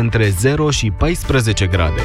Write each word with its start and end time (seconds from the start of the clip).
între 0.00 0.28
0 0.28 0.70
și 0.70 0.90
14 0.98 1.66
grade. 1.66 2.02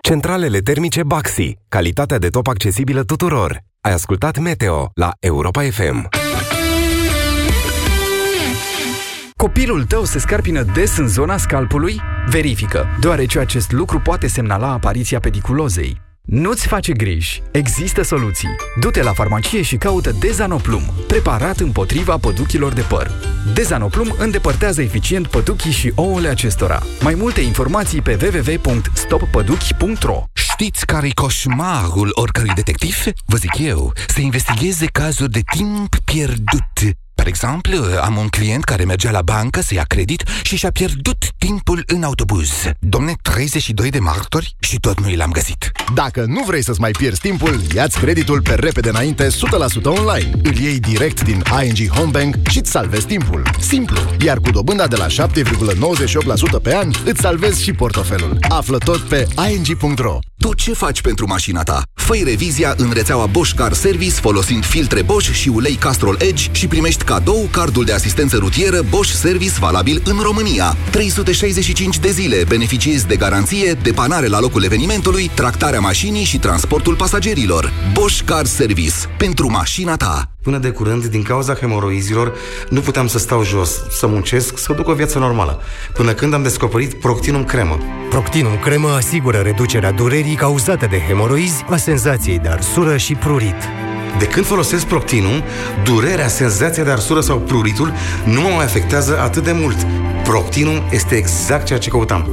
Centralele 0.00 0.58
termice 0.58 1.02
Baxi. 1.02 1.56
Calitatea 1.68 2.18
de 2.18 2.28
top 2.28 2.46
accesibilă 2.46 3.02
tuturor. 3.02 3.60
Ai 3.80 3.92
ascultat 3.92 4.38
Meteo 4.38 4.90
la 4.94 5.10
Europa 5.20 5.62
FM. 5.62 6.08
Copilul 9.36 9.84
tău 9.84 10.04
se 10.04 10.18
scarpină 10.18 10.62
des 10.62 10.96
în 10.96 11.08
zona 11.08 11.36
scalpului? 11.36 12.00
Verifică, 12.28 12.86
deoarece 13.00 13.38
acest 13.38 13.72
lucru 13.72 14.00
poate 14.00 14.26
semnala 14.26 14.72
apariția 14.72 15.18
pediculozei. 15.20 16.05
Nu-ți 16.26 16.66
face 16.66 16.92
griji, 16.92 17.42
există 17.50 18.02
soluții. 18.02 18.56
Du-te 18.80 19.02
la 19.02 19.12
farmacie 19.12 19.62
și 19.62 19.76
caută 19.76 20.10
Dezanoplum, 20.10 20.82
preparat 21.06 21.58
împotriva 21.58 22.18
păduchilor 22.18 22.72
de 22.72 22.80
păr. 22.80 23.10
Dezanoplum 23.54 24.14
îndepărtează 24.18 24.82
eficient 24.82 25.26
păduchii 25.26 25.72
și 25.72 25.92
ouăle 25.94 26.28
acestora. 26.28 26.82
Mai 27.00 27.14
multe 27.14 27.40
informații 27.40 28.00
pe 28.00 28.18
www.stoppăduchi.ro 28.22 30.24
Știți 30.32 30.86
care-i 30.86 31.14
coșmarul 31.14 32.10
oricărui 32.12 32.54
detectiv? 32.54 32.96
Vă 33.26 33.36
zic 33.36 33.58
eu, 33.58 33.92
să 34.06 34.20
investigheze 34.20 34.86
cazuri 34.86 35.30
de 35.30 35.40
timp 35.56 35.96
pierdut 36.04 37.05
Spre 37.18 37.28
exemplu, 37.28 37.84
am 38.02 38.16
un 38.16 38.28
client 38.28 38.64
care 38.64 38.84
mergea 38.84 39.10
la 39.10 39.22
bancă 39.22 39.60
să 39.60 39.74
ia 39.74 39.84
credit 39.88 40.22
și 40.42 40.56
și-a 40.56 40.70
pierdut 40.70 41.24
timpul 41.38 41.82
în 41.86 42.02
autobuz. 42.02 42.50
Domne, 42.78 43.14
32 43.22 43.90
de 43.90 43.98
martori 43.98 44.56
și 44.58 44.78
tot 44.78 45.00
nu 45.00 45.14
l-am 45.14 45.30
găsit. 45.30 45.72
Dacă 45.94 46.24
nu 46.26 46.44
vrei 46.46 46.64
să-ți 46.64 46.80
mai 46.80 46.90
pierzi 46.90 47.20
timpul, 47.20 47.60
ia-ți 47.74 47.98
creditul 47.98 48.42
pe 48.42 48.54
repede 48.54 48.88
înainte 48.88 49.26
100% 49.26 49.30
online. 49.82 50.30
Îl 50.42 50.56
iei 50.56 50.80
direct 50.80 51.24
din 51.24 51.42
ING 51.62 51.90
Homebank 51.90 52.34
și 52.50 52.58
îți 52.58 52.70
salvezi 52.70 53.06
timpul. 53.06 53.42
Simplu, 53.60 53.98
iar 54.24 54.38
cu 54.38 54.50
dobânda 54.50 54.86
de 54.86 54.96
la 54.96 55.06
7,98% 55.06 56.62
pe 56.62 56.74
an, 56.74 56.90
îți 57.04 57.20
salvezi 57.20 57.62
și 57.62 57.72
portofelul. 57.72 58.38
Află 58.48 58.78
tot 58.78 59.00
pe 59.00 59.26
ing.ro 59.50 60.18
Tu 60.38 60.54
ce 60.54 60.72
faci 60.72 61.00
pentru 61.00 61.26
mașina 61.26 61.62
ta? 61.62 61.82
Făi 61.94 62.22
revizia 62.24 62.74
în 62.76 62.90
rețeaua 62.92 63.26
Bosch 63.26 63.54
Car 63.56 63.72
Service 63.72 64.14
folosind 64.14 64.64
filtre 64.64 65.02
Bosch 65.02 65.32
și 65.32 65.48
ulei 65.48 65.74
Castrol 65.74 66.16
Edge 66.18 66.44
și 66.52 66.66
primești 66.66 67.04
cadou 67.06 67.48
cardul 67.50 67.84
de 67.84 67.92
asistență 67.92 68.36
rutieră 68.36 68.80
Bosch 68.88 69.12
Service 69.12 69.58
valabil 69.58 70.02
în 70.04 70.18
România. 70.22 70.76
365 70.90 71.98
de 71.98 72.10
zile 72.10 72.44
beneficiezi 72.48 73.06
de 73.06 73.16
garanție, 73.16 73.72
depanare 73.72 74.26
la 74.26 74.40
locul 74.40 74.64
evenimentului, 74.64 75.30
tractarea 75.34 75.80
mașinii 75.80 76.24
și 76.24 76.38
transportul 76.38 76.94
pasagerilor. 76.94 77.72
Bosch 77.92 78.20
Car 78.24 78.46
Service. 78.46 78.94
Pentru 79.18 79.50
mașina 79.50 79.96
ta. 79.96 80.30
Până 80.42 80.58
de 80.58 80.68
curând, 80.68 81.04
din 81.04 81.22
cauza 81.22 81.54
hemoroizilor, 81.54 82.32
nu 82.68 82.80
puteam 82.80 83.06
să 83.06 83.18
stau 83.18 83.44
jos, 83.44 83.70
să 83.90 84.06
muncesc, 84.06 84.58
să 84.58 84.72
duc 84.72 84.88
o 84.88 84.94
viață 84.94 85.18
normală. 85.18 85.60
Până 85.92 86.12
când 86.12 86.34
am 86.34 86.42
descoperit 86.42 86.94
Proctinum 86.94 87.44
Cremă. 87.44 87.78
Proctinum 88.10 88.58
Cremă 88.58 88.88
asigură 88.88 89.38
reducerea 89.38 89.90
durerii 89.90 90.34
cauzate 90.34 90.86
de 90.86 91.00
hemoroizi, 91.08 91.64
a 91.70 91.76
senzației 91.76 92.38
de 92.38 92.48
arsură 92.48 92.96
și 92.96 93.14
prurit. 93.14 93.85
De 94.18 94.26
când 94.26 94.46
folosesc 94.46 94.86
Proctinum, 94.86 95.42
durerea, 95.84 96.28
senzația 96.28 96.84
de 96.84 96.90
arsură 96.90 97.20
sau 97.20 97.38
pruritul 97.38 97.92
nu 98.24 98.40
mă 98.40 98.48
mai 98.48 98.64
afectează 98.64 99.18
atât 99.20 99.44
de 99.44 99.52
mult. 99.52 99.86
Proctinum 100.24 100.82
este 100.90 101.14
exact 101.14 101.66
ceea 101.66 101.78
ce 101.78 101.90
căutam. 101.90 102.28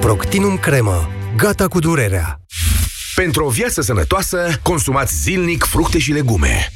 Proctinum 0.00 0.56
Cremă. 0.56 1.08
Gata 1.36 1.68
cu 1.68 1.78
durerea. 1.78 2.40
Pentru 3.14 3.44
o 3.44 3.48
viață 3.48 3.80
sănătoasă, 3.80 4.58
consumați 4.62 5.14
zilnic 5.22 5.64
fructe 5.64 5.98
și 5.98 6.12
legume. 6.12 6.72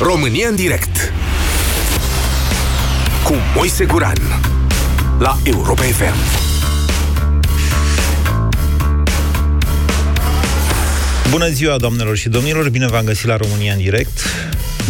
România 0.00 0.48
în 0.48 0.54
direct 0.54 1.12
cu 3.24 3.34
Moise 3.54 3.84
Guran 3.84 4.18
la 5.18 5.36
Europa 5.44 5.82
FM. 5.82 6.49
Bună 11.30 11.48
ziua, 11.48 11.76
doamnelor 11.76 12.16
și 12.16 12.28
domnilor! 12.28 12.70
Bine 12.70 12.86
v-am 12.86 13.04
găsit 13.04 13.26
la 13.26 13.36
România 13.36 13.72
în 13.72 13.78
direct. 13.78 14.20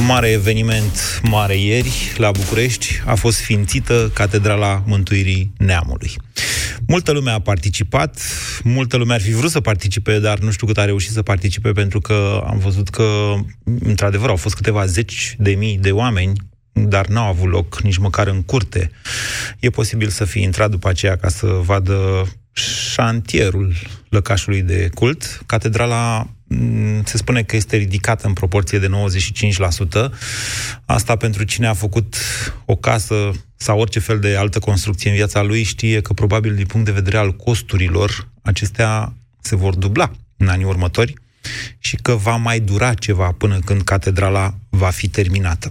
Mare 0.07 0.29
eveniment, 0.29 1.21
mare 1.23 1.57
ieri, 1.57 2.13
la 2.17 2.31
București, 2.31 3.03
a 3.07 3.15
fost 3.15 3.39
ființită 3.39 4.11
Catedrala 4.15 4.83
Mântuirii 4.87 5.53
Neamului. 5.59 6.11
Multă 6.87 7.13
lume 7.13 7.31
a 7.31 7.39
participat, 7.39 8.21
multă 8.63 8.97
lume 8.97 9.15
ar 9.15 9.21
fi 9.21 9.33
vrut 9.33 9.51
să 9.51 9.61
participe, 9.61 10.19
dar 10.19 10.39
nu 10.39 10.51
știu 10.51 10.67
cât 10.67 10.79
a 10.79 10.85
reușit 10.85 11.11
să 11.11 11.23
participe, 11.23 11.73
pentru 11.73 12.01
că 12.01 12.45
am 12.47 12.59
văzut 12.59 12.89
că, 12.89 13.35
într-adevăr, 13.81 14.29
au 14.29 14.37
fost 14.37 14.55
câteva 14.55 14.87
zeci 14.87 15.35
de 15.39 15.51
mii 15.51 15.79
de 15.79 15.91
oameni, 15.93 16.33
dar 16.73 17.07
n-au 17.07 17.29
avut 17.29 17.51
loc 17.51 17.81
nici 17.81 17.99
măcar 17.99 18.27
în 18.27 18.43
curte. 18.43 18.91
E 19.59 19.71
posibil 19.71 20.09
să 20.09 20.25
fi 20.25 20.41
intrat 20.41 20.71
după 20.71 20.89
aceea 20.89 21.17
ca 21.17 21.29
să 21.29 21.47
vadă 21.47 22.29
șantierul 22.53 23.75
lăcașului 24.11 24.63
de 24.63 24.91
cult. 24.95 25.43
Catedrala 25.47 26.27
mm, 26.45 27.03
se 27.05 27.17
spune 27.17 27.43
că 27.43 27.57
este 27.57 27.77
ridicată 27.77 28.27
în 28.27 28.33
proporție 28.33 28.79
de 28.79 28.91
95%. 30.09 30.11
Asta 30.85 31.17
pentru 31.17 31.45
cine 31.45 31.67
a 31.67 31.75
făcut 31.75 32.17
o 32.65 32.77
casă 32.77 33.31
sau 33.57 33.79
orice 33.79 33.99
fel 33.99 34.19
de 34.19 34.37
altă 34.37 34.59
construcție 34.59 35.11
în 35.11 35.17
viața 35.17 35.43
lui 35.43 35.63
știe 35.63 36.01
că 36.01 36.13
probabil 36.13 36.55
din 36.55 36.67
punct 36.67 36.87
de 36.87 36.93
vedere 36.93 37.17
al 37.17 37.37
costurilor 37.37 38.29
acestea 38.43 39.13
se 39.41 39.57
vor 39.57 39.75
dubla 39.75 40.11
în 40.37 40.49
anii 40.49 40.65
următori 40.65 41.15
și 41.79 41.97
că 41.97 42.15
va 42.15 42.37
mai 42.37 42.61
dura 42.61 42.95
ceva 42.95 43.33
până 43.33 43.59
când 43.65 43.83
catedrala 43.83 44.55
va 44.69 44.91
fi 44.91 45.09
terminată. 45.09 45.71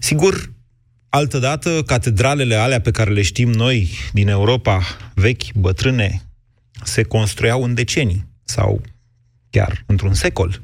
Sigur, 0.00 0.52
Altădată, 1.14 1.82
catedralele 1.86 2.54
alea 2.54 2.80
pe 2.80 2.90
care 2.90 3.10
le 3.10 3.22
știm 3.22 3.50
noi 3.50 3.90
din 4.12 4.28
Europa, 4.28 4.82
vechi, 5.14 5.52
bătrâne, 5.52 6.22
se 6.82 7.02
construiau 7.02 7.62
în 7.62 7.74
decenii 7.74 8.26
sau 8.44 8.82
chiar 9.50 9.82
într-un 9.86 10.14
secol. 10.14 10.62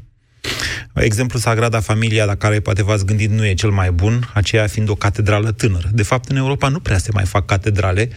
Exemplu, 0.94 1.38
Sagrada 1.38 1.80
Familia, 1.80 2.24
la 2.24 2.34
care 2.34 2.60
poate 2.60 2.82
v-ați 2.82 3.06
gândit, 3.06 3.30
nu 3.30 3.46
e 3.46 3.54
cel 3.54 3.70
mai 3.70 3.90
bun, 3.90 4.30
aceea 4.34 4.66
fiind 4.66 4.88
o 4.88 4.94
catedrală 4.94 5.52
tânără. 5.52 5.88
De 5.92 6.02
fapt, 6.02 6.30
în 6.30 6.36
Europa 6.36 6.68
nu 6.68 6.80
prea 6.80 6.98
se 6.98 7.10
mai 7.12 7.24
fac 7.24 7.46
catedrale 7.46 8.08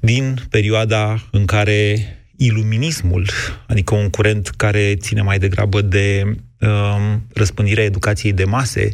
din 0.00 0.46
perioada 0.50 1.28
în 1.30 1.44
care 1.44 2.04
iluminismul, 2.36 3.30
adică 3.66 3.94
un 3.94 4.10
curent 4.10 4.48
care 4.48 4.96
ține 4.96 5.22
mai 5.22 5.38
degrabă 5.38 5.80
de 5.80 6.22
um, 6.58 7.26
răspândirea 7.32 7.84
educației 7.84 8.32
de 8.32 8.44
mase, 8.44 8.90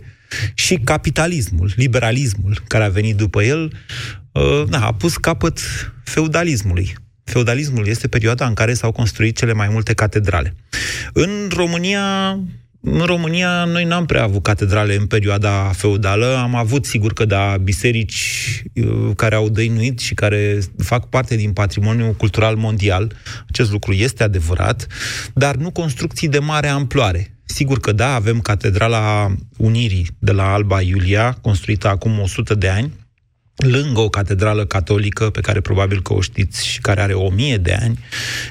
și 0.54 0.74
capitalismul, 0.74 1.72
liberalismul 1.76 2.62
care 2.66 2.84
a 2.84 2.88
venit 2.88 3.16
după 3.16 3.42
el, 3.42 3.72
uh, 4.32 4.64
da, 4.68 4.86
a 4.86 4.94
pus 4.94 5.16
capăt 5.16 5.60
feudalismului. 6.04 6.94
Feudalismul 7.30 7.86
este 7.86 8.08
perioada 8.08 8.46
în 8.46 8.54
care 8.54 8.74
s-au 8.74 8.92
construit 8.92 9.36
cele 9.36 9.52
mai 9.52 9.68
multe 9.70 9.94
catedrale. 9.94 10.54
În 11.12 11.30
România, 11.56 12.38
în 12.80 13.02
România, 13.04 13.64
noi 13.64 13.84
n-am 13.84 14.06
prea 14.06 14.22
avut 14.22 14.42
catedrale 14.42 14.94
în 14.94 15.06
perioada 15.06 15.70
feudală. 15.74 16.36
Am 16.36 16.54
avut, 16.54 16.84
sigur 16.84 17.12
că, 17.12 17.24
da, 17.24 17.56
biserici 17.62 18.62
uh, 18.74 19.10
care 19.16 19.34
au 19.34 19.48
dăinuit 19.48 19.98
și 19.98 20.14
care 20.14 20.58
fac 20.78 21.08
parte 21.08 21.36
din 21.36 21.52
patrimoniul 21.52 22.12
cultural 22.12 22.56
mondial. 22.56 23.12
Acest 23.48 23.70
lucru 23.70 23.92
este 23.92 24.22
adevărat, 24.22 24.86
dar 25.34 25.54
nu 25.54 25.70
construcții 25.70 26.28
de 26.28 26.38
mare 26.38 26.68
amploare. 26.68 27.36
Sigur 27.44 27.80
că 27.80 27.92
da, 27.92 28.14
avem 28.14 28.40
Catedrala 28.40 29.34
Unirii 29.56 30.06
de 30.18 30.32
la 30.32 30.52
Alba 30.52 30.80
Iulia, 30.80 31.38
construită 31.40 31.88
acum 31.88 32.20
100 32.20 32.54
de 32.54 32.68
ani, 32.68 32.92
lângă 33.56 34.00
o 34.00 34.08
catedrală 34.08 34.66
catolică 34.66 35.30
pe 35.30 35.40
care 35.40 35.60
probabil 35.60 36.02
că 36.02 36.12
o 36.12 36.20
știți 36.20 36.66
și 36.66 36.80
care 36.80 37.00
are 37.00 37.14
o 37.14 37.30
mie 37.30 37.56
de 37.56 37.78
ani 37.80 37.98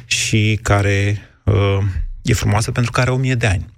și 0.06 0.60
care 0.62 1.22
uh, 1.44 1.78
e 2.22 2.34
frumoasă 2.34 2.72
pentru 2.72 2.92
că 2.92 3.00
are 3.00 3.12
o 3.12 3.18
mie 3.18 3.36
de 3.36 3.48
ani. 3.48 3.74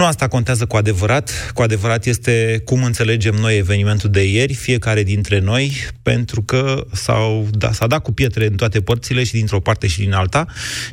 Nu 0.00 0.06
asta 0.06 0.28
contează 0.28 0.66
cu 0.66 0.76
adevărat. 0.76 1.50
Cu 1.54 1.62
adevărat 1.62 2.06
este 2.06 2.62
cum 2.64 2.84
înțelegem 2.84 3.34
noi 3.34 3.56
evenimentul 3.56 4.10
de 4.10 4.30
ieri, 4.30 4.54
fiecare 4.54 5.02
dintre 5.02 5.38
noi, 5.38 5.72
pentru 6.02 6.42
că 6.42 6.86
s-au, 6.92 7.48
da, 7.50 7.72
s-a 7.72 7.86
dat 7.86 8.02
cu 8.02 8.12
pietre 8.12 8.46
în 8.46 8.54
toate 8.56 8.80
părțile 8.80 9.24
și 9.24 9.32
dintr-o 9.32 9.60
parte 9.60 9.86
și 9.86 9.98
din 9.98 10.12
alta. 10.12 10.46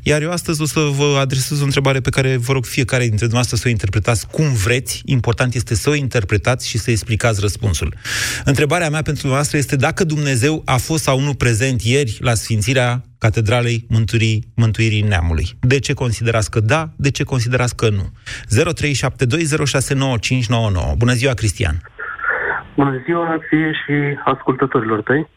Iar 0.04 0.22
eu 0.22 0.32
astăzi 0.32 0.62
o 0.62 0.66
să 0.66 0.80
vă 0.80 1.18
adresez 1.20 1.62
o 1.62 1.64
întrebare 1.64 2.00
pe 2.00 2.10
care 2.10 2.38
vă 2.38 2.54
rog 2.54 2.66
fiecare 2.66 3.02
dintre 3.02 3.26
dumneavoastră 3.26 3.58
să 3.58 3.64
o 3.66 3.70
interpretați 3.70 4.28
cum 4.28 4.54
vreți. 4.54 5.02
Important 5.06 5.54
este 5.54 5.76
să 5.76 5.90
o 5.90 5.96
interpretați 5.96 6.68
și 6.68 6.78
să 6.78 6.92
explicați 6.92 7.40
răspunsul. 7.40 7.96
Întrebarea 8.46 8.90
mea 8.90 9.02
pentru 9.02 9.22
dumneavoastră 9.22 9.58
este 9.58 9.76
dacă 9.76 10.04
Dumnezeu 10.04 10.62
a 10.66 10.78
fost 10.78 11.04
sau 11.04 11.20
nu 11.20 11.34
prezent 11.34 11.82
ieri 11.82 12.18
la 12.20 12.34
Sfințirea 12.34 13.04
Catedralei 13.28 13.80
Mântuirii, 13.96 14.40
Mântuirii 14.56 15.08
Neamului. 15.12 15.48
De 15.74 15.80
ce 15.80 15.94
considerați 15.94 16.52
că 16.52 16.60
da, 16.60 16.82
de 17.06 17.12
ce 17.12 17.24
considerați 17.24 17.76
că 17.76 17.88
nu? 17.90 18.06
0372069599. 20.92 20.98
Bună 20.98 21.14
ziua, 21.22 21.34
Cristian! 21.34 21.76
Bună 22.76 23.02
ziua 23.06 23.38
ție 23.48 23.72
și 23.82 23.96
ascultătorilor 24.26 25.02
tăi. 25.02 25.28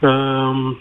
Ehm, 0.00 0.80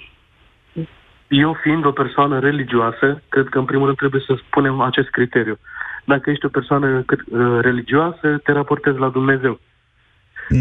eu 1.28 1.58
fiind 1.64 1.86
o 1.86 1.92
persoană 1.92 2.40
religioasă, 2.40 3.22
cred 3.30 3.48
că 3.50 3.58
în 3.58 3.66
primul 3.66 3.86
rând 3.86 3.98
trebuie 3.98 4.24
să 4.28 4.34
spunem 4.48 4.82
acest 4.82 5.10
criteriu. 5.10 5.58
dacă 6.06 6.30
ești 6.30 6.46
o 6.46 6.50
persoană 6.58 7.02
cât, 7.02 7.20
uh, 7.22 7.60
religioasă, 7.62 8.28
te 8.44 8.52
raportezi 8.52 8.98
la 8.98 9.10
Dumnezeu. 9.10 9.60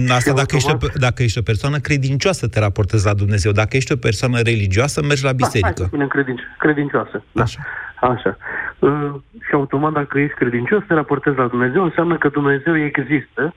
Asta 0.08 0.30
Și 0.30 0.36
dacă 0.36 0.56
ești, 0.56 0.68
o, 0.68 0.72
automat- 0.72 0.94
dacă 0.98 1.22
ești 1.22 1.38
o 1.38 1.42
persoană 1.42 1.78
credincioasă, 1.78 2.48
te 2.48 2.60
raportezi 2.60 3.06
la 3.06 3.14
Dumnezeu. 3.14 3.52
Dacă 3.52 3.76
ești 3.76 3.92
o 3.92 3.96
persoană 3.96 4.38
religioasă, 4.40 5.02
mergi 5.02 5.24
la 5.24 5.32
Da, 5.32 5.36
hai 5.40 5.50
să 5.50 5.58
biserică. 5.58 5.82
spunem 5.84 6.08
credinci- 6.08 6.56
credincioasă. 6.58 7.22
Da. 7.32 7.42
Așa. 7.42 7.60
Așa. 8.00 8.36
Uh, 8.78 9.14
și 9.46 9.52
automat, 9.52 9.92
dacă 9.92 10.18
ești 10.18 10.34
credincios, 10.36 10.82
te 10.86 10.94
raportezi 10.94 11.36
la 11.36 11.46
Dumnezeu, 11.46 11.82
înseamnă 11.84 12.18
că 12.18 12.28
Dumnezeu 12.28 12.76
există 12.84 13.54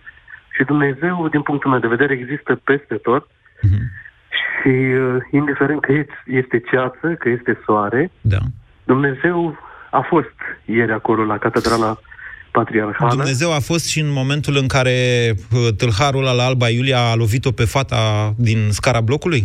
și 0.55 0.63
Dumnezeu, 0.63 1.27
din 1.27 1.41
punctul 1.41 1.69
meu 1.71 1.79
de 1.79 1.87
vedere, 1.87 2.13
există 2.13 2.55
peste 2.63 2.95
tot 2.95 3.27
Mhm. 3.61 3.81
și 4.41 4.67
uh, 4.69 5.15
indiferent 5.31 5.81
că 5.81 5.91
este- 5.91 6.23
este 6.25 6.59
ceață, 6.71 7.07
că 7.19 7.29
este 7.29 7.59
soare, 7.65 8.11
Da. 8.21 8.37
Dumnezeu 8.83 9.57
a 9.91 10.01
fost 10.09 10.33
ieri 10.65 10.91
acolo 10.91 11.23
la 11.25 11.37
Catedrala 11.37 11.97
Patriarhală. 12.59 13.09
Dumnezeu 13.09 13.53
a 13.53 13.59
fost 13.59 13.85
și 13.89 13.99
în 13.99 14.11
momentul 14.11 14.55
în 14.57 14.67
care 14.67 14.97
uh, 15.35 15.73
tâlharul 15.77 16.27
al 16.27 16.39
Alba 16.39 16.69
Iulia 16.69 16.99
a 16.99 17.15
lovit-o 17.15 17.51
pe 17.51 17.65
fata 17.65 18.33
din 18.37 18.59
scara 18.69 19.01
blocului? 19.01 19.43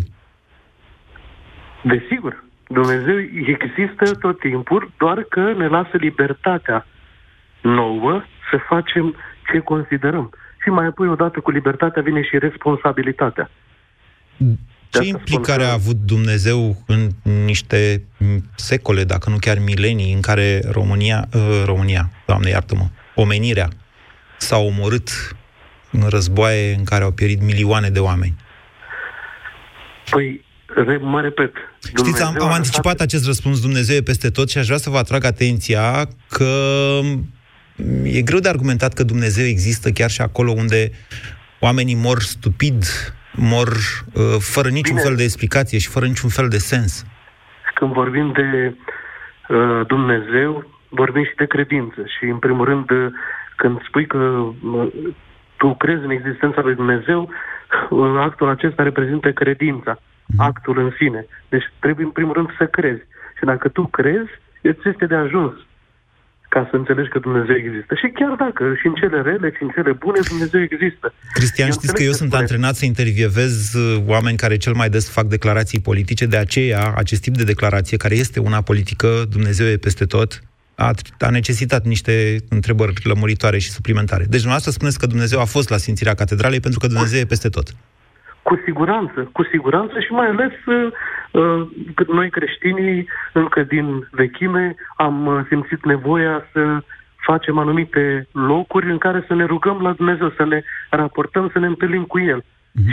Desigur, 1.82 2.44
Dumnezeu 2.68 3.18
există 3.56 4.04
tot 4.24 4.38
timpul, 4.38 4.90
doar 4.98 5.18
că 5.28 5.40
ne 5.56 5.68
lasă 5.68 5.96
libertatea 6.06 6.86
nouă 7.62 8.22
să 8.50 8.56
facem 8.68 9.14
ce 9.52 9.58
considerăm. 9.58 10.30
Și 10.62 10.68
mai 10.68 10.86
apoi, 10.86 11.08
odată 11.08 11.40
cu 11.40 11.50
libertatea, 11.50 12.02
vine 12.02 12.22
și 12.22 12.38
responsabilitatea. 12.38 13.50
Ce 14.90 14.98
asta 14.98 15.04
implicare 15.04 15.62
spun 15.62 15.64
că- 15.64 15.70
a 15.70 15.72
avut 15.72 15.96
Dumnezeu 15.96 16.76
în 16.86 17.08
niște 17.44 18.02
m, 18.18 18.24
secole, 18.54 19.04
dacă 19.04 19.30
nu 19.30 19.36
chiar 19.40 19.58
milenii, 19.58 20.12
în 20.12 20.20
care 20.20 20.60
România, 20.70 21.28
uh, 21.34 21.62
România, 21.64 22.10
Doamne 22.26 22.50
iartă-mă, 22.50 22.86
omenirea 23.20 23.68
s-a 24.38 24.56
omorât 24.56 25.36
în 25.90 26.08
războaie 26.08 26.74
în 26.74 26.84
care 26.84 27.04
au 27.04 27.10
pierit 27.10 27.42
milioane 27.42 27.88
de 27.88 27.98
oameni? 27.98 28.34
Păi, 30.10 30.44
re- 30.66 30.96
mă 30.96 31.20
repet. 31.20 31.52
Știți, 31.82 32.22
am, 32.22 32.26
Dumnezeu 32.26 32.46
am 32.46 32.52
a 32.52 32.54
anticipat 32.54 32.84
lăsat- 32.92 33.00
acest 33.06 33.26
răspuns, 33.26 33.60
Dumnezeu 33.60 33.96
e 33.96 34.02
peste 34.02 34.30
tot 34.30 34.50
și 34.50 34.58
aș 34.58 34.66
vrea 34.66 34.78
să 34.78 34.90
vă 34.90 34.98
atrag 34.98 35.24
atenția 35.24 36.08
că 36.28 36.44
m, 37.02 38.04
e 38.04 38.20
greu 38.22 38.38
de 38.38 38.48
argumentat 38.48 38.92
că 38.92 39.02
Dumnezeu 39.02 39.44
există 39.46 39.90
chiar 39.90 40.10
și 40.10 40.20
acolo 40.20 40.50
unde 40.50 40.90
oamenii 41.60 41.94
mor 41.94 42.20
stupid, 42.20 42.84
mor 43.32 43.68
uh, 44.12 44.22
fără 44.38 44.68
niciun 44.68 44.94
Bine. 44.94 45.06
fel 45.06 45.16
de 45.16 45.22
explicație 45.22 45.78
și 45.78 45.88
fără 45.88 46.06
niciun 46.06 46.28
fel 46.28 46.48
de 46.48 46.58
sens. 46.58 47.04
Când 47.74 47.92
vorbim 47.92 48.32
de 48.32 48.74
uh, 49.54 49.86
Dumnezeu, 49.86 50.79
vorbim 50.90 51.24
și 51.24 51.34
de 51.36 51.46
credință. 51.46 52.00
Și, 52.18 52.24
în 52.24 52.38
primul 52.38 52.64
rând, 52.64 52.90
uh, 52.90 53.06
când 53.56 53.82
spui 53.82 54.06
că 54.06 54.18
uh, 54.18 54.86
tu 55.56 55.74
crezi 55.74 56.04
în 56.04 56.10
existența 56.10 56.60
lui 56.60 56.74
Dumnezeu, 56.74 57.20
uh, 57.90 58.14
actul 58.18 58.48
acesta 58.48 58.82
reprezintă 58.82 59.32
credința, 59.32 60.00
actul 60.36 60.78
în 60.78 60.90
sine. 60.98 61.26
Deci 61.48 61.72
trebuie, 61.78 62.04
în 62.04 62.10
primul 62.10 62.34
rând, 62.34 62.48
să 62.58 62.66
crezi. 62.66 63.02
Și 63.38 63.44
dacă 63.44 63.68
tu 63.68 63.86
crezi, 63.86 64.30
îți 64.62 64.88
este 64.88 65.06
de 65.06 65.14
ajuns 65.14 65.54
ca 66.54 66.66
să 66.70 66.76
înțelegi 66.76 67.08
că 67.08 67.18
Dumnezeu 67.18 67.56
există. 67.56 67.94
Și 67.94 68.08
chiar 68.18 68.34
dacă 68.44 68.62
și 68.80 68.86
în 68.86 68.94
cele 68.94 69.20
rele 69.22 69.48
și 69.56 69.62
în 69.62 69.70
cele 69.76 69.92
bune 69.92 70.20
Dumnezeu 70.28 70.60
există. 70.62 71.06
Cristian, 71.32 71.66
Eu 71.66 71.72
știți 71.72 71.94
că 71.94 72.02
înțeleg 72.02 72.10
eu 72.10 72.12
ce 72.12 72.20
sunt 72.22 72.30
spuneți. 72.30 72.52
antrenat 72.52 72.74
să 72.74 72.84
intervievez 72.84 73.54
uh, 73.74 74.02
oameni 74.06 74.36
care 74.36 74.56
cel 74.56 74.74
mai 74.80 74.88
des 74.88 75.10
fac 75.10 75.26
declarații 75.26 75.80
politice, 75.80 76.26
de 76.26 76.36
aceea 76.36 76.92
acest 76.96 77.22
tip 77.22 77.34
de 77.34 77.44
declarație, 77.44 77.96
care 77.96 78.14
este 78.14 78.40
una 78.40 78.60
politică, 78.60 79.08
Dumnezeu 79.30 79.66
e 79.66 79.76
peste 79.76 80.04
tot, 80.04 80.40
a, 80.86 80.90
a 81.26 81.30
necesitat 81.30 81.82
niște 81.84 82.14
întrebări 82.48 82.92
lămuritoare 83.04 83.58
și 83.58 83.70
suplimentare. 83.70 84.24
Deci 84.32 84.44
dumneavoastră 84.44 84.70
spuneți 84.70 84.98
că 84.98 85.06
Dumnezeu 85.06 85.40
a 85.40 85.52
fost 85.54 85.68
la 85.70 85.76
Sfințirea 85.76 86.14
Catedralei 86.14 86.60
pentru 86.60 86.78
că 86.80 86.86
Dumnezeu 86.86 87.20
e 87.20 87.34
peste 87.34 87.48
tot. 87.48 87.66
Cu 88.42 88.60
siguranță, 88.64 89.28
cu 89.32 89.42
siguranță 89.44 90.00
și 90.00 90.12
mai 90.12 90.26
ales 90.26 90.52
uh, 90.66 90.92
uh, 91.30 91.68
că 91.94 92.04
noi 92.08 92.30
creștinii 92.30 93.08
încă 93.32 93.62
din 93.62 94.08
vechime 94.10 94.74
am 94.96 95.26
uh, 95.26 95.40
simțit 95.48 95.84
nevoia 95.84 96.44
să 96.52 96.82
facem 97.16 97.58
anumite 97.58 98.28
locuri 98.32 98.90
în 98.90 98.98
care 98.98 99.24
să 99.26 99.34
ne 99.34 99.44
rugăm 99.44 99.78
la 99.82 99.92
Dumnezeu, 99.92 100.32
să 100.36 100.44
ne 100.44 100.62
raportăm, 100.90 101.50
să 101.52 101.58
ne 101.58 101.66
întâlnim 101.66 102.04
cu 102.04 102.18
El. 102.20 102.44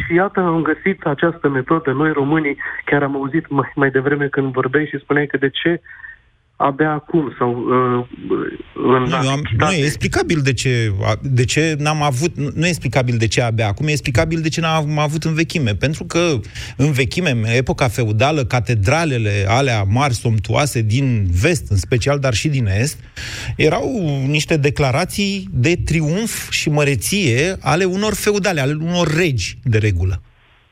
Și 0.05 0.13
iată, 0.13 0.39
am 0.39 0.61
găsit 0.61 1.01
această 1.01 1.49
metodă. 1.49 1.91
Noi, 1.91 2.11
românii, 2.11 2.57
chiar 2.85 3.03
am 3.03 3.15
auzit 3.15 3.49
mai, 3.49 3.71
mai 3.75 3.89
devreme 3.89 4.27
când 4.27 4.51
vorbeai 4.51 4.85
și 4.85 4.99
spuneai 4.99 5.27
că 5.27 5.37
de 5.37 5.49
ce 5.49 5.81
abia 6.59 6.91
acum 6.91 7.33
sau 7.37 7.49
uh, 7.51 8.05
în 8.73 9.01
Nu, 9.03 9.09
eu 9.09 9.15
am, 9.15 9.23
nu, 9.23 9.29
antichitate. 9.29 9.75
e 9.75 9.83
explicabil 9.85 10.41
de 10.41 10.53
ce, 10.53 10.93
a- 11.03 11.19
de 11.21 11.45
ce 11.45 11.75
n-am 11.79 12.01
avut, 12.01 12.35
nu 12.37 12.49
nu 12.55 12.65
e 12.65 12.69
explicabil 12.69 13.17
de 13.17 13.27
ce 13.27 13.41
abia 13.41 13.67
acum, 13.67 13.87
e 13.87 13.91
explicabil 13.91 14.41
de 14.41 14.49
ce 14.49 14.61
n-am 14.61 14.97
avut 14.99 15.23
în 15.23 15.33
vechime. 15.33 15.75
Pentru 15.75 16.03
că 16.03 16.39
în 16.77 16.91
vechime, 16.91 17.29
în 17.29 17.43
epoca 17.45 17.87
feudală, 17.87 18.45
catedralele 18.45 19.45
alea 19.47 19.83
mari, 19.83 20.13
somptuoase 20.13 20.81
din 20.81 21.27
vest, 21.41 21.69
în 21.71 21.77
special, 21.77 22.19
dar 22.19 22.33
și 22.33 22.47
din 22.47 22.67
est, 22.79 22.97
erau 23.55 24.21
niște 24.27 24.57
declarații 24.57 25.47
de 25.51 25.75
triumf 25.85 26.49
și 26.51 26.69
măreție 26.69 27.55
ale 27.59 27.83
unor 27.83 28.13
feudale, 28.13 28.61
ale 28.61 28.77
unor 28.81 29.13
regi, 29.15 29.57
de 29.63 29.77
regulă. 29.77 30.21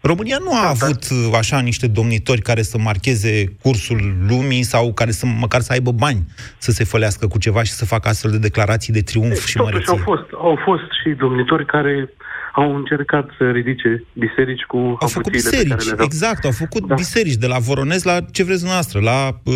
România 0.06 0.38
nu 0.44 0.54
a 0.54 0.68
avut 0.70 1.04
uh, 1.12 1.38
așa 1.38 1.60
niște 1.60 1.88
domnitori 1.88 2.42
care 2.42 2.62
să 2.62 2.78
marcheze 2.78 3.44
cursul 3.62 4.16
lumii 4.28 4.64
sau 4.64 4.94
care 4.94 5.12
să 5.12 5.26
măcar 5.26 5.62
să 5.62 5.72
aibă 5.72 5.92
bani 5.92 6.26
să 6.58 6.72
se 6.72 6.84
fălească 6.84 7.28
cu 7.28 7.38
ceva 7.38 7.64
și 7.64 7.72
să 7.72 7.86
facă 7.86 8.10
astfel 8.10 8.32
de 8.32 8.38
declarații 8.38 8.94
de 8.94 9.02
triumf 9.02 9.46
și 9.46 9.56
Totuși 9.56 9.74
măreție. 9.74 9.92
au 9.98 9.98
fost, 10.04 10.30
au 10.34 10.60
fost 10.66 10.84
și 11.04 11.10
domnitori 11.10 11.66
care 11.66 12.10
au 12.56 12.76
încercat 12.76 13.30
să 13.38 13.50
ridice 13.50 14.04
biserici 14.14 14.62
cu 14.62 14.78
Au 14.78 15.08
făcut 15.08 15.26
avuțiile 15.34 15.50
pe 15.50 15.56
care 15.56 15.64
biserici, 15.64 15.86
le 15.86 15.92
aveau. 15.92 16.06
exact, 16.12 16.46
au 16.46 16.52
făcut 16.52 16.88
Da. 16.88 16.96
biserici, 16.96 17.36
de 17.36 17.48
la 17.48 17.58
Voronez 17.60 18.04
la 18.04 18.20
ce 18.32 18.44
vreți 18.44 18.60
dumneavoastră, 18.60 19.00
la 19.00 19.40
uh, 19.44 19.54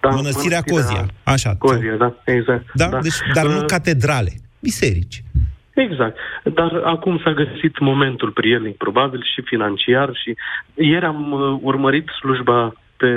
Da, 0.00 0.08
Mănăstirea 0.08 0.62
Cozia. 0.62 1.06
Așa. 1.22 1.54
Cozia, 1.58 1.96
da, 1.98 2.22
exact. 2.24 2.64
Da? 2.74 2.98
Deci, 3.02 3.14
dar 3.34 3.46
nu 3.46 3.56
Uh, 3.58 3.64
catedrale, 3.66 4.32
biserici. 4.60 5.22
Exact. 5.74 6.18
Dar 6.44 6.80
acum 6.84 7.20
s-a 7.24 7.32
găsit 7.32 7.78
momentul 7.78 8.30
prielnic, 8.30 8.76
probabil, 8.76 9.22
și 9.34 9.40
financiar. 9.40 10.10
și 10.14 10.36
Ieri 10.74 11.04
am 11.04 11.32
uh, 11.32 11.58
urmărit 11.62 12.08
slujba 12.08 12.72
pe 12.96 13.12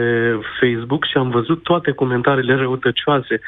Facebook 0.59 1.05
și 1.05 1.17
am 1.17 1.29
văzut 1.29 1.63
toate 1.63 1.91
comentariile 1.91 2.55
răutăcioase. 2.55 3.41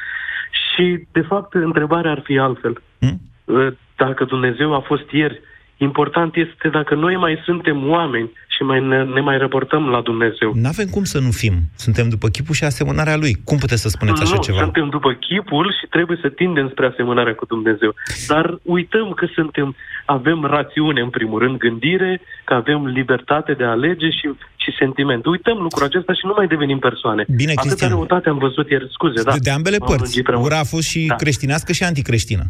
Și, 0.51 1.07
de 1.11 1.21
fapt, 1.21 1.53
întrebarea 1.53 2.11
ar 2.11 2.21
fi 2.23 2.37
altfel. 2.37 2.81
Hm? 2.99 3.19
Uh, 3.45 3.67
Dacă 3.95 4.23
Dumnezeu 4.23 4.73
a 4.73 4.79
fost 4.79 5.11
ieri, 5.11 5.41
important 5.77 6.35
este 6.35 6.67
dacă 6.71 6.95
noi 6.95 7.15
mai 7.15 7.41
suntem 7.45 7.89
oameni 7.89 8.31
și 8.55 8.63
mai 8.63 8.79
ne, 8.81 9.03
ne 9.03 9.19
mai 9.21 9.37
raportăm 9.37 9.83
la 9.89 10.01
Dumnezeu. 10.01 10.51
Nu 10.55 10.67
avem 10.67 10.87
cum 10.87 11.03
să 11.03 11.19
nu 11.19 11.31
fim. 11.31 11.53
Suntem 11.75 12.09
după 12.09 12.27
chipul 12.27 12.55
și 12.55 12.63
asemănarea 12.63 13.15
lui. 13.17 13.33
Cum 13.43 13.57
puteți 13.57 13.81
să 13.81 13.89
spuneți 13.89 14.21
așa 14.21 14.35
nu, 14.35 14.41
ceva? 14.41 14.57
suntem 14.57 14.89
după 14.89 15.11
chipul 15.13 15.75
și 15.79 15.87
trebuie 15.89 16.17
să 16.21 16.29
tindem 16.29 16.69
spre 16.69 16.85
asemănarea 16.85 17.35
cu 17.35 17.45
Dumnezeu. 17.45 17.93
Dar 18.27 18.59
uităm 18.61 19.11
că 19.11 19.25
suntem, 19.33 19.75
avem 20.05 20.43
rațiune 20.43 21.01
în 21.01 21.09
primul 21.09 21.39
rând, 21.39 21.57
gândire, 21.57 22.21
că 22.45 22.53
avem 22.53 22.85
libertate 22.85 23.53
de 23.53 23.63
a 23.63 23.69
alege 23.69 24.09
și, 24.09 24.27
și 24.55 24.71
sentiment. 24.79 25.25
Uităm 25.25 25.57
lucrul 25.57 25.85
acesta 25.85 26.13
și 26.13 26.25
nu 26.25 26.33
mai 26.37 26.47
devenim 26.47 26.79
persoane. 26.79 27.25
Bine, 27.35 27.51
Atâta 27.51 27.61
Cristian. 27.61 27.89
răutate 27.91 28.29
am 28.29 28.37
văzut 28.37 28.69
ieri, 28.69 28.87
scuze, 28.91 29.23
da. 29.23 29.31
De, 29.31 29.37
de 29.41 29.49
ambele 29.49 29.77
M-am 29.77 29.87
părți. 29.87 30.03
lungit 30.03 30.23
prea 30.23 30.37
mult. 30.37 30.47
Ura 30.49 30.59
a 30.59 30.63
fost 30.63 30.87
și 30.87 31.05
Da. 31.07 31.15
creștinească 31.15 31.71
și 31.71 31.83
anticreștină. 31.83 32.43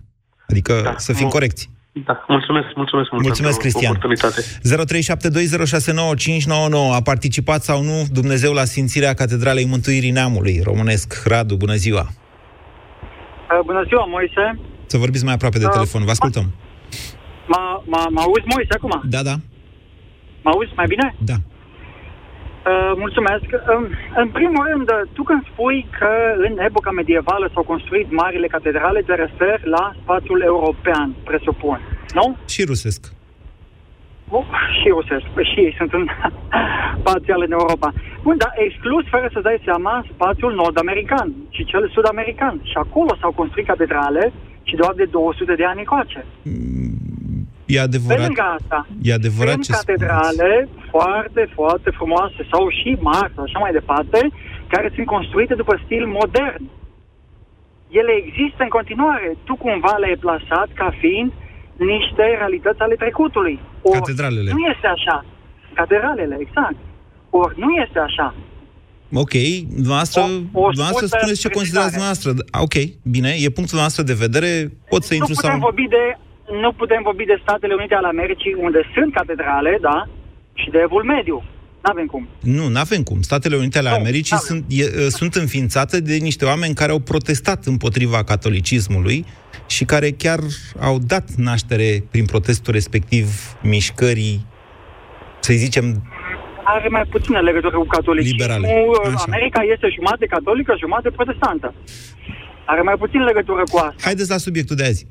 Adică 0.47 0.81
Da. 0.83 0.93
să 0.97 1.13
fim 1.13 1.25
Mu- 1.25 1.31
corecți. 1.31 1.69
Da, 2.05 2.25
mulțumesc, 2.27 2.67
mulțumesc 2.75 3.11
mult 3.11 3.23
Mulțumesc, 3.23 3.59
pentru 3.61 3.79
Cristian. 3.79 3.91
oportunitate. 3.91 4.41
0372069599. 6.91 6.95
A 6.95 7.01
participat 7.01 7.63
sau 7.63 7.83
nu 7.83 8.03
Dumnezeu 8.11 8.53
la 8.53 8.63
Sfințirea 8.63 9.13
Catedralei 9.13 9.65
Mântuirii 9.65 10.09
Neamului 10.11 10.61
românesc. 10.63 11.21
Radu, 11.25 11.55
bună 11.55 11.73
ziua! 11.75 12.01
Uh, 12.09 13.59
Bună 13.65 13.83
ziua, 13.87 14.05
Moise. 14.05 14.59
Să 14.85 14.97
vorbiți 14.97 15.23
mai 15.23 15.33
aproape 15.33 15.57
de 15.57 15.63
Da. 15.63 15.69
telefon. 15.69 16.03
Vă 16.05 16.11
ascultăm. 16.11 16.51
Mă, 17.47 17.81
mă, 17.85 18.07
mă 18.09 18.21
auzi, 18.21 18.43
Moise, 18.45 18.73
acum? 18.77 19.01
Da, 19.09 19.21
da. 19.23 19.35
Mă 20.43 20.51
auzi 20.53 20.71
mai 20.75 20.85
bine? 20.87 21.15
Da. 21.25 21.33
Uh, 22.69 22.91
mulțumesc. 23.03 23.47
Um, 23.73 23.87
în 24.15 24.27
primul 24.37 24.61
rând, 24.69 24.87
uh, 24.89 25.01
tu 25.13 25.23
când 25.23 25.41
spui 25.51 25.87
că 25.99 26.09
în 26.47 26.53
epoca 26.69 26.91
medievală 26.91 27.49
s-au 27.53 27.63
construit 27.63 28.07
marile 28.11 28.47
catedrale, 28.47 28.99
te 29.01 29.15
referi 29.15 29.69
la 29.69 29.83
spațiul 30.01 30.41
european, 30.41 31.07
presupun, 31.23 31.79
nu? 32.13 32.25
Și 32.47 32.63
rusesc. 32.63 33.01
Uh, 34.29 34.45
și 34.79 34.87
rusesc. 34.97 35.25
Păi 35.33 35.45
Și 35.53 35.59
ei 35.59 35.73
sunt 35.77 35.91
în 35.93 36.05
spațial 37.01 37.41
în 37.47 37.51
Europa. 37.51 37.89
Bun, 38.23 38.35
dar 38.37 38.51
exclus, 38.55 39.03
fără 39.09 39.29
să 39.33 39.39
dai 39.39 39.61
seama, 39.63 40.05
spațiul 40.13 40.53
nord-american 40.53 41.33
și 41.49 41.65
cel 41.65 41.89
sud-american. 41.93 42.55
Și 42.63 42.75
acolo 42.85 43.11
s-au 43.21 43.31
construit 43.31 43.67
catedrale 43.67 44.33
și 44.63 44.75
doar 44.75 44.93
de 44.95 45.05
200 45.05 45.53
de 45.55 45.65
ani 45.65 45.79
încoace. 45.79 46.25
E 47.65 47.75
Pe 47.75 47.79
adevărat. 47.79 48.25
lângă 48.25 48.41
asta, 48.59 48.87
E 49.01 49.13
adevărat 49.13 49.53
sunt 49.53 49.65
ce 49.65 49.73
spuneți. 49.73 50.03
Catedrale 50.97 51.03
foarte, 51.03 51.41
foarte 51.53 51.89
frumoase 51.97 52.41
sau 52.51 52.63
și 52.79 52.97
mari 52.99 53.31
sau 53.35 53.43
așa 53.43 53.59
mai 53.59 53.71
departe, 53.71 54.19
care 54.67 54.91
sunt 54.95 55.05
construite 55.15 55.53
după 55.61 55.81
stil 55.85 56.05
modern. 56.19 56.63
ele 57.99 58.13
există 58.25 58.59
în 58.63 58.69
continuare. 58.77 59.29
Tu 59.43 59.55
cumva 59.55 59.95
le-ai 59.97 60.17
plasat 60.25 60.69
ca 60.73 60.89
fiind 60.99 61.31
niște 61.75 62.23
realități 62.37 62.79
ale 62.81 62.95
trecutului. 62.95 63.59
Ori 63.81 63.97
Catedralele. 63.99 64.51
Nu 64.51 64.59
este 64.73 64.87
așa. 64.87 65.25
Catedralele, 65.73 66.37
exact. 66.39 66.75
Ori 67.29 67.59
nu 67.59 67.69
este 67.83 67.99
așa. 67.99 68.33
Ok, 69.13 69.33
dumneavoastră, 69.81 70.21
O- 70.21 70.25
o 70.65 70.69
dumneavoastră 70.75 71.05
scurtă 71.05 71.17
spuneți 71.17 71.41
ce 71.41 71.49
considerați 71.59 71.93
dumneavoastră. 71.95 72.29
Ok, 72.65 72.75
bine, 73.15 73.31
e 73.45 73.49
punctul 73.59 73.77
noastră 73.83 74.03
de 74.03 74.13
vedere, 74.25 74.49
pot 74.91 75.01
să 75.03 75.13
Nu 75.13 75.17
intru 75.19 75.33
putem, 75.35 75.51
sau... 75.51 75.59
vorbi 75.69 75.85
de, 75.97 76.03
nu 76.63 76.69
putem 76.81 77.01
vorbi 77.09 77.25
de 77.31 77.37
Statele 77.45 77.73
Unite 77.79 77.95
ale 77.95 78.07
Americii, 78.15 78.53
unde 78.67 78.81
sunt 78.93 79.13
catedrale, 79.13 79.77
da, 79.81 79.97
și 80.63 80.69
de 80.69 80.79
Evul 80.83 81.03
Mediu. 81.03 81.43
N-avem 81.83 82.05
cum. 82.05 82.27
Nu, 82.41 82.67
n-avem 82.67 83.03
cum. 83.03 83.21
Statele 83.21 83.55
Unite 83.55 83.77
ale 83.77 83.89
Nu, 83.89 83.95
Americii 83.95 84.35
n-avem. 84.35 84.47
sunt, 84.47 84.63
e, 84.79 84.83
uh, 85.03 85.07
sunt 85.19 85.35
înființate 85.35 85.99
de 86.01 86.15
niște 86.15 86.45
oameni 86.45 86.73
care 86.73 86.91
au 86.91 86.99
protestat 86.99 87.65
împotriva 87.65 88.23
catolicismului 88.23 89.25
și 89.67 89.85
care 89.85 90.09
chiar 90.11 90.39
au 90.79 90.97
dat 90.99 91.29
naștere 91.35 92.03
prin 92.11 92.25
protestul 92.25 92.73
respectiv 92.73 93.27
mișcării, 93.61 94.45
să 95.39 95.53
zicem, 95.53 95.85
Are 96.63 96.87
mai 96.87 97.03
puțină 97.09 97.39
legătură 97.39 97.77
cu 97.77 97.85
catolicismul. 97.85 98.39
Liberale. 98.41 98.67
Așa. 99.15 99.23
America 99.27 99.61
este 99.73 99.87
jumătate 99.95 100.25
catolică, 100.25 100.75
jumătate 100.79 101.09
protestantă. 101.09 101.73
Are 102.65 102.81
mai 102.81 102.95
puțin 102.97 103.21
legătură 103.21 103.63
cu 103.71 103.77
asta. 103.77 103.95
haideți 104.01 104.29
la 104.29 104.37
subiectul 104.37 104.75
de 104.75 104.83
azi. 104.85 105.07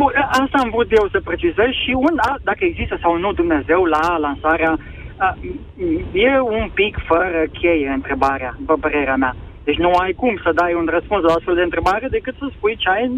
Bun, 0.00 0.12
asta 0.42 0.56
am 0.62 0.70
vrut 0.74 0.90
eu 0.98 1.08
să 1.14 1.20
precizez 1.30 1.70
și 1.82 1.92
un, 2.06 2.14
a, 2.28 2.32
dacă 2.48 2.62
există 2.64 2.98
sau 3.02 3.18
nu 3.18 3.32
Dumnezeu 3.32 3.84
la 3.84 4.16
lansarea, 4.26 4.72
a, 5.16 5.28
m- 5.38 6.04
e 6.12 6.40
un 6.40 6.70
pic 6.74 6.94
fără 7.10 7.40
cheie 7.60 7.88
întrebarea, 7.98 8.54
după 8.58 8.76
părerea 8.84 9.16
mea. 9.16 9.36
Deci 9.64 9.76
nu 9.84 9.90
ai 10.02 10.12
cum 10.12 10.40
să 10.44 10.50
dai 10.54 10.72
un 10.80 10.86
răspuns 10.96 11.22
la 11.22 11.32
astfel 11.32 11.54
de 11.54 11.62
întrebare 11.68 12.06
decât 12.10 12.34
să 12.38 12.46
spui 12.56 12.76
ce 12.82 12.88
ai 12.88 13.04
în 13.04 13.14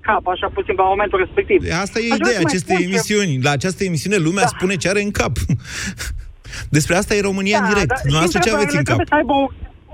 cap, 0.00 0.26
așa 0.26 0.48
puțin 0.54 0.74
la 0.76 0.82
momentul 0.94 1.18
respectiv. 1.24 1.58
Asta 1.84 1.98
e 1.98 2.02
Aș 2.02 2.08
vrea 2.08 2.16
ideea 2.16 2.36
să 2.36 2.42
mai 2.42 2.50
acestei 2.52 2.74
spun 2.76 2.86
ce- 2.86 2.88
emisiuni. 2.90 3.42
La 3.46 3.50
această 3.50 3.84
emisiune 3.84 4.16
lumea 4.16 4.42
Da. 4.42 4.52
spune 4.56 4.74
ce 4.76 4.88
are 4.88 5.02
în 5.02 5.10
cap. 5.20 5.32
Despre 6.76 6.94
asta 6.96 7.14
e 7.14 7.20
România 7.30 7.58
în 7.62 7.68
direct. 7.72 7.88
dar 7.92 8.00
Dumneavoastră 8.02 8.40
ce 8.44 8.50
aveți 8.54 8.74
în 8.76 8.78
întrebările 8.78 8.90
cap? 8.90 8.96
trebuie 8.96 9.12
să 9.12 9.18
aibă 9.20 9.32
o, 9.42 9.44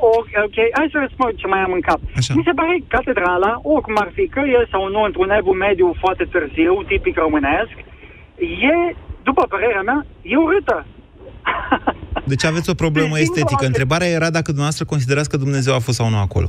o, 0.06 0.10
ok, 0.46 0.56
hai 0.76 0.88
să 0.92 0.98
răspund 1.04 1.32
ce 1.40 1.46
mai 1.52 1.60
am 1.66 1.72
în 1.78 1.80
cap. 1.88 2.00
Așa. 2.16 2.32
Mi 2.36 2.46
se 2.48 2.52
pare 2.58 2.72
că 2.78 2.84
catedrala, 2.96 3.52
oricum 3.74 3.96
ar 4.04 4.10
fi 4.16 4.24
că 4.34 4.40
e 4.40 4.68
sau 4.74 4.82
nu 4.94 5.00
într-un 5.08 5.30
evul 5.30 5.56
mediu 5.66 5.88
foarte 6.02 6.24
târziu, 6.34 6.72
tipic 6.90 7.16
românesc, 7.24 7.74
e, 8.72 8.74
după 9.28 9.42
părerea 9.52 9.82
mea, 9.90 10.06
e 10.32 10.36
urâtă. 10.36 10.86
Deci 12.32 12.44
aveți 12.44 12.70
o 12.70 12.74
problemă 12.84 13.14
Deci, 13.14 13.22
estetică. 13.22 13.46
dincolo 13.48 13.60
de- 13.60 13.72
Întrebarea 13.72 14.06
era 14.18 14.28
dacă 14.38 14.48
dumneavoastră 14.54 14.84
considerați 14.84 15.28
că 15.30 15.36
Dumnezeu 15.36 15.74
a 15.74 15.78
fost 15.86 15.96
sau 15.98 16.08
nu 16.08 16.18
acolo. 16.26 16.48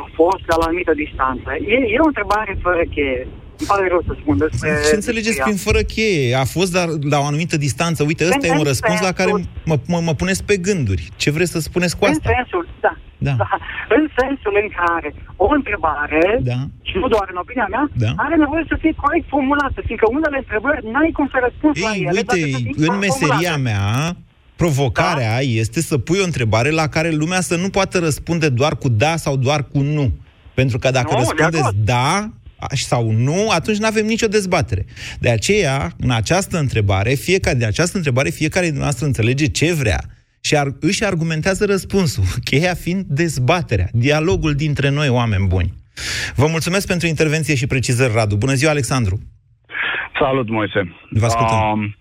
A 0.00 0.02
fost 0.14 0.42
la 0.46 0.56
o 0.58 0.62
anumită 0.66 0.92
distanță. 0.94 1.50
E, 1.74 1.74
e 1.94 1.98
o 1.98 2.06
întrebare 2.12 2.58
fără 2.62 2.82
cheie. 2.94 3.28
Îmi 3.62 3.70
pare 3.72 3.86
rău 3.94 4.02
să 4.08 4.12
spun 4.20 4.36
despre... 4.44 4.68
Ce 4.88 4.94
înțelegeți 5.00 5.36
despre 5.36 5.42
prin 5.46 5.56
ea. 5.58 5.66
fără 5.68 5.80
cheie? 5.94 6.34
A 6.44 6.46
fost, 6.56 6.70
dar 6.78 6.86
la 7.12 7.18
o 7.24 7.26
anumită 7.32 7.56
distanță. 7.66 8.00
Uite, 8.10 8.22
ăsta 8.30 8.46
e 8.46 8.50
un 8.50 8.56
În 8.64 8.70
răspuns 8.72 8.98
la 9.08 9.12
care 9.20 9.30
sensul- 9.30 9.50
mă, 9.70 9.76
mă, 9.92 9.98
mă 10.08 10.14
puneți 10.20 10.42
pe 10.50 10.56
gânduri. 10.66 11.02
Ce 11.22 11.28
vreți 11.36 11.50
să 11.54 11.60
spuneți 11.68 11.94
cu 11.98 12.04
În 12.04 12.10
asta? 12.10 12.28
sensul, 12.36 12.62
da, 12.86 12.92
Da. 13.28 13.34
da. 13.42 13.48
În 13.96 14.04
sensul 14.20 14.54
în 14.62 14.68
care 14.80 15.08
o 15.44 15.46
întrebare, 15.58 16.22
Da. 16.50 16.58
și 16.88 16.94
nu 17.02 17.08
doar 17.14 17.26
în 17.32 17.38
opinia 17.44 17.66
mea, 17.74 17.84
Da. 18.04 18.10
are 18.24 18.36
nevoie 18.44 18.64
să 18.72 18.76
fie 18.82 18.92
corect 19.04 19.26
formulată, 19.34 19.78
fiindcă 19.86 20.06
unele 20.16 20.36
întrebări 20.44 20.80
n-ai 20.92 21.10
cum 21.18 21.26
să 21.32 21.38
răspunzi 21.46 21.80
la 21.86 21.90
Ei, 21.94 22.00
ele. 22.00 22.10
uite, 22.18 22.24
dacă 22.24 22.40
sunt 22.40 22.64
în 22.64 22.68
incorporate. 22.68 23.06
meseria 23.06 23.56
mea, 23.68 23.86
provocarea 24.62 25.34
Da. 25.34 25.40
este 25.62 25.80
să 25.80 25.98
pui 25.98 26.18
o 26.20 26.24
întrebare 26.30 26.70
la 26.70 26.86
care 26.88 27.10
lumea 27.10 27.40
să 27.40 27.56
nu 27.56 27.68
poată 27.68 27.98
răspunde 27.98 28.48
doar 28.48 28.76
cu 28.82 28.88
da 28.88 29.16
sau 29.16 29.34
doar 29.36 29.60
cu 29.72 29.80
nu. 29.80 30.06
Pentru 30.54 30.78
că 30.78 30.90
dacă 30.90 31.08
Nu, 31.10 31.16
de 31.18 31.18
răspundeți 31.24 31.62
acord. 31.62 31.76
da 31.84 32.30
sau 32.70 33.10
nu, 33.10 33.48
atunci 33.48 33.76
nu 33.76 33.86
avem 33.86 34.06
nicio 34.06 34.26
dezbatere. 34.26 34.84
De 35.20 35.30
aceea, 35.30 35.90
în 35.98 36.10
această 36.10 36.58
întrebare, 36.58 37.10
fiecare, 37.10 37.56
de 37.58 37.64
această 37.64 37.96
întrebare, 37.96 38.28
fiecare 38.30 38.64
dintre 38.64 38.82
noastră 38.82 39.06
înțelege 39.06 39.46
ce 39.46 39.72
vrea 39.72 40.00
și 40.40 40.56
ar, 40.56 40.66
își 40.80 41.04
argumentează 41.04 41.64
răspunsul, 41.64 42.24
cheia 42.48 42.74
fiind 42.74 43.04
dezbaterea, 43.08 43.88
dialogul 43.92 44.54
dintre 44.54 44.90
noi, 44.90 45.08
oameni 45.08 45.46
buni. 45.46 45.72
Vă 46.36 46.46
mulțumesc 46.50 46.86
pentru 46.86 47.06
intervenție 47.06 47.54
și 47.54 47.66
precizări, 47.66 48.12
Radu. 48.12 48.36
Bună 48.36 48.52
ziua, 48.52 48.70
Alexandru! 48.70 49.18
Salut, 50.18 50.48
Moise. 50.48 50.94
Vă 51.10 51.24
ascultăm. 51.24 51.58
Um, 51.72 51.96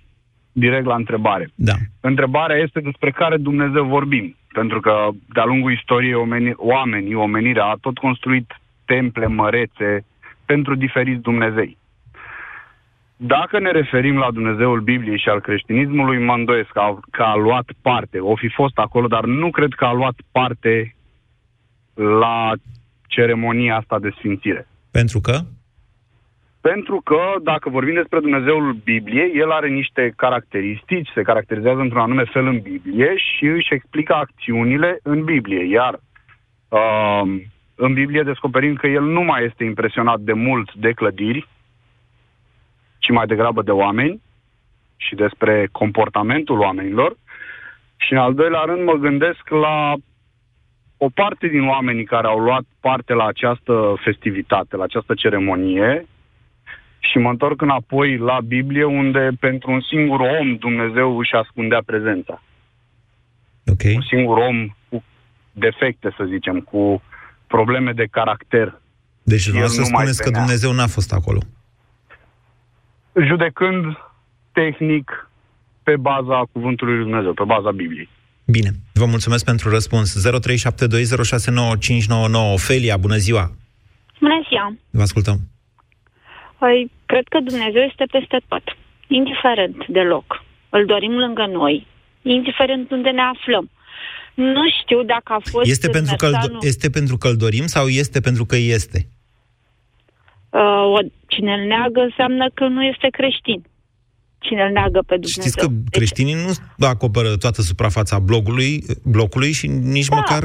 direct 0.52 0.86
la 0.86 0.96
întrebare. 0.96 1.50
Da. 1.56 1.74
Întrebarea 2.00 2.56
este 2.56 2.80
despre 2.80 3.12
care 3.12 3.38
Dumnezeu 3.38 3.84
vorbim. 3.84 4.36
Pentru 4.54 4.80
că 4.80 5.08
de-a 5.34 5.46
lungul 5.46 5.72
istoriei 5.72 6.14
omeni, 6.14 6.54
oamenii, 6.56 7.14
omenirea 7.14 7.66
a 7.66 7.78
tot 7.82 7.98
construit 7.98 8.52
temple 8.86 9.28
mărețe 9.28 10.06
pentru 10.54 10.76
diferiți 10.76 11.22
Dumnezei. 11.22 11.78
Dacă 13.16 13.60
ne 13.60 13.72
referim 13.72 14.18
la 14.18 14.32
Dumnezeul 14.32 14.80
Bibliei 14.82 15.20
și 15.20 15.30
al 15.30 15.42
creștinismului, 15.42 16.24
mă 16.26 16.34
îndoiesc 16.34 16.70
că 16.70 16.80
a, 16.80 17.00
că 17.12 17.24
a 17.24 17.36
luat 17.36 17.68
parte, 17.82 18.20
o 18.20 18.36
fi 18.36 18.50
fost 18.50 18.78
acolo, 18.78 19.08
dar 19.08 19.26
nu 19.26 19.50
cred 19.50 19.74
că 19.74 19.86
a 19.86 19.94
luat 19.94 20.18
parte 20.32 20.96
la 21.94 22.52
ceremonia 23.08 23.76
asta 23.78 24.00
de 24.00 24.10
sfințire. 24.18 24.68
Pentru 24.92 25.20
că? 25.20 25.36
Pentru 26.62 27.02
că, 27.04 27.22
dacă 27.44 27.70
vorbim 27.70 27.94
despre 27.94 28.20
Dumnezeul 28.20 28.74
Bibliei, 28.84 29.32
el 29.36 29.52
are 29.52 29.70
niște 29.70 30.14
caracteristici, 30.16 31.10
se 31.16 31.22
caracterizează 31.22 31.80
într-un 31.80 32.02
anume 32.02 32.24
fel 32.24 32.46
în 32.48 32.60
Biblie 32.60 33.14
și 33.16 33.46
își 33.46 33.74
explică 33.74 34.14
acțiunile 34.14 35.00
în 35.04 35.24
Biblie. 35.24 35.64
Iar 35.66 35.94
uh, 36.70 37.42
în 37.84 37.94
Biblie 37.94 38.24
descoperim 38.24 38.76
că 38.76 38.88
el 38.88 39.04
nu 39.04 39.22
mai 39.22 39.46
este 39.46 39.64
impresionat 39.64 40.20
de 40.20 40.34
mult 40.34 40.74
de 40.74 40.92
clădiri, 40.92 41.48
ci 42.98 43.10
mai 43.10 43.26
degrabă 43.26 43.62
de 43.62 43.72
oameni 43.72 44.22
și 44.98 45.16
despre 45.16 45.68
comportamentul 45.72 46.60
oamenilor. 46.60 47.16
Și 47.98 48.14
în 48.14 48.20
al 48.20 48.34
doilea 48.34 48.60
rând 48.60 48.84
mă 48.84 48.94
gândesc 48.94 49.50
la 49.50 49.94
o 50.98 51.10
parte 51.10 51.48
din 51.48 51.68
oamenii 51.68 52.04
care 52.04 52.28
au 52.28 52.40
luat 52.40 52.64
parte 52.80 53.14
la 53.14 53.26
această 53.26 53.94
festivitate, 54.04 54.76
la 54.76 54.84
această 54.84 55.14
ceremonie, 55.14 56.06
și 57.00 57.18
mă 57.18 57.30
întorc 57.30 57.62
înapoi 57.62 58.18
la 58.18 58.40
Biblie, 58.46 58.84
unde 58.84 59.30
pentru 59.40 59.72
un 59.72 59.82
singur 59.82 60.20
om 60.20 60.56
Dumnezeu 60.56 61.18
își 61.18 61.34
ascundea 61.34 61.82
prezența. 61.86 62.42
Ok. 63.66 63.96
Un 63.96 64.02
singur 64.02 64.38
om 64.38 64.68
cu 64.90 65.04
defecte, 65.52 66.14
să 66.18 66.24
zicem, 66.24 66.60
cu 66.60 67.02
probleme 67.56 67.92
de 68.02 68.08
caracter. 68.18 68.68
Deci 69.24 69.46
El 69.46 69.54
vreau 69.54 69.68
să 69.68 69.82
nu 69.82 69.88
mai 69.92 69.96
spuneți 69.96 70.24
că 70.24 70.30
venea. 70.30 70.42
Dumnezeu 70.42 70.72
n-a 70.72 70.88
fost 70.88 71.14
acolo. 71.14 71.40
Judecând 73.30 73.86
tehnic 74.52 75.30
pe 75.84 75.96
baza 75.96 76.44
cuvântului 76.52 76.96
lui 76.96 77.04
Dumnezeu, 77.04 77.34
pe 77.34 77.44
baza 77.44 77.72
Bibliei. 77.72 78.10
Bine, 78.46 78.70
vă 78.94 79.06
mulțumesc 79.06 79.46
pentru 79.46 79.70
răspuns. 79.70 80.16
0372069599. 80.16 80.20
Ofelia, 82.54 82.98
bună 82.98 83.16
ziua! 83.16 83.52
Bună 84.20 84.42
ziua! 84.48 84.74
Vă 84.90 85.02
ascultăm. 85.02 85.38
Păi, 86.60 86.92
cred 87.06 87.24
că 87.30 87.40
Dumnezeu 87.40 87.82
este 87.82 88.06
peste 88.12 88.42
tot, 88.48 88.64
indiferent 89.08 89.88
de 89.88 90.02
loc. 90.14 90.44
Îl 90.70 90.86
dorim 90.86 91.12
lângă 91.12 91.46
noi, 91.46 91.88
indiferent 92.22 92.92
unde 92.92 93.10
ne 93.10 93.22
aflăm. 93.22 93.70
Nu 94.36 94.62
știu 94.82 95.04
dacă 95.04 95.34
a 95.34 95.40
fost 95.50 95.70
Este 95.70 95.90
pentru, 95.90 96.16
că 96.16 96.26
îl, 96.26 96.32
Merțanu- 96.32 96.58
do- 96.58 96.66
este 96.68 96.90
pentru 96.90 97.18
că 97.18 97.28
îl 97.28 97.36
dorim 97.36 97.66
sau 97.68 97.88
este 97.88 98.20
pentru 98.20 98.46
că 98.46 98.56
este? 98.56 99.08
uh, 100.50 100.62
o, 100.96 100.98
cine 101.28 101.54
îl 101.54 101.68
neagă 101.68 102.00
înseamnă 102.00 102.50
că 102.54 102.68
nu 102.68 102.84
este 102.84 103.08
creștin. 103.12 103.64
Cine 104.40 104.62
îl 104.64 104.72
neagă 104.72 105.00
pe 105.08 105.16
Dumnezeu. 105.16 105.42
Știți 105.44 105.58
că 105.58 105.68
creștinii 105.90 106.34
nu 106.78 106.88
acoperă 106.88 107.36
toată 107.38 107.62
suprafața 107.62 108.20
blogului, 108.20 108.84
blocului 109.04 109.52
și 109.52 109.68
nici 109.68 110.08
Da. 110.08 110.16
măcar 110.16 110.44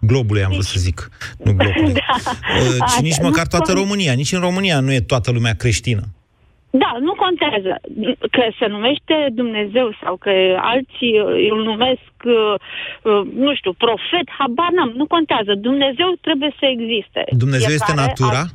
globului, 0.00 0.44
am 0.44 0.50
vrut 0.52 0.64
să 0.64 0.78
zic. 0.78 1.08
Nu 1.44 1.52
blocului. 1.52 1.92
Da. 2.00 2.02
Uh, 2.20 2.76
Așa, 2.80 2.96
și 2.96 3.02
nici 3.02 3.16
nu 3.16 3.28
măcar 3.28 3.46
toată 3.46 3.72
con- 3.72 3.74
România. 3.74 4.12
Nici 4.12 4.32
în 4.32 4.40
România 4.40 4.80
nu 4.80 4.92
e 4.92 5.00
toată 5.00 5.30
lumea 5.30 5.54
creștină. 5.54 6.02
Da, 6.82 6.96
nu 7.00 7.12
contează. 7.14 7.80
Că 8.30 8.42
se 8.58 8.66
numește 8.66 9.28
Dumnezeu 9.32 9.96
sau 10.02 10.16
că 10.16 10.30
alții 10.60 11.16
îl 11.50 11.62
numesc, 11.62 12.12
uh, 12.24 12.54
uh, 13.02 13.22
nu 13.34 13.54
știu, 13.54 13.72
profet, 13.72 14.26
habar 14.38 14.70
n-am, 14.70 14.92
nu 14.96 15.06
contează. 15.06 15.54
Dumnezeu 15.54 16.08
trebuie 16.20 16.52
să 16.58 16.66
existe. 16.66 17.24
Dumnezeu 17.30 17.72
este 17.72 17.84
Fiecare 17.92 18.06
natura? 18.08 18.38
a- 18.40 18.52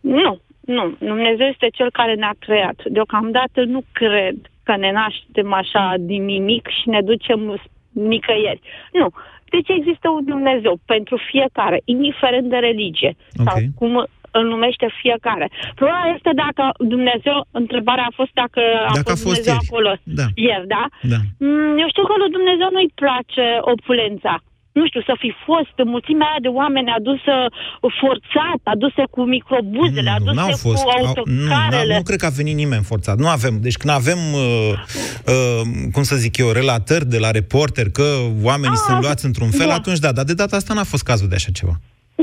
Nu, 0.00 0.40
nu. 0.60 0.94
Dumnezeu 0.98 1.46
este 1.46 1.68
cel 1.72 1.90
care 1.90 2.14
ne-a 2.14 2.34
creat. 2.38 2.78
Deocamdată 2.84 3.64
nu 3.64 3.80
cred 3.92 4.36
că 4.62 4.76
ne 4.76 4.92
naștem 4.92 5.52
așa 5.52 5.94
din 5.98 6.24
nimic 6.24 6.68
și 6.68 6.88
ne 6.88 7.00
ducem 7.02 7.60
nicăieri. 7.92 8.60
Nu. 8.92 9.08
Deci 9.50 9.68
există 9.68 10.08
un 10.08 10.24
Dumnezeu 10.24 10.78
pentru 10.84 11.16
fiecare, 11.30 11.80
indiferent 11.84 12.48
de 12.50 12.56
religie 12.56 13.16
sau 13.44 13.56
Ok. 13.56 13.62
cum 13.74 14.06
îl 14.38 14.44
numește 14.54 14.86
fiecare. 15.02 15.46
Problema 15.80 16.04
este 16.16 16.30
dacă 16.44 16.62
Dumnezeu, 16.94 17.36
întrebarea 17.62 18.06
a 18.10 18.16
fost 18.20 18.32
dacă 18.42 18.60
a 18.90 18.92
Dacă 19.00 19.10
a 19.12 19.14
fost 19.14 19.24
fost 19.28 19.38
Dumnezeu 19.40 19.54
ieri. 19.56 19.66
acolo 19.68 19.90
Da. 20.20 20.26
ieri, 20.48 20.66
da? 20.76 20.84
Da. 21.12 21.18
Mm, 21.46 21.72
Eu 21.82 21.88
știu 21.92 22.04
că 22.08 22.14
lui 22.22 22.34
Dumnezeu 22.38 22.68
nu-i 22.76 22.90
place 23.02 23.46
opulența. 23.74 24.34
nu 24.80 24.86
știu, 24.86 25.02
să 25.10 25.14
fi 25.24 25.30
fost 25.48 25.74
mulțimea 25.94 26.26
aia 26.30 26.44
de 26.46 26.48
oameni 26.60 26.90
adusă 26.98 27.34
forțat, 28.00 28.60
aduse 28.74 29.02
cu 29.10 29.20
microbuzele, 29.22 30.10
aduse 30.10 30.34
N-au 30.34 30.48
fost. 30.66 30.82
cu 30.84 30.88
Au, 30.90 31.00
nu, 31.00 31.06
autocarele. 31.06 31.94
n- 31.94 31.96
nu 31.96 32.02
cred 32.02 32.18
că 32.18 32.26
a 32.26 32.38
venit 32.40 32.54
nimeni 32.54 32.82
forțat. 32.92 33.16
Nu 33.18 33.28
avem. 33.28 33.54
Deci 33.60 33.76
când 33.76 33.92
avem, 33.94 34.18
uh, 34.34 34.72
uh, 35.26 35.60
cum 35.92 36.02
să 36.02 36.16
zic 36.16 36.36
eu, 36.36 36.50
relatări 36.50 37.06
de 37.06 37.18
la 37.18 37.30
reporter 37.30 37.86
că 37.90 38.06
oamenii 38.42 38.76
Ah, 38.80 38.84
sunt 38.86 39.02
luați 39.02 39.24
într-un 39.24 39.50
fel, 39.50 39.66
da. 39.68 39.74
atunci 39.74 39.98
da. 39.98 40.12
Dar 40.12 40.24
de 40.24 40.34
data 40.34 40.56
asta 40.56 40.74
n-a 40.74 40.84
fost 40.84 41.02
cazul 41.04 41.28
de 41.28 41.34
așa 41.34 41.50
ceva. 41.52 41.72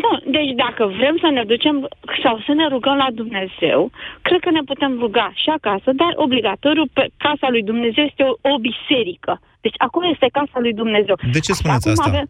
Da, 0.03 0.13
deci 0.37 0.51
dacă 0.65 0.83
vrem 0.97 1.15
să 1.23 1.29
ne 1.37 1.43
ducem 1.43 1.75
sau 2.23 2.35
să 2.45 2.51
ne 2.53 2.67
rugăm 2.67 2.95
la 3.03 3.09
Dumnezeu, 3.21 3.91
cred 4.21 4.39
că 4.39 4.51
ne 4.51 4.63
putem 4.71 4.99
ruga 4.99 5.31
și 5.41 5.49
acasă, 5.49 5.89
dar 6.01 6.11
obligatoriu 6.15 6.85
pe 6.93 7.03
casa 7.17 7.47
lui 7.49 7.63
Dumnezeu 7.63 8.03
este 8.03 8.23
o, 8.23 8.33
o 8.51 8.57
biserică. 8.69 9.33
Deci 9.61 9.77
acolo 9.77 10.05
este 10.07 10.27
casa 10.31 10.57
lui 10.65 10.73
Dumnezeu. 10.73 11.15
De 11.31 11.39
ce 11.39 11.53
spuneți 11.53 11.87
Acum 11.87 11.99
asta? 11.99 12.09
Avem... 12.11 12.27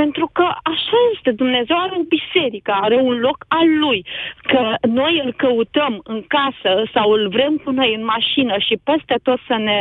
Pentru 0.00 0.26
că 0.36 0.46
așa 0.72 0.98
este, 1.14 1.30
Dumnezeu 1.42 1.76
are 1.84 1.94
o 2.00 2.08
biserică, 2.16 2.72
are 2.86 2.96
un 3.08 3.16
loc 3.26 3.38
al 3.60 3.68
lui. 3.84 4.00
Că 4.50 4.62
noi 5.00 5.14
îl 5.24 5.30
căutăm 5.42 5.92
în 6.12 6.20
casă 6.36 6.72
sau 6.94 7.06
îl 7.16 7.24
vrem 7.36 7.54
cu 7.64 7.70
noi 7.70 7.90
în 7.98 8.04
mașină 8.14 8.54
și 8.66 8.74
peste 8.88 9.16
tot 9.26 9.38
să 9.48 9.56
ne, 9.68 9.78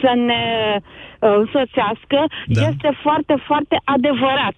să 0.00 0.10
ne 0.28 0.42
uh, 0.76 1.34
însoțească, 1.42 2.18
Da. 2.56 2.60
este 2.70 2.90
foarte, 3.04 3.34
foarte 3.48 3.76
adevărat. 3.96 4.56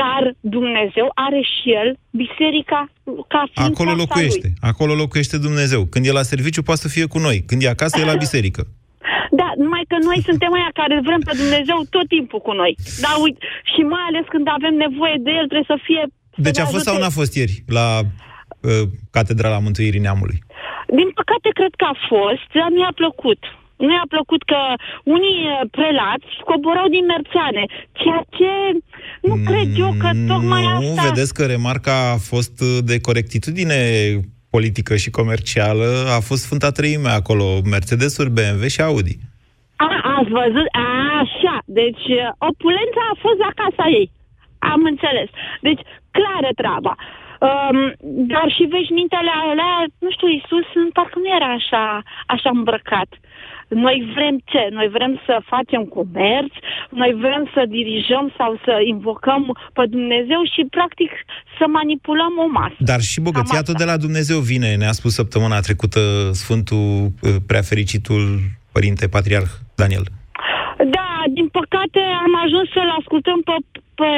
Dar 0.00 0.22
Dumnezeu 0.56 1.06
are 1.26 1.40
și 1.52 1.64
el 1.80 1.88
biserica 2.22 2.80
ca 3.32 3.42
fiind 3.52 3.70
Acolo 3.72 3.90
casa 3.90 4.02
locuiește. 4.04 4.46
lui. 4.48 4.70
Acolo 4.70 4.92
locuiește 5.02 5.36
Dumnezeu. 5.48 5.82
Când 5.92 6.04
e 6.06 6.12
la 6.20 6.26
serviciu, 6.32 6.62
poate 6.62 6.80
să 6.84 6.88
fie 6.88 7.06
cu 7.06 7.18
noi. 7.26 7.36
Când 7.48 7.62
e 7.62 7.68
acasă, 7.76 7.94
e 8.00 8.12
la 8.12 8.22
biserică. 8.26 8.62
Da, 9.40 9.43
numai 9.64 9.84
că 9.90 9.96
noi 10.08 10.18
suntem 10.28 10.52
aia 10.58 10.70
care 10.80 10.96
vrem 11.08 11.22
pe 11.28 11.34
Dumnezeu 11.42 11.78
tot 11.94 12.06
timpul 12.16 12.40
cu 12.46 12.52
noi. 12.62 12.72
Da, 13.04 13.10
uite, 13.24 13.38
și 13.72 13.80
mai 13.94 14.04
ales 14.10 14.24
când 14.34 14.46
avem 14.58 14.74
nevoie 14.86 15.16
de 15.26 15.30
el, 15.38 15.46
trebuie 15.50 15.72
să 15.74 15.78
fie... 15.88 16.02
să 16.34 16.40
Deci 16.46 16.60
ne 16.60 16.64
a 16.64 16.72
fost 16.74 16.84
sau 16.86 16.94
ajute. 16.94 17.06
n-a 17.06 17.18
fost 17.20 17.32
ieri 17.40 17.56
la 17.78 17.86
uh, 18.00 18.84
Catedrala 19.16 19.64
Mântuirii 19.66 20.04
Neamului? 20.06 20.38
Din 20.98 21.08
păcate, 21.20 21.48
cred 21.60 21.74
că 21.80 21.86
a 21.92 21.96
fost, 22.12 22.48
dar 22.58 22.68
nu 22.74 22.80
i-a 22.84 22.94
plăcut. 23.02 23.40
Nu 23.84 23.90
i-a 23.98 24.08
plăcut 24.14 24.42
că 24.52 24.60
unii 25.16 25.38
eh, 25.52 25.68
prelați 25.76 26.30
coborau 26.50 26.88
din 26.96 27.04
merțeane, 27.14 27.64
ceea 28.00 28.22
ce 28.38 28.50
nu 29.28 29.34
cred 29.48 29.68
eu 29.84 29.90
că 30.02 30.10
tocmai 30.32 30.62
nu, 30.62 30.90
asta... 30.90 31.08
vedeți 31.08 31.34
că 31.34 31.42
remarca 31.46 32.10
a 32.10 32.16
fost 32.16 32.60
uh, 32.60 32.78
de 32.90 33.00
corectitudine 33.00 33.78
politică 34.50 34.96
și 34.96 35.10
comercială, 35.10 35.88
a 36.16 36.20
fost 36.20 36.42
Sfânta 36.42 36.70
Treime 36.70 37.08
acolo, 37.08 37.60
Mercedes-uri, 37.64 38.30
BMW 38.30 38.66
și 38.66 38.80
Audi. 38.80 39.18
A, 39.76 39.86
ați 40.16 40.30
văzut? 40.40 40.68
A, 40.84 40.86
așa. 41.22 41.56
Deci, 41.64 42.06
eh, 42.20 42.30
opulența 42.48 43.02
a 43.12 43.20
fost 43.24 43.38
la 43.46 43.52
casa 43.62 43.86
ei. 43.98 44.10
Am 44.58 44.82
înțeles. 44.92 45.28
Deci, 45.60 45.82
clară 46.16 46.50
treaba. 46.60 46.94
Um, 47.48 47.78
dar 48.32 48.46
și 48.56 48.64
veșmintele 48.76 49.32
alea, 49.42 49.74
nu 50.04 50.10
știu, 50.16 50.28
Iisus 50.28 50.66
parcă 50.96 51.18
nu 51.22 51.28
era 51.38 51.50
așa, 51.58 51.84
așa 52.26 52.50
îmbrăcat. 52.58 53.10
Noi 53.68 53.96
vrem 54.14 54.36
ce? 54.44 54.62
Noi 54.78 54.88
vrem 54.96 55.20
să 55.26 55.34
facem 55.54 55.82
comerț, 55.96 56.52
noi 56.90 57.12
vrem 57.24 57.42
să 57.54 57.62
dirijăm 57.76 58.26
sau 58.38 58.60
să 58.64 58.74
invocăm 58.94 59.42
pe 59.72 59.84
Dumnezeu 59.94 60.40
și, 60.52 60.62
practic, 60.70 61.10
să 61.58 61.64
manipulăm 61.78 62.34
o 62.44 62.48
masă. 62.58 62.76
Dar 62.78 63.00
și 63.00 63.20
bogăția 63.20 63.62
tot 63.62 63.76
de 63.76 63.84
la 63.84 63.96
Dumnezeu 63.96 64.38
vine, 64.38 64.76
ne-a 64.76 64.92
spus 64.92 65.12
săptămâna 65.14 65.60
trecută 65.60 66.00
Sfântul 66.32 66.86
uh, 67.22 67.30
Preafericitul 67.46 68.40
Părinte 68.76 69.04
Patriarh 69.16 69.50
Daniel. 69.80 70.06
Da, 70.96 71.10
din 71.36 71.48
păcate 71.58 72.00
am 72.24 72.32
ajuns 72.44 72.66
să-l 72.76 72.90
ascultăm 73.00 73.38
pe, 73.48 73.56
pe 74.00 74.10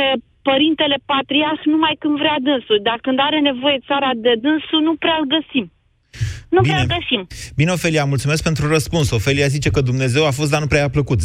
părintele 0.49 0.97
patriarh 1.13 1.63
numai 1.75 1.95
când 2.03 2.15
vrea 2.23 2.39
dânsul, 2.47 2.79
dar 2.89 2.99
când 3.07 3.19
are 3.29 3.39
nevoie 3.51 3.79
țara 3.89 4.11
de 4.27 4.33
dânsul, 4.45 4.81
nu 4.89 4.95
prea 5.03 5.17
îl 5.21 5.27
găsim. 5.37 5.67
Nu 6.55 6.61
Bine. 6.61 6.73
prea 6.73 6.81
îl 6.83 6.89
găsim. 6.97 7.23
Bine, 7.61 7.71
Ofelia, 7.77 8.05
mulțumesc 8.15 8.43
pentru 8.49 8.65
răspuns. 8.77 9.07
Ofelia 9.19 9.55
zice 9.57 9.69
că 9.75 9.81
Dumnezeu 9.91 10.23
a 10.27 10.37
fost, 10.39 10.51
dar 10.53 10.61
nu 10.61 10.71
prea 10.73 10.81
i-a 10.85 10.97
plăcut. 10.97 11.19
0372069599. 11.23 11.25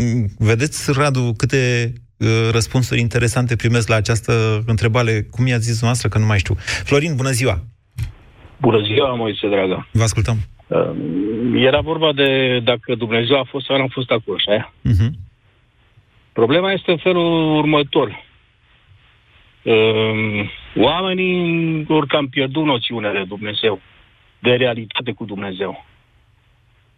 Mm, 0.00 0.24
Vedeți, 0.38 0.92
Radu, 0.98 1.24
câte 1.36 1.92
uh, 2.16 2.28
răspunsuri 2.56 3.00
interesante 3.00 3.56
primesc 3.56 3.88
la 3.88 3.98
această 4.02 4.32
întrebare. 4.66 5.14
Cum 5.34 5.46
i-ați 5.46 5.68
zis 5.70 5.82
noastră, 5.82 6.08
că 6.08 6.18
nu 6.18 6.26
mai 6.26 6.38
știu. 6.38 6.54
Florin, 6.88 7.16
bună 7.16 7.30
ziua! 7.30 7.56
Bună 8.60 8.80
ziua, 8.80 9.14
Moise, 9.14 9.48
dragă. 9.48 9.88
Vă 9.92 10.02
ascultăm. 10.02 10.36
Uh, 10.66 10.90
Era 11.54 11.80
vorba 11.80 12.12
de 12.12 12.60
dacă 12.60 12.94
Dumnezeu 12.94 13.38
a 13.38 13.44
fost 13.44 13.66
sau 13.66 13.76
nu 13.76 13.82
a 13.82 13.88
fost 13.90 14.10
acolo, 14.10 14.36
așa? 14.36 14.72
Uh-huh. 14.72 15.10
Problema 16.32 16.72
este 16.72 16.90
în 16.90 16.96
felul 16.96 17.56
următor. 17.56 18.24
Uh, 19.62 20.50
Oamenii 20.76 21.84
ori 21.88 22.06
cam 22.06 22.28
pierdut 22.28 22.64
noțiunea 22.64 23.12
de 23.12 23.24
Dumnezeu, 23.24 23.80
de 24.38 24.50
realitate 24.50 25.12
cu 25.12 25.24
Dumnezeu. 25.24 25.84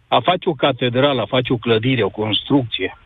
A 0.07 0.19
face 0.19 0.49
o 0.49 0.53
catedrală, 0.53 1.21
a 1.21 1.25
face 1.25 1.53
o 1.53 1.57
clădire, 1.57 2.03
o 2.03 2.09
construcție. 2.09 2.97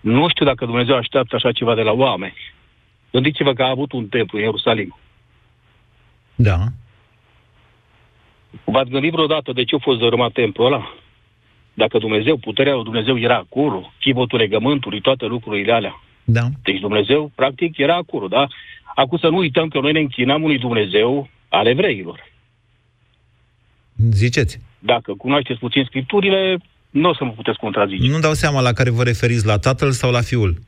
Nu 0.00 0.28
știu 0.28 0.44
dacă 0.44 0.64
Dumnezeu 0.64 0.96
așteaptă 0.96 1.34
așa 1.36 1.52
ceva 1.52 1.74
de 1.74 1.82
la 1.82 1.92
oameni. 1.92 2.36
Gândiți-vă 3.12 3.52
că 3.52 3.62
a 3.62 3.68
avut 3.68 3.92
un 3.92 4.06
templu 4.06 4.38
în 4.38 4.44
Ierusalim. 4.44 4.96
Da. 6.34 6.58
V-ați 8.64 8.90
gândit 8.90 9.12
vreodată 9.12 9.52
de 9.52 9.64
ce 9.64 9.74
a 9.74 9.78
fost 9.78 9.98
dărâmat 9.98 10.32
templul 10.32 10.66
ăla? 10.66 10.94
Dacă 11.74 11.98
Dumnezeu, 11.98 12.36
puterea 12.36 12.74
lui 12.74 12.84
Dumnezeu 12.84 13.18
era 13.18 13.36
acolo, 13.36 13.92
chivotul 14.00 14.38
legământului, 14.38 15.00
toate 15.00 15.26
lucrurile 15.26 15.72
alea. 15.72 16.02
Da. 16.24 16.48
Deci 16.62 16.80
Dumnezeu, 16.80 17.32
practic, 17.34 17.78
era 17.78 17.94
acolo, 17.94 18.28
da? 18.28 18.46
Acum 18.94 19.18
să 19.18 19.28
nu 19.28 19.36
uităm 19.36 19.68
că 19.68 19.80
noi 19.80 19.92
ne 19.92 19.98
închinăm 19.98 20.42
unui 20.42 20.58
Dumnezeu 20.58 21.28
al 21.48 21.66
evreilor. 21.66 22.28
Ziceți. 24.10 24.60
Dacă 24.78 25.14
cunoașteți 25.14 25.58
puțin 25.58 25.84
scripturile, 25.84 26.58
nu 26.90 27.08
o 27.08 27.14
să 27.14 27.24
mă 27.24 27.30
puteți 27.30 27.58
contrazice. 27.58 28.08
Nu 28.08 28.18
dau 28.18 28.32
seama 28.32 28.60
la 28.60 28.72
care 28.72 28.90
vă 28.90 29.02
referiți, 29.02 29.46
la 29.46 29.58
Tatăl 29.58 29.90
sau 29.90 30.10
la 30.10 30.20
Fiul. 30.20 30.58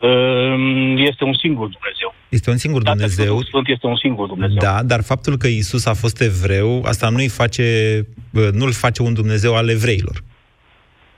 Ehm, 0.00 0.96
Este 0.96 1.24
un 1.24 1.34
singur 1.34 1.68
Dumnezeu. 1.68 2.14
Este 2.28 2.50
un 2.50 2.56
singur 2.56 2.82
Tatăl 2.82 2.98
Dumnezeu. 2.98 3.34
Sfânt 3.34 3.46
Sfânt 3.46 3.68
este 3.68 3.86
un 3.86 3.96
singur 3.96 4.26
Dumnezeu. 4.26 4.56
Da, 4.58 4.82
dar 4.82 5.02
faptul 5.02 5.36
că 5.36 5.46
Isus 5.46 5.86
a 5.86 5.94
fost 5.94 6.20
evreu, 6.20 6.82
asta 6.84 7.08
nu-i 7.08 7.28
face, 7.28 7.64
bă, 8.30 8.50
nu-l 8.52 8.72
face 8.72 9.02
un 9.02 9.14
Dumnezeu 9.14 9.56
al 9.56 9.68
evreilor. 9.68 10.22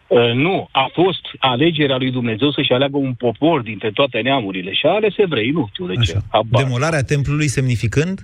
Uh, 0.07 0.33
nu, 0.33 0.69
a 0.73 0.91
fost 0.93 1.21
alegerea 1.39 1.97
lui 1.97 2.11
Dumnezeu 2.11 2.51
să-și 2.53 2.73
aleagă 2.73 2.97
un 2.97 3.15
popor 3.15 3.61
dintre 3.61 3.91
toate 3.91 4.21
neamurile 4.21 4.73
și 4.73 4.87
a 4.87 4.91
ales 4.91 5.15
evrei, 5.17 5.51
nu 5.51 5.69
știu 5.73 5.87
de 5.87 5.95
ce. 5.95 6.19
Habar. 6.29 6.63
Demolarea 6.63 7.03
templului 7.03 7.49
semnificând? 7.49 8.21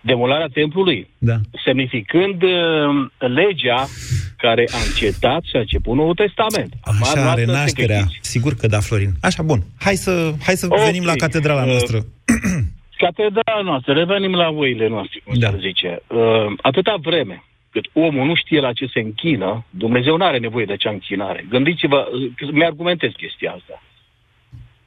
Demolarea 0.00 0.46
templului, 0.52 1.08
Da. 1.18 1.34
semnificând 1.64 2.42
uh, 2.42 2.50
legea 3.18 3.86
care 4.36 4.64
a 4.72 4.76
încetat 4.88 5.42
și 5.42 5.56
a 5.56 5.58
început 5.58 5.94
Noul 5.96 6.14
Testament. 6.14 6.72
Acum, 6.80 6.98
Așa, 7.02 7.20
noastră 7.22 7.44
renașterea. 7.44 7.98
se 8.00 8.18
Sigur 8.20 8.54
că 8.54 8.66
da, 8.66 8.80
Florin. 8.80 9.12
Așa, 9.22 9.42
bun. 9.42 9.60
Hai 9.80 9.94
să, 9.94 10.32
hai 10.44 10.54
să 10.54 10.66
Ok. 10.70 10.78
venim 10.84 11.04
la 11.04 11.12
catedrala 11.14 11.62
Uh, 11.62 11.68
noastră. 11.68 11.98
Catedrala 13.04 13.62
noastră, 13.62 13.92
revenim 13.92 14.34
la 14.34 14.50
voile 14.50 14.88
noastre, 14.88 15.20
cum 15.24 15.38
da. 15.38 15.50
se 15.50 15.56
zice. 15.60 16.02
Uh, 16.06 16.18
atâta 16.62 16.94
vreme 17.02 17.42
cât 17.70 17.86
omul 17.92 18.26
nu 18.26 18.34
știe 18.34 18.60
la 18.60 18.72
ce 18.72 18.86
se 18.92 19.00
închină, 19.00 19.64
Dumnezeu 19.70 20.16
nu 20.16 20.24
are 20.24 20.38
nevoie 20.38 20.64
de 20.64 20.72
acea 20.72 20.90
închinare. 20.90 21.46
Gândiți-vă, 21.48 22.08
uh, 22.12 22.48
mi-argumentez 22.52 23.10
chestia 23.16 23.50
asta. 23.52 23.82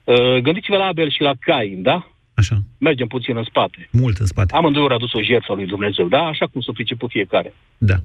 Uh, 0.03 0.37
gândiți-vă 0.41 0.77
la 0.77 0.85
Abel 0.85 1.11
și 1.11 1.21
la 1.21 1.31
Cain, 1.39 1.81
da? 1.81 2.10
Așa. 2.41 2.57
Mergem 2.77 3.07
puțin 3.07 3.37
în 3.37 3.43
spate. 3.43 3.87
Mult 3.91 4.17
în 4.17 4.25
spate. 4.25 4.55
Amândoi 4.55 4.81
au 4.81 4.87
adus 4.95 5.13
o 5.13 5.21
jertfă 5.21 5.53
lui 5.53 5.65
Dumnezeu, 5.65 6.07
da? 6.07 6.21
Așa 6.25 6.45
cum 6.47 6.61
s-a 6.61 6.71
priceput 6.73 7.09
fiecare. 7.09 7.53
Da. 7.77 7.95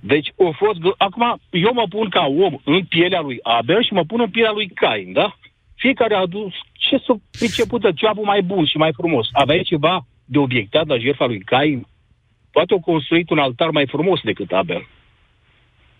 Deci, 0.00 0.32
o 0.36 0.52
fost... 0.52 0.78
gă- 0.78 0.96
Acum, 0.96 1.40
eu 1.50 1.72
mă 1.74 1.86
pun 1.88 2.08
ca 2.08 2.24
om 2.46 2.54
în 2.64 2.84
pielea 2.84 3.20
lui 3.20 3.38
Abel 3.42 3.84
și 3.84 3.92
mă 3.92 4.04
pun 4.04 4.20
în 4.20 4.30
pielea 4.30 4.52
lui 4.52 4.68
Cain, 4.68 5.12
da? 5.12 5.36
Fiecare 5.74 6.14
a 6.14 6.18
adus 6.18 6.52
ce 6.72 6.96
s-a 7.06 7.14
priceput 7.30 7.80
de 7.80 7.92
ce 7.92 8.06
a 8.06 8.10
avut 8.10 8.24
mai 8.24 8.42
bun 8.42 8.64
și 8.66 8.76
mai 8.76 8.92
frumos. 8.92 9.28
Avea 9.32 9.62
ceva 9.62 10.06
de 10.24 10.38
obiectat 10.38 10.86
la 10.86 10.98
jertfa 10.98 11.26
lui 11.26 11.38
Cain? 11.40 11.86
Poate 12.50 12.72
au 12.72 12.80
construit 12.80 13.30
un 13.30 13.38
altar 13.38 13.70
mai 13.70 13.86
frumos 13.86 14.20
decât 14.20 14.50
Abel. 14.52 14.86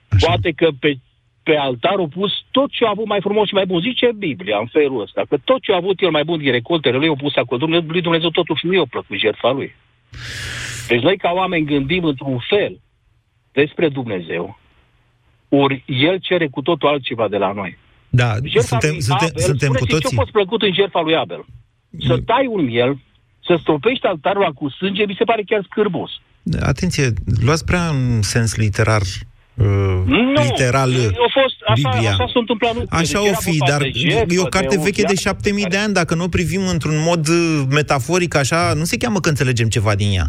Așa. 0.08 0.26
Poate 0.26 0.50
că 0.52 0.68
pe, 0.80 0.98
pe 1.44 1.56
altar 1.56 1.96
au 1.98 2.08
pus 2.08 2.32
tot 2.50 2.70
ce 2.70 2.84
a 2.84 2.92
avut 2.94 3.06
mai 3.06 3.20
frumos 3.20 3.46
și 3.48 3.54
mai 3.54 3.66
bun. 3.66 3.80
Zice 3.80 4.10
Biblia 4.16 4.58
în 4.58 4.66
felul 4.66 5.02
ăsta, 5.02 5.22
că 5.28 5.36
tot 5.44 5.60
ce 5.62 5.72
a 5.72 5.76
avut 5.76 6.00
el 6.00 6.10
mai 6.10 6.24
bun 6.24 6.38
din 6.38 6.52
recoltele 6.52 6.96
lui 6.96 7.08
au 7.08 7.16
pus 7.16 7.36
acolo. 7.36 7.58
Dumnezeu, 7.58 7.88
lui 7.88 8.00
Dumnezeu 8.00 8.30
totuși 8.30 8.66
nu 8.66 8.72
i-a 8.74 8.86
plăcut 8.90 9.18
jertfa 9.18 9.50
lui. 9.50 9.74
Deci 10.88 11.02
noi 11.02 11.16
ca 11.16 11.30
oameni 11.30 11.66
gândim 11.66 12.04
într-un 12.04 12.38
fel 12.48 12.80
despre 13.52 13.88
Dumnezeu, 13.88 14.58
ori 15.48 15.84
El 15.86 16.18
cere 16.18 16.46
cu 16.48 16.62
totul 16.62 16.88
altceva 16.88 17.28
de 17.28 17.36
la 17.36 17.52
noi. 17.52 17.78
Da, 18.08 18.34
Jertfa 18.44 18.60
suntem, 18.60 18.90
lui 18.90 19.02
suntem, 19.02 19.28
Abel, 19.30 19.42
suntem 19.42 19.68
cu 19.68 19.74
spuneți 19.74 19.94
ce 19.94 20.00
toții. 20.00 20.16
a 20.16 20.20
fost 20.20 20.32
plăcut 20.32 20.62
în 20.62 20.72
jertfa 20.72 21.00
lui 21.00 21.16
Abel? 21.16 21.44
Să 21.98 22.18
tai 22.24 22.46
un 22.46 22.64
miel, 22.64 22.98
să 23.46 23.56
stropești 23.60 24.06
altarul 24.06 24.42
ăla 24.42 24.50
cu 24.50 24.68
sânge, 24.68 25.04
mi 25.06 25.14
se 25.18 25.24
pare 25.24 25.42
chiar 25.46 25.62
scârbos. 25.70 26.10
Atenție, 26.60 27.12
luați 27.44 27.64
prea 27.64 27.88
în 27.88 28.22
sens 28.22 28.56
literar 28.56 29.00
uh, 29.00 29.33
Nu, 29.54 30.32
literal 30.42 30.90
a 30.92 31.30
fost, 31.42 31.56
așa, 31.68 31.88
Biblia. 31.90 32.10
așa 32.10 32.26
s-a 32.26 32.38
întâmplat 32.38 32.74
lucrurile. 32.74 33.00
Așa 33.00 33.12
Deci 33.18 33.22
o 33.22 33.26
era 33.26 33.36
fi, 33.36 33.56
vorba 33.56 33.66
dar 33.72 33.80
de 33.82 33.90
jertfă, 33.94 34.34
e 34.34 34.38
o 34.38 34.44
carte 34.44 34.76
de 34.76 34.82
veche 34.82 34.90
de 34.90 35.06
viață 35.06 35.14
șapte 35.28 35.52
mii 35.52 35.62
care- 35.62 35.74
de 35.76 35.82
ani. 35.82 35.92
Dacă 35.94 36.14
nu 36.14 36.24
o 36.24 36.28
privim 36.28 36.66
într-un 36.68 37.02
mod 37.06 37.28
uh, 37.28 37.62
metaforic, 37.70 38.34
așa, 38.34 38.72
nu 38.76 38.84
se 38.84 38.96
cheamă 38.96 39.20
că 39.20 39.28
înțelegem 39.28 39.68
ceva 39.68 39.94
din 39.94 40.12
ea. 40.12 40.26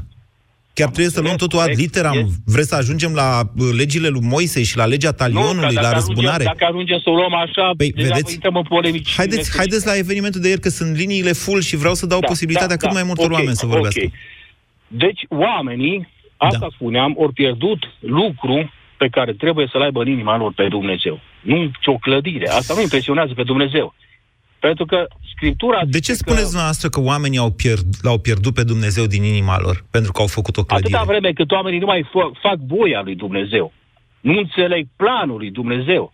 Chiar 0.74 0.88
trebuie 0.88 1.10
să 1.14 1.22
luăm 1.22 1.36
totul 1.36 1.58
ad 1.60 1.64
corect, 1.64 1.82
literam. 1.82 2.14
yes. 2.16 2.26
Vreți 2.46 2.68
să 2.68 2.76
ajungem 2.76 3.14
la 3.14 3.42
uh, 3.58 3.66
legile 3.78 4.08
lui 4.08 4.22
Moise 4.24 4.64
și 4.64 4.78
la 4.78 4.86
legea 4.86 5.08
Nu, 5.10 5.16
că 5.16 5.24
talionului, 5.24 5.74
dacă 5.76 5.88
la 5.88 5.88
ajungem- 5.88 5.94
răzbunare? 6.08 6.44
Dacă 6.44 6.66
ajungem 6.70 7.00
să 7.04 7.10
o 7.10 7.14
luăm 7.14 7.34
așa, 7.34 7.72
Păi, 7.78 7.92
deja 7.92 8.08
vedeți? 8.14 8.34
intrăm 8.34 8.56
în 8.56 8.64
polemici. 8.64 9.14
Haideți, 9.16 9.38
neferice. 9.38 9.58
haideți 9.58 9.86
la 9.86 9.98
evenimentul 9.98 10.42
de 10.42 10.48
ieri, 10.48 10.62
că 10.62 10.70
sunt 10.70 10.96
liniile 10.98 11.32
full 11.32 11.62
și 11.62 11.76
vreau 11.76 11.94
să 11.94 12.06
dau 12.06 12.20
Da, 12.20 12.28
posibilitatea 12.28 12.76
da, 12.76 12.82
cât 12.82 12.88
da, 12.88 12.94
mai 12.94 13.04
multor 13.04 13.26
ok, 13.26 13.32
oameni 13.38 13.56
să 13.56 13.66
vorbească. 13.66 14.02
ok. 14.06 14.12
Deci 14.88 15.22
oamenii, 15.30 16.08
asta 16.38 16.58
Da. 16.60 16.68
spuneam, 16.74 17.16
au 17.20 17.32
pierdut 17.34 17.80
lucru 18.00 18.72
pe 19.06 19.18
care 19.20 19.34
trebuie 19.34 19.68
să-l 19.72 19.82
aibă 19.82 20.02
în 20.02 20.08
inima 20.08 20.38
lor 20.38 20.52
pe 20.54 20.68
Dumnezeu. 20.68 21.20
Nu 21.42 21.72
o 21.86 21.98
clădire. 21.98 22.48
Asta 22.50 22.74
nu 22.74 22.82
impresionează 22.82 23.34
pe 23.34 23.44
Dumnezeu. 23.44 23.94
Pentru 24.60 24.86
că 24.86 25.08
Scriptura... 25.34 25.80
De 25.98 26.00
ce 26.00 26.14
spuneți 26.14 26.50
dumneavoastră 26.52 26.90
că 26.90 27.00
oamenii 27.02 27.38
au 27.38 27.52
pierd, 27.52 27.88
l-au 28.02 28.18
pierdut 28.18 28.54
pe 28.54 28.64
Dumnezeu 28.64 29.06
din 29.06 29.24
inima 29.24 29.58
lor? 29.60 29.86
Pentru 29.92 30.12
că 30.12 30.22
au 30.22 30.28
făcut 30.28 30.58
o 30.58 30.64
clădire. 30.64 30.98
Atâta 30.98 31.12
vreme 31.12 31.32
cât 31.32 31.52
oamenii 31.52 31.80
nu 31.80 31.86
mai 31.86 32.02
fă, 32.12 32.24
fac 32.42 32.58
voia 32.68 33.02
lui 33.02 33.16
Dumnezeu, 33.16 33.74
nu 34.22 34.38
înțeleg 34.38 34.88
planul 34.96 35.38
lui 35.38 35.52
Dumnezeu, 35.52 36.14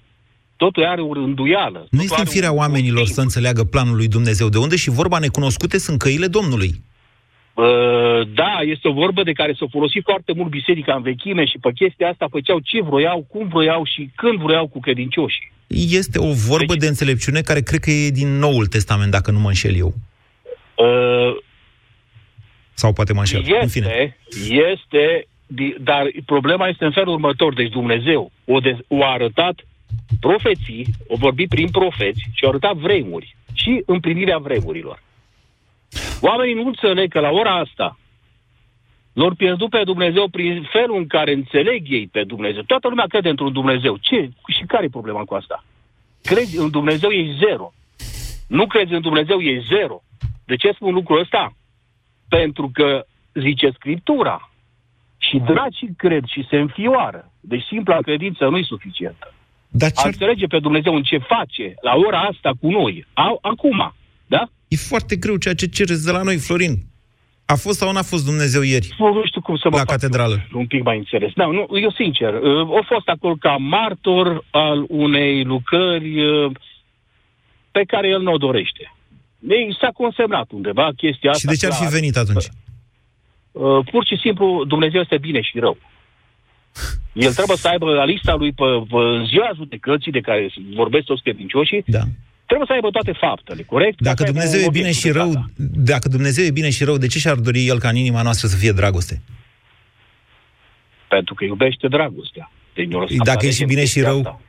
totul 0.56 0.86
are 0.86 1.02
o 1.02 1.10
înduială. 1.10 1.88
Nu 1.90 2.02
este 2.02 2.20
în 2.20 2.26
firea 2.26 2.54
oamenilor 2.54 3.06
să 3.06 3.22
înțeleagă 3.22 3.64
planul 3.64 3.96
lui 3.96 4.08
Dumnezeu. 4.08 4.50
De 4.50 4.58
unde 4.58 4.76
și 4.76 4.90
vorba 4.90 5.20
necunoscute 5.20 5.78
sunt 5.78 5.98
căile 6.00 6.28
Domnului. 6.28 6.72
Uh, 7.62 8.28
da, 8.34 8.60
este 8.64 8.88
o 8.88 8.94
vorbă 8.94 9.24
de 9.24 9.32
care 9.32 9.54
s-a 9.60 9.66
folosit 9.72 10.04
foarte 10.04 10.34
mult 10.36 10.50
biserica 10.50 10.94
în 10.96 11.02
vechime 11.02 11.46
și 11.46 11.58
pe 11.62 11.72
chestia 11.72 12.10
asta 12.10 12.28
făceau 12.30 12.60
ce 12.60 12.82
vroiau, 12.82 13.26
cum 13.30 13.48
vroiau 13.48 13.84
și 13.86 14.10
când 14.16 14.40
vroiau 14.40 14.68
cu 14.68 14.80
credincioșii. 14.80 15.52
Este 15.68 16.20
o 16.20 16.32
vorbă 16.34 16.76
de 16.76 16.88
înțelepciune 16.88 17.42
care 17.42 17.62
cred 17.62 17.80
că 17.80 17.92
e 17.92 18.10
din 18.10 18.28
Noul 18.28 18.68
Testament, 18.68 19.12
dacă 19.12 19.32
nu 19.32 19.40
mă 19.40 19.48
înșel 19.48 19.76
eu. 19.76 19.94
Uh, 20.76 21.36
Sau 22.74 22.94
poate 22.94 23.14
mă 23.14 23.20
înșel. 23.20 23.44
În 23.62 23.68
fine. 23.68 23.88
este, 23.88 24.18
este, 24.72 25.28
di- 25.48 25.76
dar 25.80 26.12
problema 26.26 26.68
este 26.68 26.86
în 26.86 26.92
felul 26.92 27.14
următor. 27.14 27.54
Deci 27.54 27.70
Dumnezeu 27.70 28.32
o, 28.46 28.60
de, 28.60 28.78
o 28.88 29.04
arătat 29.06 29.56
profeții, 30.20 30.86
o 31.08 31.16
vorbit 31.16 31.50
prin 31.50 31.70
profeți 31.70 32.20
și 32.34 32.44
o 32.44 32.50
arătat 32.50 32.76
vremuri 32.76 33.36
și 33.54 33.84
împlinirea 33.86 34.38
vremurilor. 34.38 35.02
Oamenii 36.22 36.54
nu 36.54 36.66
înțeleg 36.66 37.12
că 37.12 37.20
la 37.20 37.30
ora 37.30 37.56
asta 37.56 37.98
lor 39.14 39.36
pierdut 39.36 39.70
pe 39.70 39.82
Dumnezeu 39.84 40.28
prin 40.28 40.68
felul 40.72 40.98
în 40.98 41.08
care 41.08 41.34
înțeleg 41.34 41.86
ei 41.90 42.08
pe 42.08 42.24
Dumnezeu. 42.24 42.62
Toată 42.62 42.88
lumea 42.88 43.06
crede 43.06 43.30
într-un 43.30 43.54
Dumnezeu. 43.54 43.98
Ce? 43.98 44.30
Și 44.48 44.64
care 44.68 44.86
e 44.86 44.90
problema 44.90 45.24
cu 45.24 45.34
asta? 45.34 45.64
Crezi 46.22 46.58
în 46.58 46.70
Dumnezeu, 46.70 47.10
e 47.10 47.36
zero. 47.46 47.74
Nu 48.48 48.68
crezi 48.68 48.94
în 48.94 49.02
Dumnezeu, 49.02 49.40
e 49.40 49.64
zero. 49.68 50.04
De 50.46 50.56
ce 50.56 50.72
spun 50.72 50.94
lucrul 50.94 51.20
ăsta? 51.20 51.54
Pentru 52.30 52.70
că 52.74 53.06
zice 53.34 53.70
Scriptura. 53.70 54.52
Și 55.18 55.38
dracii 55.38 55.94
cred 55.98 56.24
și 56.26 56.46
se 56.50 56.58
înfioară. 56.58 57.32
Deci 57.40 57.64
simpla 57.64 57.98
credință 57.98 58.48
nu 58.48 58.58
e 58.58 58.64
suficientă. 58.64 59.34
Dar 59.68 59.92
ce... 59.92 60.02
A 60.04 60.08
înțelege 60.08 60.48
pe 60.48 60.60
Dumnezeu 60.60 60.96
în 60.96 61.04
ce 61.04 61.18
face 61.18 61.74
la 61.82 61.96
ora 61.96 62.20
asta 62.20 62.52
cu 62.62 62.70
noi, 62.70 63.06
a, 63.14 63.38
acum, 63.42 63.94
da? 64.28 64.50
E 64.74 64.76
foarte 64.76 65.16
greu 65.16 65.36
ceea 65.38 65.54
ce 65.54 65.68
cereți 65.68 66.06
de 66.06 66.12
la 66.12 66.22
noi, 66.22 66.38
Florin. 66.38 66.76
A 67.46 67.56
fost 67.56 67.78
sau 67.78 67.92
n-a 67.92 68.02
fost 68.02 68.26
Dumnezeu 68.26 68.62
ieri? 68.62 68.96
Nu 69.00 69.22
știu 69.26 69.42
cum 69.42 69.56
să 69.56 69.68
mă 69.70 69.76
La 69.76 69.84
fac 69.84 69.90
catedrală. 69.90 70.48
un 70.54 70.68
pic 70.68 70.84
mai 70.84 70.98
înțeles. 70.98 71.32
Da, 71.36 71.46
nu, 71.46 71.68
eu 71.82 71.92
sincer, 71.92 72.34
uh, 72.34 72.78
a 72.80 72.84
fost 72.88 73.08
acolo 73.08 73.36
ca 73.40 73.56
martor 73.56 74.46
al 74.52 74.86
unei 74.88 75.44
lucrări 75.44 76.26
uh, 76.26 76.52
pe 77.72 77.84
care 77.88 78.08
el 78.08 78.22
nu 78.22 78.32
o 78.32 78.38
dorește. 78.38 78.94
Ei, 79.50 79.78
s-a 79.82 79.90
consemnat 79.94 80.52
undeva 80.52 80.90
chestia 80.96 81.32
Și 81.32 81.36
asta. 81.36 81.52
de 81.52 81.58
ce 81.58 81.66
ar 81.66 81.72
fi 81.72 81.78
clar. 81.80 81.92
venit 81.92 82.16
atunci? 82.18 82.46
Uh, 83.52 83.86
pur 83.92 84.06
și 84.06 84.18
simplu, 84.22 84.64
Dumnezeu 84.68 85.02
este 85.02 85.18
bine 85.18 85.42
și 85.42 85.60
rău. 85.60 85.78
El 87.14 87.34
trebuie 87.34 87.58
să 87.58 87.68
aibă 87.68 87.94
la 87.94 88.06
lista 88.06 88.34
lui 88.36 88.52
pe, 88.54 88.64
pe 88.90 88.96
în 88.96 89.26
ziua 89.26 89.52
judecății 89.56 90.12
de 90.12 90.20
care 90.20 90.50
vorbesc 90.76 91.06
toți 91.06 91.22
credincioșii, 91.22 91.84
da. 91.86 92.02
Trebuie 92.52 92.68
să 92.72 92.76
aibă 92.78 92.90
toate 92.98 93.14
faptele, 93.26 93.62
corect? 93.74 93.98
Dacă 94.02 94.22
Să 94.22 94.24
aibă 94.28 94.34
Dumnezeu 94.38 94.60
un 94.62 94.66
e 94.68 94.78
bine 94.80 94.88
obiect 94.90 95.02
și 95.04 95.10
de 95.12 95.18
rău, 95.20 95.32
data. 95.34 95.46
dacă 95.92 96.06
Dumnezeu 96.16 96.44
e 96.46 96.52
bine 96.60 96.70
și 96.78 96.84
rău, 96.84 96.98
de 96.98 97.08
ce 97.14 97.20
și-ar 97.20 97.36
dori 97.48 97.62
El 97.72 97.80
ca 97.80 97.90
în 97.90 97.96
inima 97.96 98.22
noastră 98.28 98.48
să 98.48 98.56
fie 98.62 98.72
dragoste? 98.72 99.16
Pentru 101.16 101.34
că 101.34 101.44
iubește 101.44 101.88
dragostea. 101.88 102.52
Deci 102.76 102.88
ne-o 102.88 103.00
lăsat 103.00 103.26
Dacă 103.32 103.40
la 103.42 103.48
e 103.48 103.52
și 103.52 103.60
legem 103.60 103.68
bine 103.76 103.86
și 103.86 103.94
chestia 103.94 104.10
rău? 104.12 104.18
asta. 104.20 104.42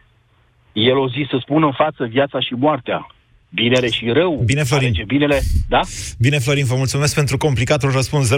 El 0.72 0.96
o 0.96 1.08
zis 1.08 1.26
să 1.28 1.38
spună 1.40 1.66
în 1.66 1.72
față 1.72 2.04
viața 2.16 2.40
și 2.40 2.52
moartea. 2.64 3.06
Binele 3.54 3.90
și 3.90 4.04
rău. 4.10 4.42
Bine, 4.44 4.62
Florin. 4.62 4.86
Alege 4.86 5.04
binele, 5.04 5.40
da? 5.68 5.80
Bine, 6.18 6.38
Florin, 6.38 6.64
vă 6.64 6.74
mulțumesc 6.76 7.14
pentru 7.14 7.36
complicatul 7.36 7.90
răspuns. 7.90 8.30
0372069599. 8.30 8.34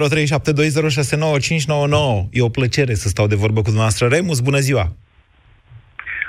E 2.31 2.40
o 2.42 2.48
plăcere 2.48 2.94
să 2.94 3.09
stau 3.09 3.27
de 3.27 3.35
vorbă 3.35 3.59
cu 3.59 3.62
dumneavoastră. 3.64 4.07
Remus, 4.07 4.40
bună 4.40 4.59
ziua! 4.59 4.92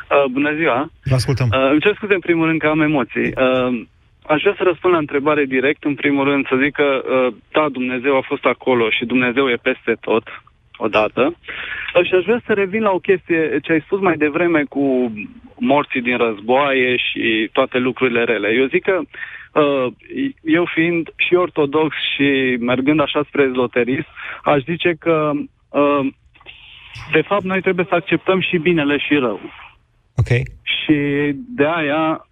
Uh, 0.10 0.24
bună 0.32 0.54
ziua! 0.54 0.90
Vă 1.04 1.16
ascultăm. 1.16 1.48
Uh, 1.52 1.70
îmi 1.72 1.80
cer 1.80 1.94
scuze 1.96 2.14
în 2.14 2.20
primul 2.20 2.46
rând 2.48 2.60
că 2.60 2.68
am 2.68 2.82
emoții. 2.82 3.28
Uh, 3.28 3.82
aș 4.28 4.42
vrea 4.42 4.56
să 4.58 4.64
răspund 4.64 4.94
la 4.94 5.00
întrebare 5.00 5.46
direct. 5.46 5.84
În 5.84 5.96
primul 5.96 6.24
rând 6.24 6.48
să 6.48 6.56
zic 6.64 6.74
că, 6.74 7.04
uh, 7.04 7.34
da, 7.52 7.70
Dumnezeu 7.72 8.18
a 8.18 8.22
fost 8.22 8.46
acolo 8.46 8.90
și 8.90 9.06
Dumnezeu 9.06 9.50
e 9.50 9.56
peste 9.70 9.98
tot, 10.02 10.24
odată. 10.78 11.24
Uh, 11.96 12.06
și 12.08 12.14
aș 12.14 12.24
vrea 12.24 12.42
să 12.46 12.54
revin 12.54 12.82
la 12.82 12.92
o 12.92 13.00
chestie 13.00 13.60
ce 13.62 13.72
ai 13.72 13.82
spus 13.86 14.00
mai 14.00 14.18
devreme 14.18 14.64
cu 14.70 15.14
morții 15.60 16.02
din 16.02 16.18
războaie 16.18 16.96
și 16.98 17.50
toate 17.52 17.78
lucrurile 17.78 18.24
rele. 18.24 18.50
Eu 18.50 18.66
zic 18.66 18.84
că 18.84 19.00
uh, 19.62 19.88
eu 20.44 20.66
fiind 20.74 21.10
și 21.16 21.34
ortodox 21.34 21.96
și 22.16 22.58
mergând 22.60 23.00
așa 23.00 23.24
spre 23.28 23.44
ezoterism, 23.44 24.08
aș 24.44 24.62
zice 24.64 24.96
că 25.00 25.32
uh, 25.70 26.08
de 27.12 27.22
fapt 27.22 27.44
noi 27.44 27.62
trebuie 27.62 27.86
să 27.90 27.96
acceptăm 27.96 28.40
și 28.42 28.58
binele 28.58 28.98
și 28.98 29.16
rău. 29.16 29.40
Ok. 30.16 30.28
Și 30.62 30.98
de 31.56 31.66
aia, 31.66 32.28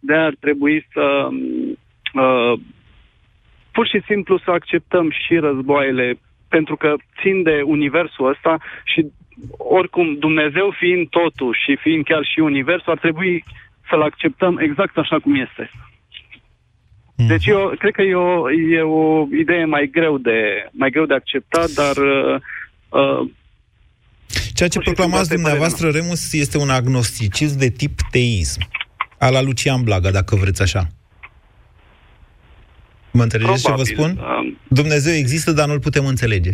de 0.00 0.12
aia 0.14 0.24
ar 0.24 0.36
trebui 0.40 0.86
să 0.92 1.28
uh, 2.14 2.60
pur 3.72 3.86
și 3.86 4.02
simplu 4.06 4.38
să 4.38 4.50
acceptăm 4.50 5.10
și 5.10 5.36
războaiele 5.36 6.18
pentru 6.48 6.76
că 6.76 6.94
țin 7.20 7.42
de 7.42 7.62
universul 7.64 8.28
ăsta 8.28 8.58
și 8.84 9.06
oricum 9.58 10.18
Dumnezeu 10.18 10.74
fiind 10.78 11.08
totul 11.08 11.56
și 11.64 11.76
fiind 11.76 12.04
chiar 12.04 12.24
și 12.24 12.40
universul, 12.40 12.92
ar 12.92 12.98
trebui 12.98 13.44
să-l 13.88 14.02
acceptăm 14.02 14.58
exact 14.58 14.96
așa 14.98 15.18
cum 15.18 15.34
este. 15.34 15.70
Deci 17.26 17.46
eu 17.46 17.72
cred 17.78 17.92
că 17.92 18.02
e 18.02 18.14
o, 18.14 18.50
e 18.50 18.80
o 18.82 19.26
idee 19.30 19.64
mai 19.64 19.86
greu 19.92 20.18
de, 20.18 20.68
mai 20.72 20.90
greu 20.90 21.06
de 21.06 21.14
acceptat, 21.14 21.70
dar 21.70 21.96
uh, 21.96 22.40
uh, 22.88 23.30
Ceea 24.54 24.68
ce 24.68 24.78
proclamați 24.78 25.28
dumneavoastră, 25.28 25.88
Remus, 25.88 26.32
este 26.32 26.58
un 26.58 26.70
agnosticism 26.70 27.58
de 27.58 27.68
tip 27.68 28.00
teism. 28.10 28.60
A 29.18 29.28
la 29.30 29.42
Lucian 29.42 29.82
Blaga, 29.82 30.10
dacă 30.10 30.36
vreți 30.36 30.62
așa. 30.62 30.86
Mă 33.12 33.22
înțelegeți 33.22 33.62
Probabil, 33.62 33.84
ce 33.84 33.94
vă 33.94 34.02
spun? 34.02 34.24
um. 34.24 34.58
Dumnezeu 34.68 35.14
există, 35.14 35.52
dar 35.52 35.66
nu-l 35.66 35.80
putem 35.80 36.06
înțelege. 36.06 36.50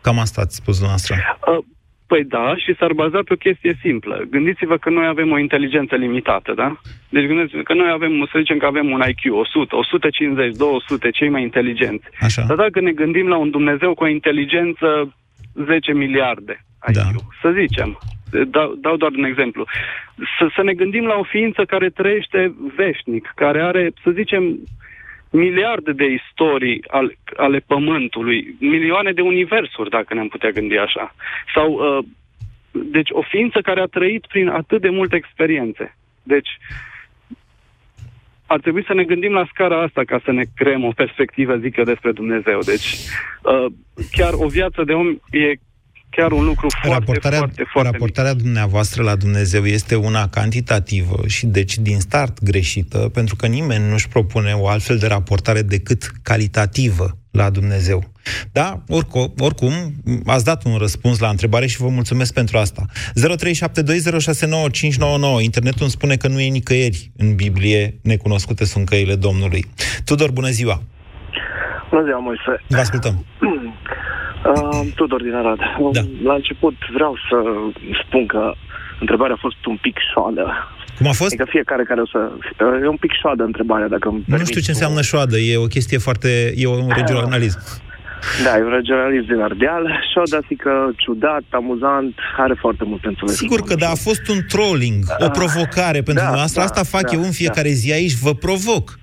Cam 0.00 0.18
asta 0.18 0.40
ați 0.40 0.56
spus 0.56 0.74
dumneavoastră. 0.74 1.14
Uh, 1.48 1.64
Păi 2.06 2.24
da, 2.24 2.56
și 2.56 2.74
s-ar 2.78 2.92
baza 2.92 3.18
pe 3.24 3.32
o 3.32 3.36
chestie 3.36 3.78
simplă. 3.80 4.24
Gândiți-vă 4.30 4.76
că 4.76 4.90
noi 4.90 5.06
avem 5.06 5.30
o 5.30 5.38
inteligență 5.38 5.94
limitată, 5.94 6.52
da? 6.52 6.80
Deci 7.08 7.26
gândiți-vă 7.26 7.62
că 7.62 7.74
noi 7.74 7.90
avem, 7.90 8.28
să 8.32 8.38
zicem 8.38 8.58
că 8.58 8.66
avem 8.66 8.90
un 8.90 9.02
IQ 9.08 9.22
100, 9.30 9.76
150, 9.76 10.56
200, 10.56 11.10
cei 11.10 11.28
mai 11.28 11.42
inteligenți. 11.42 12.04
Așa. 12.20 12.42
Dar 12.48 12.56
dacă 12.56 12.80
ne 12.80 12.92
gândim 12.92 13.28
la 13.28 13.36
un 13.36 13.50
Dumnezeu 13.50 13.94
cu 13.94 14.04
o 14.04 14.08
inteligență 14.08 15.14
10 15.66 15.92
miliarde 15.92 16.64
IQ, 16.88 16.94
da. 16.94 17.02
să 17.42 17.50
zicem, 17.50 17.98
dau, 18.48 18.74
dau 18.74 18.96
doar 18.96 19.10
un 19.10 19.24
exemplu, 19.24 19.66
să, 20.38 20.50
să 20.54 20.62
ne 20.62 20.72
gândim 20.72 21.04
la 21.06 21.14
o 21.14 21.22
ființă 21.22 21.64
care 21.64 21.88
trăiește 21.90 22.54
veșnic, 22.76 23.32
care 23.34 23.62
are, 23.62 23.92
să 24.02 24.10
zicem, 24.10 24.58
miliarde 25.30 25.92
de 25.92 26.04
istorii 26.04 26.84
al, 26.88 27.16
ale 27.36 27.58
Pământului, 27.66 28.56
milioane 28.60 29.12
de 29.12 29.20
universuri, 29.20 29.90
dacă 29.90 30.14
ne-am 30.14 30.28
putea 30.28 30.50
gândi 30.50 30.76
așa. 30.76 31.14
Sau, 31.54 31.72
uh, 31.72 32.04
deci, 32.70 33.08
o 33.10 33.22
ființă 33.22 33.60
care 33.60 33.80
a 33.80 33.86
trăit 33.86 34.26
prin 34.26 34.48
atât 34.48 34.80
de 34.80 34.88
multe 34.88 35.16
experiențe. 35.16 35.96
Deci, 36.22 36.48
ar 38.46 38.60
trebui 38.60 38.84
să 38.84 38.94
ne 38.94 39.04
gândim 39.04 39.32
la 39.32 39.46
scara 39.52 39.82
asta 39.82 40.04
ca 40.04 40.20
să 40.24 40.32
ne 40.32 40.42
creăm 40.54 40.84
o 40.84 40.92
perspectivă, 40.96 41.56
zic 41.56 41.76
eu, 41.76 41.84
despre 41.84 42.12
Dumnezeu. 42.12 42.58
Deci, 42.60 42.86
uh, 43.42 43.66
chiar 44.10 44.32
o 44.32 44.46
viață 44.46 44.84
de 44.84 44.92
om 44.92 45.08
e 45.30 45.52
chiar 46.16 46.32
un 46.32 46.44
lucru 46.44 46.66
foarte, 46.80 46.98
raportarea, 46.98 47.38
foarte, 47.38 47.64
foarte 47.72 47.90
raportarea 47.90 48.34
dumneavoastră 48.34 49.02
la 49.02 49.16
Dumnezeu 49.16 49.64
este 49.64 49.94
una 49.94 50.28
cantitativă 50.28 51.20
și 51.26 51.46
deci 51.46 51.78
din 51.78 52.00
start 52.00 52.42
greșită, 52.42 52.98
pentru 52.98 53.36
că 53.36 53.46
nimeni 53.46 53.90
nu-și 53.90 54.08
propune 54.08 54.52
o 54.52 54.68
altfel 54.68 54.96
de 54.96 55.06
raportare 55.06 55.62
decât 55.62 56.10
calitativă 56.22 57.18
la 57.30 57.50
Dumnezeu. 57.50 58.04
Da, 58.52 58.82
oricum, 58.88 59.32
oricum, 59.38 59.72
ați 60.26 60.44
dat 60.44 60.64
un 60.64 60.76
răspuns 60.76 61.18
la 61.18 61.28
întrebare 61.28 61.66
și 61.66 61.76
vă 61.76 61.88
mulțumesc 61.88 62.34
pentru 62.34 62.58
asta. 62.58 62.82
0372069599. 62.86 62.90
Internetul 65.40 65.82
îmi 65.82 65.90
spune 65.90 66.16
că 66.16 66.28
nu 66.28 66.40
e 66.40 66.48
nicăieri 66.48 67.10
în 67.16 67.34
Biblie, 67.34 67.98
necunoscute 68.02 68.64
sunt 68.64 68.88
căile 68.88 69.14
Domnului. 69.14 69.64
Tudor, 70.04 70.30
bună 70.30 70.48
ziua! 70.48 70.82
Bună 71.90 72.04
ziua, 72.04 72.18
Moise. 72.18 72.64
Vă 72.68 72.78
ascultăm. 72.78 73.24
Uh, 74.48 74.86
Tudor 74.94 75.22
din 75.22 75.34
Arad. 75.34 75.58
Da. 75.92 76.00
La 76.22 76.34
început 76.34 76.74
vreau 76.92 77.16
să 77.28 77.36
spun 78.06 78.26
că 78.26 78.52
întrebarea 79.00 79.34
a 79.34 79.38
fost 79.40 79.66
un 79.66 79.78
pic 79.80 79.96
șoală. 80.12 80.44
Cum 80.98 81.06
a 81.06 81.12
fost? 81.12 81.32
Adică 81.32 81.46
fiecare 81.50 81.82
care 81.82 82.00
o 82.00 82.06
să... 82.06 82.30
E 82.82 82.88
un 82.88 82.96
pic 82.96 83.12
șoadă 83.20 83.42
întrebarea, 83.42 83.88
dacă 83.88 84.08
îmi 84.08 84.22
Nu 84.26 84.44
știu 84.44 84.60
ce 84.60 84.70
înseamnă 84.70 85.02
șoadă, 85.02 85.36
e 85.38 85.56
o 85.56 85.66
chestie 85.66 85.98
foarte... 85.98 86.52
e 86.56 86.66
un 86.66 86.88
regionalism. 86.96 87.58
Da, 88.44 88.56
e 88.58 88.62
un 88.62 88.70
regionalist 88.70 89.26
din 89.26 89.40
Ardeal. 89.40 89.84
Șoada, 90.12 90.36
adică 90.44 90.92
ciudat, 90.96 91.42
amuzant, 91.50 92.14
are 92.36 92.54
foarte 92.58 92.84
multe 92.86 93.06
înțeles. 93.08 93.34
Sigur 93.36 93.60
că 93.60 93.74
da, 93.74 93.88
a 93.90 93.94
fost 93.94 94.28
un 94.28 94.38
trolling, 94.48 95.04
o 95.18 95.28
provocare 95.28 96.00
pentru 96.02 96.14
Da, 96.14 96.20
dumneavoastră. 96.20 96.60
da, 96.60 96.66
Asta 96.66 96.82
fac 96.82 97.10
da, 97.10 97.16
eu 97.16 97.22
în 97.22 97.30
fiecare 97.30 97.68
zi 97.68 97.92
aici, 97.92 98.14
vă 98.22 98.34
provoc. 98.34 98.98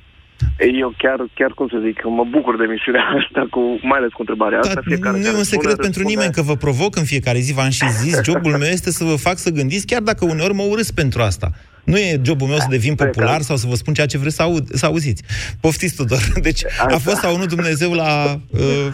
Eu 0.82 0.94
chiar, 0.98 1.20
chiar 1.34 1.52
cum 1.52 1.68
să 1.68 1.78
zic, 1.86 2.04
mă 2.04 2.26
bucur 2.36 2.58
de 2.58 2.64
emisiunea 2.64 3.04
asta, 3.20 3.48
cu, 3.50 3.62
mai 3.82 3.98
ales 4.00 4.12
cu 4.12 4.22
întrebarea 4.26 4.60
asta. 4.60 4.82
Fiecare 4.84 5.18
Nu 5.18 5.22
e 5.22 5.26
care 5.26 5.38
un 5.38 5.44
spune, 5.44 5.62
secret 5.62 5.78
pentru 5.88 6.02
răspunde. 6.02 6.14
nimeni 6.14 6.34
că 6.38 6.42
vă 6.42 6.56
provoc 6.56 6.96
în 6.96 7.04
fiecare 7.04 7.40
zi, 7.40 7.54
v-am 7.54 7.70
și 7.70 7.90
zis, 7.90 8.22
jobul 8.28 8.52
meu 8.52 8.72
este 8.78 8.92
să 8.92 9.04
vă 9.04 9.16
fac 9.16 9.38
să 9.38 9.50
gândiți, 9.50 9.86
chiar 9.86 10.02
dacă 10.02 10.26
uneori 10.26 10.54
mă 10.54 10.66
urâs 10.70 10.92
pentru 10.92 11.22
asta. 11.22 11.48
Nu 11.84 11.98
e 11.98 12.22
jobul 12.26 12.48
meu 12.48 12.58
să 12.58 12.68
devin 12.70 12.96
popular 12.96 13.42
sau 13.42 13.56
să 13.56 13.68
vă 13.70 13.76
spun 13.76 13.94
ceea 13.94 14.08
ce 14.08 14.18
vreți 14.18 14.36
să, 14.36 14.42
aud, 14.42 14.66
să 14.70 14.86
auziți. 14.86 15.24
Poftiți, 15.62 15.96
Tudor. 15.96 16.24
Deci 16.48 16.62
a 16.88 16.98
fost 16.98 17.16
sau 17.16 17.38
nu 17.38 17.46
Dumnezeu 17.46 17.94
la 17.94 18.10
uh, 18.50 18.88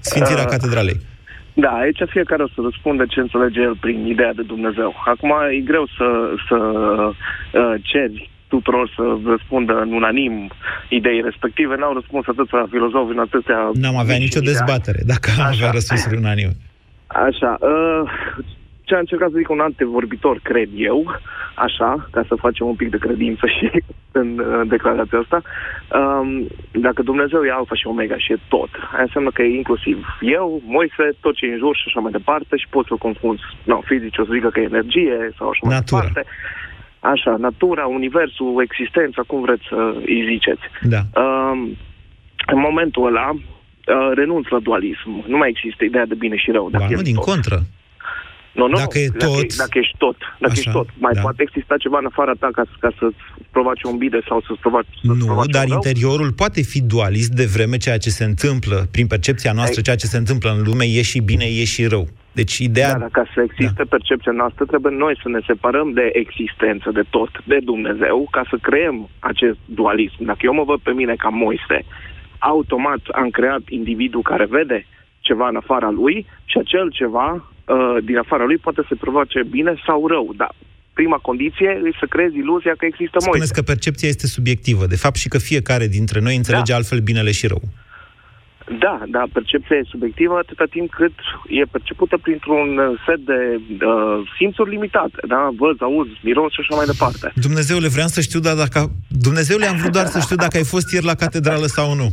Sfințirea 0.00 0.42
Uh, 0.42 0.50
Catedralei? 0.50 1.00
Da, 1.54 1.68
aici 1.68 2.02
fiecare 2.06 2.42
o 2.42 2.48
să 2.48 2.60
răspundă 2.62 3.04
ce 3.08 3.20
înțelege 3.20 3.60
el 3.60 3.76
prin 3.80 4.06
ideea 4.06 4.32
de 4.32 4.42
Dumnezeu. 4.42 4.94
Acum 5.04 5.32
e 5.50 5.60
greu 5.60 5.86
să, 5.96 6.08
să 6.48 6.56
uh, 6.56 7.74
ceri 7.82 8.30
tuturor 8.48 8.92
să 8.96 9.02
răspundă 9.24 9.72
în 9.84 9.92
unanim 9.92 10.50
ideii 10.88 11.20
respective. 11.20 11.76
N-au 11.76 11.94
răspuns 11.94 12.24
atâția 12.26 12.66
filozofi 12.70 13.12
în 13.12 13.18
atâtea... 13.18 13.70
N-am 13.72 13.96
avea 13.96 14.16
nicio 14.16 14.40
mii 14.40 14.48
de 14.48 14.56
ani. 14.56 14.66
dezbatere 14.66 15.00
dacă 15.12 15.30
am 15.38 15.44
avea 15.52 15.70
răspunsuri 15.70 16.16
unanime. 16.16 16.54
Așa. 17.06 17.56
Uh, 17.60 18.02
ce 18.86 18.94
a 18.94 18.98
încercat 18.98 19.30
să 19.30 19.36
zic 19.36 19.48
un 19.50 19.60
antevorbitor, 19.60 20.40
cred 20.42 20.68
eu, 20.74 20.98
așa, 21.54 22.08
ca 22.10 22.22
să 22.28 22.34
facem 22.34 22.66
un 22.66 22.74
pic 22.74 22.90
de 22.90 22.98
credință 22.98 23.46
și 23.46 23.70
în 24.20 24.28
uh, 24.38 24.68
declarația 24.68 25.18
asta, 25.18 25.42
um, 25.98 26.46
dacă 26.72 27.02
Dumnezeu 27.02 27.42
e 27.42 27.50
alfa 27.50 27.74
și 27.74 27.86
omega 27.86 28.18
și 28.18 28.32
e 28.32 28.38
tot, 28.48 28.70
aia 28.92 29.02
înseamnă 29.02 29.30
că 29.30 29.42
e 29.42 29.56
inclusiv 29.56 30.06
eu, 30.20 30.62
Moise, 30.66 31.04
tot 31.20 31.34
ce 31.34 31.46
e 31.46 31.52
în 31.52 31.58
jur 31.58 31.76
și 31.76 31.84
așa 31.86 32.00
mai 32.00 32.12
departe 32.12 32.56
și 32.56 32.66
poți 32.70 32.88
să-l 32.88 33.04
confunzi. 33.08 33.42
No, 33.64 33.80
fizici 33.80 34.18
o 34.18 34.24
să 34.24 34.30
zică 34.32 34.48
că 34.48 34.60
e 34.60 34.72
energie 34.74 35.16
sau 35.38 35.48
așa 35.48 35.62
mai 35.62 35.74
Natura. 35.74 36.00
departe. 36.06 36.30
Așa, 37.12 37.36
natura, 37.38 37.86
universul, 37.86 38.62
existența, 38.68 39.22
cum 39.26 39.40
vreți 39.40 39.62
să 39.68 39.94
îi 40.06 40.24
ziceți. 40.32 40.64
Da. 40.82 41.00
Um, 41.22 41.58
în 42.46 42.60
momentul 42.68 43.06
ăla, 43.06 43.28
uh, 43.30 44.10
renunț 44.14 44.46
la 44.48 44.58
dualism. 44.58 45.24
Nu 45.26 45.36
mai 45.36 45.48
există 45.48 45.84
ideea 45.84 46.06
de 46.06 46.14
bine 46.14 46.36
și 46.36 46.50
rău. 46.50 46.70
Dacă 46.70 46.84
Ba, 46.84 46.90
nu, 46.90 47.00
e 47.00 47.10
din 47.12 47.14
tot. 47.14 47.24
contră. 47.24 47.58
Nu, 48.56 48.66
nu, 48.68 48.76
Dacă 48.76 48.98
e 48.98 49.08
Dacă, 49.08 49.26
tot- 49.26 49.42
e- 49.52 49.54
dacă 49.56 49.78
ești 49.78 49.96
tot. 49.98 50.16
Dacă 50.42 50.52
Așa, 50.52 50.60
ești 50.60 50.70
tot. 50.70 50.88
Mai 50.98 51.12
da. 51.14 51.20
poate 51.20 51.42
exista 51.42 51.76
ceva 51.76 51.98
în 51.98 52.06
afara 52.06 52.32
ta 52.38 52.48
ca, 52.52 52.62
ca 52.78 52.90
să-ți 52.98 53.16
provoace 53.50 53.86
un 53.86 53.96
bine 53.96 54.18
sau 54.28 54.40
să-ți 54.46 54.60
provoace, 54.60 54.88
să-ți 54.94 55.18
Nu, 55.18 55.24
provoace 55.24 55.50
dar 55.50 55.62
un 55.64 55.68
rău? 55.68 55.80
interiorul 55.82 56.32
poate 56.32 56.60
fi 56.62 56.80
dualist 56.82 57.30
de 57.40 57.46
vreme 57.54 57.76
ceea 57.76 57.98
ce 57.98 58.10
se 58.10 58.24
întâmplă, 58.24 58.76
prin 58.90 59.06
percepția 59.06 59.52
noastră, 59.52 59.80
ceea 59.80 59.96
ce 59.96 60.06
se 60.06 60.16
întâmplă 60.16 60.50
în 60.56 60.62
lume, 60.68 60.84
e 60.84 61.02
și 61.02 61.20
bine, 61.20 61.44
e 61.44 61.64
și 61.64 61.86
rău. 61.86 62.06
Deci 62.32 62.58
ideea... 62.58 62.92
Da, 62.92 62.98
dar 62.98 63.08
ca 63.12 63.24
să 63.34 63.40
existe 63.48 63.82
da. 63.82 63.90
percepția 63.96 64.32
noastră, 64.32 64.64
trebuie 64.64 64.94
noi 64.96 65.14
să 65.22 65.28
ne 65.28 65.40
separăm 65.46 65.92
de 65.92 66.10
existență, 66.12 66.90
de 66.90 67.04
tot, 67.10 67.30
de 67.44 67.58
Dumnezeu, 67.64 68.28
ca 68.30 68.42
să 68.50 68.56
creăm 68.62 69.08
acest 69.18 69.58
dualism. 69.64 70.24
Dacă 70.24 70.38
eu 70.42 70.54
mă 70.54 70.64
văd 70.64 70.80
pe 70.80 70.90
mine 70.90 71.14
ca 71.18 71.28
Moise, 71.28 71.78
automat 72.38 73.00
am 73.12 73.28
creat 73.30 73.62
individul 73.68 74.22
care 74.22 74.46
vede 74.50 74.86
ceva 75.20 75.48
în 75.48 75.56
afara 75.56 75.90
lui 75.90 76.26
și 76.44 76.58
acel 76.58 76.90
ceva 76.90 77.28
uh, 77.66 78.04
din 78.04 78.16
afara 78.16 78.44
lui 78.44 78.58
poate 78.58 78.82
să 78.88 78.94
provoace 79.00 79.42
bine 79.42 79.74
sau 79.86 80.06
rău. 80.06 80.32
Dar 80.36 80.50
prima 80.92 81.16
condiție 81.16 81.68
e 81.84 81.90
să 82.00 82.06
creezi 82.08 82.36
iluzia 82.36 82.74
că 82.78 82.84
există 82.84 83.16
Moise. 83.18 83.30
Spuneți 83.30 83.52
că 83.52 83.62
percepția 83.62 84.08
este 84.08 84.26
subiectivă, 84.26 84.86
de 84.86 84.96
fapt 84.96 85.16
și 85.16 85.28
că 85.28 85.38
fiecare 85.38 85.86
dintre 85.86 86.20
noi 86.20 86.36
înțelege 86.36 86.72
Da. 86.72 86.76
altfel 86.76 87.00
binele 87.00 87.32
și 87.32 87.46
rău. 87.46 87.62
Da, 88.78 89.02
da, 89.06 89.22
percepția 89.32 89.76
e 89.76 89.82
subiectivă 89.88 90.38
atâta 90.38 90.64
timp 90.70 90.90
cât 90.90 91.12
e 91.48 91.62
percepută 91.70 92.16
printr-un 92.22 92.78
uh, 92.78 93.02
set 93.06 93.18
de 93.18 93.60
uh, 93.84 94.30
simțuri 94.38 94.70
limitate, 94.70 95.18
da? 95.26 95.50
Văz, 95.56 95.76
auz, 95.80 96.06
miros 96.22 96.52
și 96.52 96.60
așa 96.60 96.74
mai 96.76 96.86
departe. 96.86 97.32
Dumnezeule, 97.34 97.88
vreau 97.88 98.06
să 98.08 98.20
știu, 98.20 98.40
dar 98.40 98.54
dacă... 98.54 98.90
Dumnezeule, 99.08 99.66
am 99.66 99.76
vrut 99.76 99.92
doar 99.92 100.06
să 100.06 100.20
știu 100.20 100.36
dacă 100.36 100.56
ai 100.56 100.64
fost 100.64 100.92
ieri 100.92 101.04
la 101.04 101.14
catedrală 101.14 101.66
sau 101.66 101.94
nu. 101.94 102.08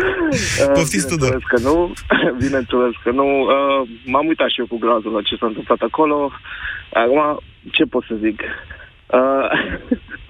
Poftiți, 0.78 1.06
Tudor. 1.08 1.28
Bineînțeles 1.28 1.48
că 1.52 1.58
nu, 1.68 1.92
bineînțeles 2.44 2.94
că 3.02 3.10
nu. 3.10 3.26
Uh, 3.40 3.88
m-am 4.04 4.26
uitat 4.26 4.48
și 4.48 4.60
eu 4.60 4.66
cu 4.66 4.78
grazul 4.78 5.12
la 5.12 5.22
ce 5.22 5.36
s-a 5.36 5.46
întâmplat 5.46 5.80
acolo. 5.80 6.30
Acum, 6.92 7.40
ce 7.70 7.84
pot 7.84 8.04
să 8.08 8.14
zic? 8.20 8.42
Uh, 9.06 9.50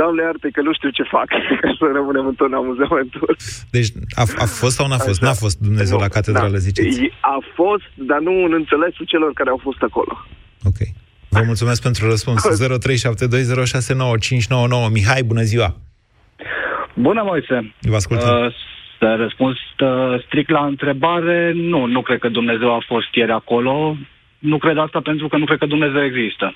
Doamne 0.00 0.22
iarte 0.22 0.48
că 0.52 0.60
nu 0.62 0.72
știu 0.72 0.90
ce 0.98 1.02
fac 1.02 1.26
ca 1.62 1.68
să 1.78 1.84
rămânem 1.98 2.26
în 2.26 2.34
ton 2.34 2.52
amuzamentul. 2.54 3.36
Deci 3.70 3.88
a, 4.22 4.24
a 4.44 4.46
fost 4.60 4.74
sau 4.76 4.86
n-a 4.88 4.98
fost? 5.08 5.20
N-a 5.22 5.36
fost 5.44 5.56
Dumnezeu 5.68 5.98
la 5.98 6.08
catedrală, 6.08 6.56
ziceți. 6.56 7.02
E- 7.04 7.12
A 7.20 7.38
fost, 7.54 7.86
dar 7.94 8.18
nu 8.18 8.32
în 8.44 8.52
înțelesul 8.52 9.04
celor 9.12 9.32
care 9.32 9.50
au 9.50 9.60
fost 9.62 9.82
acolo. 9.82 10.26
Ok. 10.64 10.78
Vă 11.28 11.42
mulțumesc 11.46 11.82
pentru 11.82 12.08
răspuns. 12.08 12.42
0372069599. 12.48 14.90
Mihai, 14.92 15.22
bună 15.22 15.42
ziua! 15.42 15.76
Bună, 16.94 17.22
Moise! 17.24 17.74
Vă 17.80 17.94
ascultăm. 17.94 18.44
Uh, 18.44 18.52
să 18.98 19.14
răspuns 19.18 19.56
uh, 19.78 20.22
strict 20.26 20.50
la 20.50 20.64
întrebare, 20.66 21.52
nu, 21.54 21.84
nu 21.86 22.02
cred 22.02 22.18
că 22.18 22.28
Dumnezeu 22.28 22.74
a 22.74 22.82
fost 22.86 23.06
ieri 23.14 23.30
acolo. 23.32 23.96
Nu 24.38 24.58
cred 24.58 24.76
asta 24.78 25.00
pentru 25.00 25.28
că 25.28 25.36
nu 25.36 25.44
cred 25.44 25.58
că 25.58 25.66
Dumnezeu 25.66 26.04
există. 26.04 26.54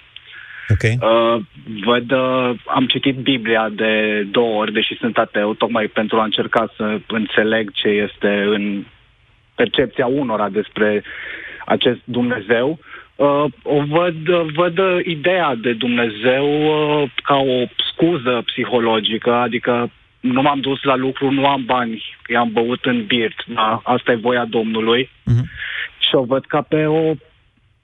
Ok. 0.68 0.82
Uh, 0.82 1.42
văd, 1.84 2.10
uh, 2.10 2.50
am 2.66 2.86
citit 2.86 3.16
Biblia 3.16 3.68
de 3.68 4.22
două 4.30 4.60
ori, 4.60 4.72
deși 4.72 4.96
sunt 5.00 5.18
ateu, 5.18 5.54
tocmai 5.54 5.86
pentru 5.86 6.18
a 6.18 6.24
încerca 6.24 6.72
să 6.76 7.00
înțeleg 7.06 7.72
ce 7.72 7.88
este 7.88 8.46
în 8.48 8.84
percepția 9.54 10.06
unora 10.06 10.48
despre 10.48 11.02
acest 11.66 12.00
Dumnezeu. 12.04 12.78
Uh, 13.16 13.44
o 13.62 13.82
văd, 13.84 14.28
uh, 14.28 14.46
văd 14.54 14.78
uh, 14.78 14.98
ideea 15.04 15.54
de 15.54 15.72
Dumnezeu 15.72 16.46
uh, 16.66 17.10
ca 17.22 17.36
o 17.36 17.64
scuză 17.92 18.42
psihologică, 18.44 19.32
adică 19.32 19.90
nu 20.20 20.42
m-am 20.42 20.60
dus 20.60 20.82
la 20.82 20.96
lucru, 20.96 21.30
nu 21.30 21.46
am 21.46 21.64
bani, 21.64 22.04
i-am 22.28 22.50
băut 22.52 22.84
în 22.84 23.04
birt, 23.06 23.44
da? 23.46 23.80
asta 23.84 24.12
e 24.12 24.26
voia 24.28 24.44
Domnului. 24.44 25.10
Și 25.98 26.14
o 26.14 26.24
văd 26.24 26.44
ca 26.44 26.60
pe 26.60 26.86
o 26.86 27.14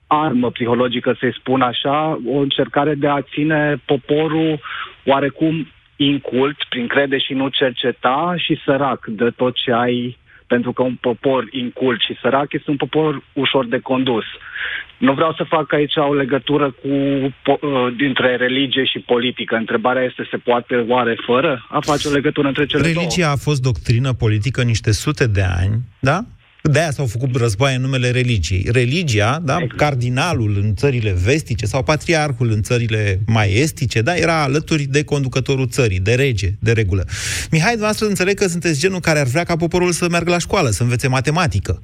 armă 0.07 0.51
psihologică, 0.51 1.15
să-i 1.19 1.35
spun 1.39 1.61
așa, 1.61 2.19
o 2.27 2.37
încercare 2.37 2.93
de 2.93 3.07
a 3.07 3.21
ține 3.21 3.81
poporul 3.85 4.59
oarecum 5.05 5.67
incult, 5.95 6.57
prin 6.69 6.87
crede 6.87 7.17
și 7.17 7.33
nu 7.33 7.47
cerceta, 7.47 8.33
și 8.37 8.61
sărac 8.65 9.05
de 9.05 9.29
tot 9.35 9.55
ce 9.55 9.71
ai, 9.71 10.17
pentru 10.47 10.73
că 10.73 10.81
un 10.81 10.95
popor 10.95 11.47
incult 11.51 12.01
și 12.01 12.17
sărac 12.21 12.53
este 12.53 12.69
un 12.69 12.77
popor 12.77 13.23
ușor 13.33 13.65
de 13.65 13.79
condus. 13.79 14.23
Nu 14.97 15.13
vreau 15.13 15.33
să 15.33 15.43
fac 15.43 15.73
aici 15.73 15.95
o 15.95 16.13
legătură 16.13 16.71
cu 16.71 16.89
po- 17.27 17.61
uh, 17.61 17.93
dintre 17.97 18.35
religie 18.35 18.83
și 18.83 18.99
politică. 18.99 19.55
Întrebarea 19.55 20.03
este, 20.03 20.27
se 20.31 20.37
poate 20.37 20.75
oare 20.87 21.15
fără 21.25 21.65
a 21.69 21.79
face 21.79 22.07
o 22.07 22.11
legătură 22.11 22.47
între 22.47 22.65
cele 22.65 22.81
două? 22.81 22.93
Religia 22.93 23.29
a 23.29 23.35
fost 23.35 23.61
doctrină 23.61 24.13
politică 24.13 24.63
niște 24.63 24.91
sute 24.91 25.27
de 25.27 25.41
ani, 25.41 25.79
da? 25.99 26.19
De 26.71 26.79
aia 26.79 26.91
s-au 26.91 27.05
făcut 27.05 27.35
războaie 27.35 27.75
în 27.75 27.81
numele 27.81 28.11
religiei. 28.11 28.65
Religia, 28.71 29.39
da, 29.43 29.57
cardinalul 29.75 30.57
în 30.61 30.75
țările 30.75 31.15
vestice 31.23 31.65
sau 31.65 31.83
patriarhul 31.83 32.51
în 32.51 32.61
țările 32.61 33.19
mai 33.27 33.53
estice, 33.53 34.01
da, 34.01 34.15
era 34.15 34.43
alături 34.43 34.83
de 34.83 35.03
conducătorul 35.03 35.67
țării, 35.67 35.99
de 35.99 36.15
rege, 36.15 36.49
de 36.59 36.71
regulă. 36.71 37.03
Mihai, 37.51 37.69
dumneavoastră 37.69 38.07
înțeleg 38.07 38.35
că 38.37 38.47
sunteți 38.47 38.79
genul 38.79 38.99
care 38.99 39.19
ar 39.19 39.27
vrea 39.27 39.43
ca 39.43 39.55
poporul 39.55 39.91
să 39.91 40.07
meargă 40.09 40.29
la 40.31 40.37
școală, 40.39 40.69
să 40.69 40.83
învețe 40.83 41.07
matematică. 41.07 41.81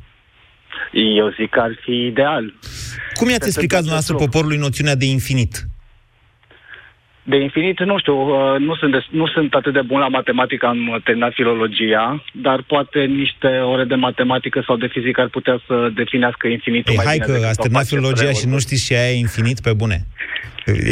Eu 1.18 1.30
zic 1.40 1.50
că 1.50 1.60
ar 1.60 1.80
fi 1.84 1.92
ideal. 1.92 2.54
Cum 3.14 3.28
i-ați 3.28 3.40
Pentru 3.40 3.48
explicat 3.48 3.80
acest 3.80 3.90
dumneavoastră 3.90 4.14
lucru. 4.14 4.28
poporului 4.30 4.58
noțiunea 4.58 4.96
de 4.96 5.06
infinit? 5.06 5.68
De 7.32 7.38
infinit, 7.38 7.80
nu 7.80 7.98
știu, 8.00 8.16
uh, 8.16 8.60
nu 8.60 8.76
sunt, 8.76 8.92
des, 8.92 9.06
nu 9.10 9.28
sunt 9.28 9.54
atât 9.54 9.74
de 9.74 9.82
bun 9.82 10.00
la 10.00 10.08
matematică, 10.08 10.66
am 10.66 11.02
terminat 11.04 11.34
filologia, 11.34 12.24
dar 12.34 12.64
poate 12.68 13.00
niște 13.00 13.48
ore 13.48 13.84
de 13.84 13.96
matematică 13.96 14.64
sau 14.68 14.76
de 14.78 14.88
fizică 14.88 15.22
ar 15.22 15.28
putea 15.28 15.62
să 15.68 15.76
definească 15.96 16.48
infinitul 16.48 16.92
Ei, 16.92 16.98
mai 16.98 17.06
hai 17.06 17.14
bine 17.14 17.26
că 17.26 17.32
decât 17.32 17.50
ați 17.50 17.60
o 17.60 17.62
terminat 17.62 17.84
face 17.84 17.96
filologia 17.96 18.22
preotul. 18.22 18.42
și 18.42 18.54
nu 18.54 18.60
știți 18.60 18.86
ce 18.86 18.96
aia 18.96 19.12
e 19.12 19.26
infinit 19.28 19.60
pe 19.62 19.74
bune. 19.74 19.98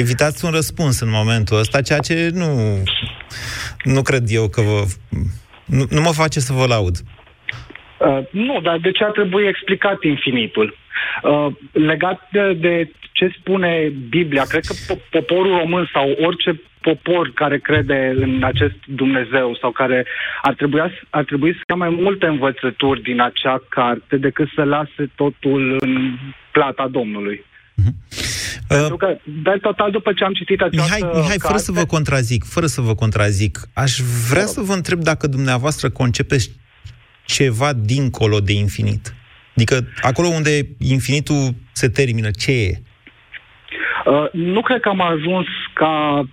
Evitați 0.04 0.46
un 0.46 0.52
răspuns 0.52 1.00
în 1.00 1.12
momentul 1.12 1.58
ăsta, 1.58 1.82
ceea 1.82 2.00
ce 2.00 2.30
nu, 2.34 2.50
nu 3.84 4.02
cred 4.02 4.24
eu 4.28 4.48
că 4.50 4.62
vă... 4.62 4.80
Nu, 5.66 5.84
nu 5.90 6.02
mă 6.02 6.14
face 6.14 6.40
să 6.40 6.54
vă 6.54 6.66
laud. 6.66 6.96
Uh, 7.98 8.20
nu, 8.32 8.60
dar 8.62 8.78
de 8.78 8.92
ce 8.92 9.04
ar 9.04 9.12
trebui 9.12 9.48
explicat 9.48 10.04
infinitul? 10.04 10.78
Uh, 11.24 11.48
legat 11.72 12.30
de, 12.32 12.54
de 12.54 12.92
ce 13.12 13.36
spune 13.40 13.92
Biblia, 14.10 14.44
cred 14.44 14.64
că 14.66 14.74
po- 14.74 15.10
poporul 15.10 15.58
român 15.58 15.90
sau 15.94 16.16
orice 16.20 16.62
popor 16.82 17.32
care 17.34 17.58
crede 17.58 18.14
în 18.16 18.44
acest 18.44 18.76
Dumnezeu 18.86 19.58
sau 19.62 19.72
care 19.72 20.06
ar 20.42 20.54
trebui, 20.54 20.80
ar 21.10 21.24
trebui 21.24 21.54
să 21.54 21.60
ia 21.70 21.76
mai 21.76 21.90
multe 21.90 22.26
învățături 22.26 23.02
din 23.02 23.22
acea 23.22 23.64
carte 23.70 24.18
decât 24.18 24.48
să 24.56 24.64
lase 24.64 25.12
totul 25.16 25.78
în 25.80 26.18
plata 26.52 26.88
Domnului. 26.88 27.46
Pentru 28.68 28.98
că, 28.98 29.18
de 29.24 29.58
total, 29.62 29.92
după 29.92 30.14
ce 30.14 30.24
am 30.24 30.34
citit 30.34 30.62
această 30.62 30.98
Mihai, 30.98 31.12
Mihai 31.14 31.38
fără 31.40 31.54
carte, 31.54 31.64
să 31.64 31.72
vă 31.72 31.86
contrazic, 31.86 32.44
fără 32.44 32.66
să 32.66 32.82
vă 32.82 32.96
contrazic, 32.96 33.60
aș 33.74 34.00
vrea 34.30 34.46
să 34.46 34.62
vă 34.62 34.74
întreb 34.74 35.00
dacă 35.00 35.28
dumneavoastră 35.28 35.90
concepeți 35.90 36.52
ceva 37.26 37.74
dincolo 37.74 38.40
de 38.40 38.54
infinit. 38.54 39.14
Adică 39.60 39.88
acolo 40.02 40.28
unde 40.28 40.68
infinitul 40.78 41.56
se 41.72 41.90
termină, 41.90 42.32
ce 42.32 42.52
e? 42.52 42.82
Uh, 44.06 44.32
nu 44.32 44.62
cred 44.62 44.80
că 44.80 44.90
am 44.90 45.02
ajuns 45.02 45.46
ca 45.74 46.24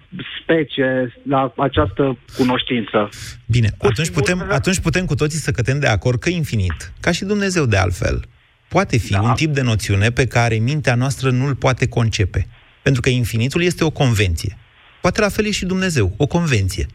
specie 0.43 1.13
la 1.29 1.53
această 1.57 2.19
cunoștință. 2.37 3.09
Bine, 3.47 3.69
atunci 3.79 4.11
putem, 4.11 4.47
atunci 4.51 4.79
putem 4.79 5.05
cu 5.05 5.15
toții 5.15 5.39
să 5.39 5.51
cătem 5.51 5.79
de 5.79 5.87
acord 5.87 6.19
că 6.19 6.29
infinit, 6.29 6.93
ca 7.01 7.13
și 7.13 7.25
Dumnezeu 7.25 7.65
de 7.65 7.77
altfel, 7.77 8.25
poate 8.69 8.97
fi 8.99 9.13
da. 9.13 9.21
un 9.21 9.33
tip 9.33 9.51
de 9.51 9.63
noțiune 9.63 10.11
pe 10.11 10.27
care 10.27 10.55
mintea 10.55 10.95
noastră 10.95 11.31
nu-l 11.31 11.55
poate 11.55 11.89
concepe. 11.89 12.47
Pentru 12.83 13.01
că 13.01 13.09
infinitul 13.09 13.63
este 13.63 13.85
o 13.85 13.91
convenție. 13.91 14.59
Poate 15.01 15.21
la 15.21 15.29
fel 15.29 15.47
e 15.47 15.51
și 15.51 15.65
Dumnezeu, 15.65 16.15
o 16.17 16.27
convenție. 16.27 16.87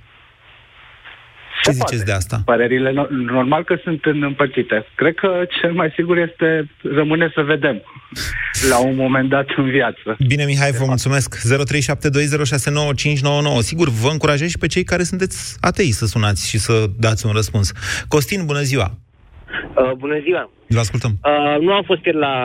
Ce 1.64 1.72
ziceți 1.72 2.06
de 2.06 2.12
asta? 2.12 2.42
Părerile 2.46 2.92
no- 2.92 3.10
normal 3.10 3.64
că 3.64 3.76
sunt 3.84 4.06
în- 4.06 4.24
împărțite. 4.24 4.86
Cred 4.96 5.16
că 5.16 5.28
cel 5.62 5.72
mai 5.74 5.94
sigur 5.96 6.18
este 6.18 6.70
rămâne 6.82 7.32
să 7.36 7.42
vedem 7.42 7.82
la 8.72 8.80
un 8.80 8.96
moment 8.96 9.30
dat 9.30 9.46
în 9.58 9.70
viață. 9.70 10.16
Bine, 10.28 10.44
Mihai, 10.46 10.72
vă 10.72 10.86
mulțumesc. 10.86 11.38
0372069599. 11.38 11.42
Sigur, 13.60 13.90
vă 13.90 14.10
încurajez 14.12 14.50
și 14.50 14.58
pe 14.58 14.68
cei 14.68 14.84
care 14.84 15.04
sunteți 15.04 15.58
atei 15.60 15.92
să 15.92 16.06
sunați 16.06 16.50
și 16.50 16.58
să 16.58 16.86
dați 17.00 17.26
un 17.26 17.32
răspuns. 17.32 17.72
Costin, 18.08 18.46
bună 18.46 18.62
ziua! 18.62 18.98
Uh, 19.76 19.92
bună 19.98 20.20
ziua! 20.20 20.52
Vă 20.68 20.80
ascultăm. 20.80 21.12
Uh, 21.24 21.62
nu 21.66 21.72
am 21.74 21.84
fost 21.84 22.06
ieri 22.06 22.18
la, 22.18 22.36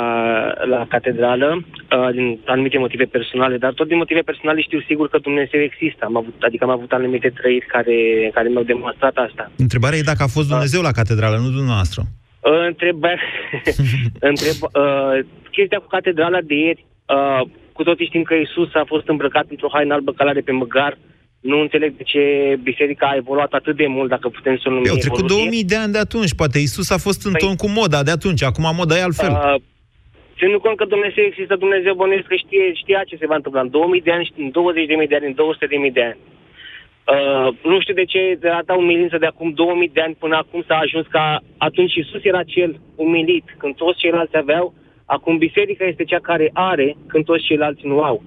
la 0.65 0.87
catedrală 0.89 1.49
uh, 1.57 2.09
din 2.13 2.41
anumite 2.45 2.79
motive 2.79 3.05
personale, 3.05 3.57
dar 3.57 3.73
tot 3.73 3.89
din 3.89 3.97
motive 3.97 4.21
personale 4.21 4.61
știu 4.61 4.81
sigur 4.81 5.09
că 5.09 5.19
Dumnezeu 5.19 5.61
există. 5.61 6.05
Am 6.05 6.17
avut, 6.17 6.35
adică 6.41 6.65
am 6.65 6.71
avut 6.71 6.93
anumite 6.93 7.29
trăiri 7.29 7.67
care, 7.67 8.31
care 8.35 8.49
mi-au 8.49 8.63
demonstrat 8.63 9.17
asta. 9.17 9.51
Întrebarea 9.57 9.99
e 9.99 10.11
dacă 10.13 10.23
a 10.23 10.27
fost 10.37 10.49
Dumnezeu 10.49 10.83
la 10.83 10.91
catedrală, 10.91 11.37
nu 11.37 11.51
dumneavoastră. 11.61 12.03
Uh, 12.41 12.67
întreb, 12.67 12.99
întreb 14.31 14.59
uh, 14.63 15.19
chestia 15.51 15.79
cu 15.79 15.87
catedrala 15.87 16.41
de 16.41 16.55
ieri, 16.55 16.85
uh, 17.07 17.49
cu 17.73 17.83
toții 17.83 18.07
știm 18.07 18.23
că 18.23 18.35
Isus 18.35 18.75
a 18.75 18.85
fost 18.87 19.09
îmbrăcat 19.09 19.47
într-o 19.51 19.73
haină 19.73 19.95
albă 19.95 20.13
calare 20.13 20.41
pe 20.41 20.53
măgar. 20.53 20.99
Nu 21.47 21.61
înțeleg 21.61 21.97
de 21.97 22.03
ce 22.03 22.23
biserica 22.63 23.07
a 23.07 23.17
evoluat 23.17 23.53
atât 23.53 23.77
de 23.77 23.87
mult, 23.87 24.09
dacă 24.09 24.29
putem 24.29 24.57
să 24.57 24.65
o 24.67 24.71
numim 24.71 24.91
Au 24.91 24.97
trecut 24.97 25.19
evoluție. 25.19 25.45
2000 25.45 25.65
de 25.65 25.77
ani 25.77 25.93
de 25.93 25.99
atunci, 25.99 26.35
poate 26.41 26.59
Isus 26.59 26.91
a 26.91 26.99
fost 27.07 27.21
în 27.29 27.35
ton 27.43 27.55
cu 27.63 27.69
moda 27.69 28.03
de 28.03 28.11
atunci, 28.11 28.43
acum 28.43 28.65
moda 28.81 28.97
e 28.97 29.03
altfel. 29.03 29.33
Uh, 29.33 29.55
ținând 30.39 30.61
cont 30.61 30.77
că 30.77 30.85
Dumnezeu 30.85 31.25
există, 31.25 31.55
Dumnezeu 31.57 31.95
bănuiesc 31.95 32.27
că 32.27 32.37
știe, 32.45 32.65
știa 32.83 33.03
ce 33.09 33.17
se 33.21 33.31
va 33.31 33.35
întâmpla 33.35 33.61
în 33.61 33.71
2000 33.71 34.01
de 34.07 34.13
ani, 34.13 34.33
în 34.39 34.51
20 34.51 34.87
de 34.87 34.95
mii 34.95 35.11
de 35.13 35.17
ani, 35.19 35.27
în 35.27 35.35
200 35.35 35.67
de 35.67 35.77
mii 35.77 35.97
de 35.99 36.05
ani. 36.11 36.21
Uh, 37.15 37.49
nu 37.71 37.81
știu 37.81 37.95
de 37.95 38.05
ce 38.05 38.37
de 38.41 38.49
data 38.49 38.75
umilință 38.75 39.17
de 39.19 39.27
acum 39.27 39.51
2000 39.51 39.91
de 39.97 40.01
ani 40.01 40.17
până 40.23 40.37
acum 40.37 40.65
s-a 40.67 40.77
ajuns 40.77 41.07
ca 41.07 41.41
atunci 41.57 41.95
Isus 41.95 42.25
era 42.25 42.43
cel 42.43 42.81
umilit, 42.97 43.47
când 43.59 43.75
toți 43.75 43.99
ceilalți 43.99 44.37
aveau, 44.37 44.75
acum 45.05 45.39
biserica 45.39 45.85
este 45.85 46.05
cea 46.05 46.19
care 46.31 46.51
are, 46.53 46.97
când 47.07 47.25
toți 47.25 47.45
ceilalți 47.45 47.87
nu 47.87 48.03
au. 48.03 48.23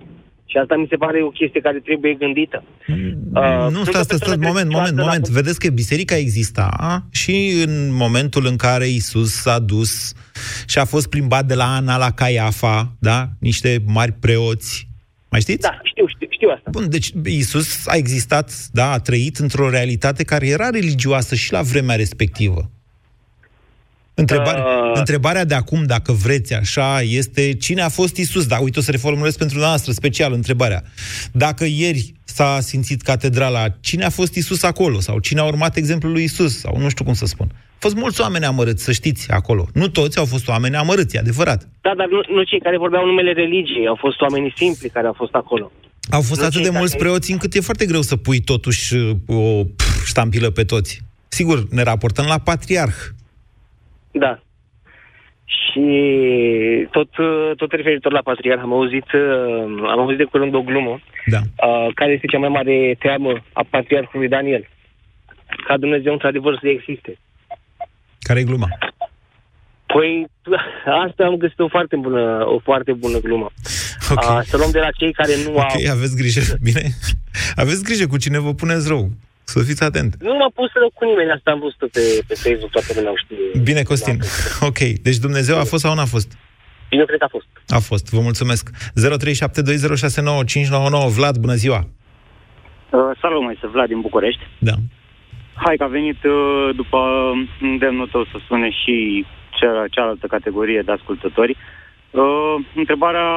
Și 0.51 0.57
asta 0.57 0.75
mi 0.75 0.87
se 0.89 0.95
pare 0.95 1.23
o 1.23 1.29
chestie 1.29 1.61
care 1.61 1.79
trebuie 1.79 2.13
gândită. 2.13 2.63
Uh, 2.87 3.67
nu, 3.71 3.83
stați, 3.83 4.03
stați, 4.03 4.23
stați, 4.23 4.39
moment, 4.39 4.71
moment, 4.71 4.97
moment. 4.97 5.27
Vedeți 5.27 5.59
că 5.59 5.69
biserica 5.69 6.15
exista 6.15 6.69
și 7.11 7.63
în 7.65 7.93
momentul 7.93 8.45
în 8.45 8.55
care 8.55 8.87
Isus 8.87 9.31
s-a 9.31 9.59
dus 9.59 10.13
și 10.67 10.79
a 10.79 10.85
fost 10.85 11.09
plimbat 11.09 11.45
de 11.45 11.53
la 11.53 11.75
Ana 11.75 11.97
la 11.97 12.11
Caiafa, 12.11 12.95
da? 12.99 13.27
Niște 13.39 13.77
mari 13.85 14.11
preoți. 14.11 14.87
Mai 15.29 15.39
știți? 15.39 15.61
Da, 15.61 15.79
știu, 15.83 16.07
știu, 16.07 16.27
știu 16.29 16.49
asta. 16.49 16.69
Bun, 16.71 16.89
deci 16.89 17.11
Isus 17.25 17.87
a 17.87 17.95
existat, 17.95 18.51
da, 18.71 18.91
a 18.91 18.99
trăit 18.99 19.37
într-o 19.37 19.69
realitate 19.69 20.23
care 20.23 20.47
era 20.47 20.69
religioasă 20.69 21.35
și 21.35 21.51
la 21.51 21.61
vremea 21.61 21.95
respectivă. 21.95 22.71
Întrebare, 24.19 24.59
uh... 24.59 24.91
Întrebarea 24.93 25.45
de 25.45 25.53
acum, 25.53 25.83
dacă 25.85 26.11
vreți 26.11 26.53
așa, 26.53 27.01
este 27.01 27.53
cine 27.53 27.81
a 27.81 27.89
fost 27.89 28.17
Isus? 28.17 28.45
Da, 28.47 28.57
uite, 28.57 28.79
o 28.79 28.81
să 28.81 28.91
reformulez 28.91 29.35
pentru 29.37 29.57
noastră 29.59 29.91
special 29.91 30.33
întrebarea. 30.33 30.83
Dacă 31.31 31.65
ieri 31.65 32.13
s-a 32.23 32.59
simțit 32.61 33.01
catedrala, 33.01 33.65
cine 33.79 34.05
a 34.05 34.09
fost 34.09 34.35
Isus 34.35 34.63
acolo? 34.63 34.99
Sau 34.99 35.19
cine 35.19 35.39
a 35.39 35.43
urmat 35.43 35.75
exemplul 35.75 36.11
lui 36.11 36.23
Isus? 36.23 36.59
Sau 36.59 36.77
nu 36.77 36.89
știu 36.89 37.05
cum 37.05 37.13
să 37.13 37.25
spun. 37.25 37.47
Au 37.51 37.89
fost 37.89 37.95
mulți 37.95 38.21
oameni 38.21 38.45
amărâți, 38.45 38.83
să 38.83 38.91
știți, 38.91 39.31
acolo. 39.31 39.67
Nu 39.73 39.87
toți 39.87 40.17
au 40.17 40.25
fost 40.25 40.47
oameni 40.47 40.75
amărâți, 40.75 41.15
e 41.15 41.19
adevărat. 41.19 41.67
Da, 41.81 41.93
dar 41.97 42.07
nu, 42.07 42.35
nu 42.35 42.43
cei 42.43 42.59
care 42.59 42.77
vorbeau 42.77 43.05
numele 43.05 43.31
religiei, 43.31 43.87
au 43.87 43.97
fost 43.99 44.21
oamenii 44.21 44.53
simpli 44.57 44.89
care 44.89 45.07
au 45.07 45.13
fost 45.17 45.33
acolo. 45.33 45.71
Au 46.09 46.21
fost 46.21 46.39
Nu 46.39 46.45
atât 46.45 46.61
cei 46.61 46.69
de 46.71 46.77
mulți 46.77 46.91
care- 46.91 47.03
preoți 47.03 47.31
încât 47.31 47.53
e 47.53 47.59
foarte 47.59 47.85
greu 47.85 48.01
să 48.01 48.15
pui 48.15 48.39
totuși 48.39 48.95
uh, 48.95 49.11
o 49.27 49.63
pf, 49.63 50.05
ștampilă 50.05 50.49
pe 50.49 50.63
toți. 50.63 51.01
Sigur, 51.27 51.67
ne 51.69 51.83
raportăm 51.83 52.25
la 52.25 52.37
patriarh. 52.37 52.95
Da. 54.11 54.39
Și 55.45 55.87
tot, 56.91 57.17
uh, 57.17 57.51
tot 57.55 57.71
referitor 57.71 58.11
la 58.11 58.21
patriarh, 58.21 58.61
am 58.61 58.73
auzit, 58.73 59.11
uh, 59.11 59.89
am 59.93 59.99
auzit 59.99 60.17
de 60.17 60.23
curând 60.23 60.53
o 60.53 60.61
glumă, 60.61 60.99
da. 61.25 61.37
uh, 61.37 61.87
care 61.95 62.11
este 62.11 62.27
cea 62.27 62.37
mai 62.37 62.49
mare 62.49 62.95
teamă 62.99 63.43
a 63.53 63.65
patriarhului 63.69 64.27
Daniel. 64.27 64.67
Ca 65.67 65.77
Dumnezeu 65.77 66.11
într-adevăr 66.11 66.57
să 66.61 66.67
existe. 66.67 67.17
Care 68.19 68.39
e 68.39 68.43
gluma? 68.43 68.67
Păi, 69.85 70.27
asta 71.05 71.23
am 71.23 71.35
găsit 71.35 71.59
o 71.59 71.67
foarte 71.67 71.95
bună, 71.95 72.45
o 72.45 72.59
foarte 72.59 72.93
bună 72.93 73.19
glumă. 73.19 73.49
Okay. 74.11 74.37
Uh, 74.37 74.41
să 74.43 74.57
luăm 74.57 74.71
de 74.71 74.79
la 74.79 74.91
cei 74.91 75.13
care 75.13 75.31
nu 75.45 75.51
Ok, 75.53 75.59
au... 75.59 75.91
aveți 75.91 76.15
grijă, 76.15 76.41
bine? 76.61 76.81
Aveți 77.55 77.83
grijă 77.83 78.07
cu 78.07 78.17
cine 78.17 78.39
vă 78.39 78.53
puneți 78.53 78.87
rău. 78.87 79.09
Să 79.53 79.59
fiți 79.69 79.83
atent. 79.83 80.11
Nu 80.19 80.33
m-a 80.39 80.51
pus 80.59 80.69
rău 80.81 80.91
cu 80.93 81.03
nimeni, 81.05 81.31
asta 81.31 81.51
am 81.51 81.59
văzut 81.59 81.91
pe, 81.95 82.03
pe 82.27 82.35
Facebook, 82.43 82.71
toată 82.71 82.91
lumea 82.95 83.11
o 83.11 83.19
știe. 83.23 83.61
Bine, 83.69 83.83
Costin. 83.83 84.17
Ok, 84.69 84.79
deci 85.07 85.19
Dumnezeu 85.27 85.55
a 85.59 85.63
fost 85.71 85.83
sau 85.83 85.93
nu 85.93 86.05
a 86.07 86.09
fost? 86.15 86.29
Eu 86.89 87.05
cred 87.05 87.19
că 87.19 87.27
a 87.29 87.35
fost. 87.37 87.47
A 87.67 87.79
fost, 87.89 88.05
vă 88.15 88.21
mulțumesc. 88.29 88.63
0372069599 91.09 91.13
Vlad, 91.17 91.35
bună 91.45 91.57
ziua. 91.63 91.79
Uh, 92.89 93.11
salut, 93.21 93.41
mai 93.43 93.59
Vlad 93.73 93.87
din 93.87 94.01
București. 94.01 94.43
Da. 94.69 94.75
Hai 95.65 95.75
că 95.77 95.83
a 95.83 95.95
venit 95.97 96.23
uh, 96.23 96.69
după 96.75 96.99
îndemnul 97.61 98.07
tău 98.07 98.23
să 98.31 98.37
spune 98.45 98.69
și 98.81 99.25
cea, 99.59 99.85
cealaltă 99.89 100.27
categorie 100.27 100.81
de 100.85 100.91
ascultători. 100.91 101.57
Uh, 102.11 102.55
întrebarea 102.75 103.29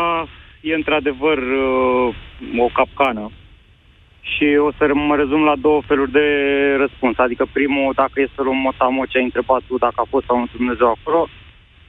e 0.61 0.75
într-adevăr 0.75 1.39
uh, 1.39 2.15
o 2.59 2.69
capcană 2.75 3.31
și 4.31 4.45
o 4.67 4.71
să 4.79 4.91
mă 4.95 5.17
rezum 5.17 5.43
la 5.45 5.57
două 5.57 5.83
feluri 5.87 6.11
de 6.11 6.27
răspuns. 6.79 7.19
Adică 7.19 7.47
primul, 7.53 7.93
dacă 7.97 8.21
e 8.21 8.29
să 8.35 8.43
luăm 8.43 8.57
motamo 8.57 9.07
ce 9.07 9.19
ai 9.19 9.25
întrebat 9.25 9.63
tu, 9.67 9.79
dacă 9.79 9.95
a 9.97 10.07
fost 10.09 10.27
sau 10.27 10.39
nu 10.39 10.47
Dumnezeu 10.57 10.89
acolo, 10.99 11.29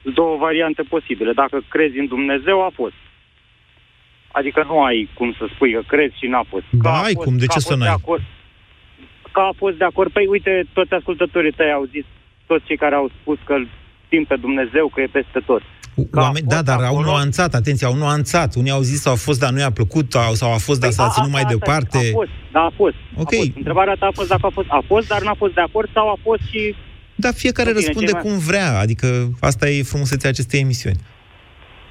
două 0.02 0.36
variante 0.36 0.82
posibile. 0.82 1.32
Dacă 1.32 1.62
crezi 1.68 1.98
în 1.98 2.06
Dumnezeu, 2.06 2.62
a 2.64 2.70
fost. 2.74 2.94
Adică 4.32 4.64
nu 4.66 4.82
ai 4.82 5.08
cum 5.14 5.32
să 5.38 5.46
spui 5.54 5.72
că 5.72 5.82
crezi 5.86 6.18
și 6.18 6.26
n-a 6.26 6.44
fost. 6.48 6.64
Ba, 6.72 6.90
Că 6.90 6.96
a 6.96 7.02
ai 7.02 7.12
fost- 7.14 7.26
cum, 7.26 7.36
de 7.36 7.46
că 7.46 7.52
a 7.52 7.54
ce 7.54 7.60
fost 7.60 7.66
să 7.66 7.74
de 7.74 7.84
n-ai? 7.84 7.94
acord- 7.98 8.22
Că 9.32 9.40
a 9.40 9.52
fost 9.56 9.76
de 9.76 9.84
acord. 9.84 10.12
Păi 10.12 10.26
uite, 10.26 10.64
toți 10.72 10.92
ascultătorii 10.94 11.50
tăi 11.52 11.72
au 11.72 11.84
zis, 11.84 12.04
toți 12.46 12.64
cei 12.64 12.76
care 12.76 12.94
au 12.94 13.08
spus 13.20 13.38
că 13.44 13.52
îl 13.54 13.68
simt 14.08 14.26
pe 14.26 14.36
Dumnezeu, 14.36 14.88
că 14.88 15.00
e 15.00 15.06
peste 15.06 15.40
tot. 15.40 15.62
Oameni, 16.14 16.46
da, 16.46 16.62
dar 16.62 16.82
au 16.82 17.00
nuanțat, 17.00 17.54
atenție, 17.54 17.86
au 17.86 17.94
nuanțat. 17.94 18.54
Unii 18.54 18.70
au 18.70 18.80
zis 18.80 19.00
sau 19.00 19.12
a 19.12 19.16
fost, 19.16 19.38
dar 19.40 19.50
nu 19.50 19.58
i-a 19.58 19.70
plăcut, 19.70 20.12
sau- 20.12 20.34
sau 20.34 20.52
a 20.52 20.56
fost, 20.56 20.80
dar 20.80 20.88
Păi, 20.88 20.98
s-a 20.98 21.04
a- 21.04 21.10
ținut 21.10 21.30
mai 21.30 21.40
asta- 21.42 21.54
asta- 21.54 21.64
departe. 21.72 22.08
A 22.08 22.12
fost, 22.12 22.30
da, 22.52 22.60
a 22.60 22.72
fost. 22.76 22.94
Ok. 23.16 23.32
A 23.32 23.36
fost. 23.36 23.50
Întrebarea 23.56 23.94
ta 23.98 24.06
a 24.06 24.10
fost 24.14 24.28
dacă 24.28 24.46
a 24.46 24.50
fost. 24.50 24.68
A 24.70 24.82
fost, 24.86 25.08
dar 25.08 25.22
n-a 25.22 25.34
fost 25.34 25.54
de 25.54 25.60
acord 25.60 25.88
sau 25.92 26.08
a 26.10 26.16
fost 26.22 26.40
și... 26.50 26.74
Dar 27.14 27.32
fiecare 27.34 27.70
Bine, 27.72 27.80
răspunde 27.84 28.10
ceva- 28.10 28.20
cum 28.20 28.38
vrea, 28.38 28.78
adică 28.78 29.06
asta 29.40 29.68
e 29.68 29.82
frumusețea 29.82 30.30
acestei 30.30 30.60
emisiuni. 30.60 30.96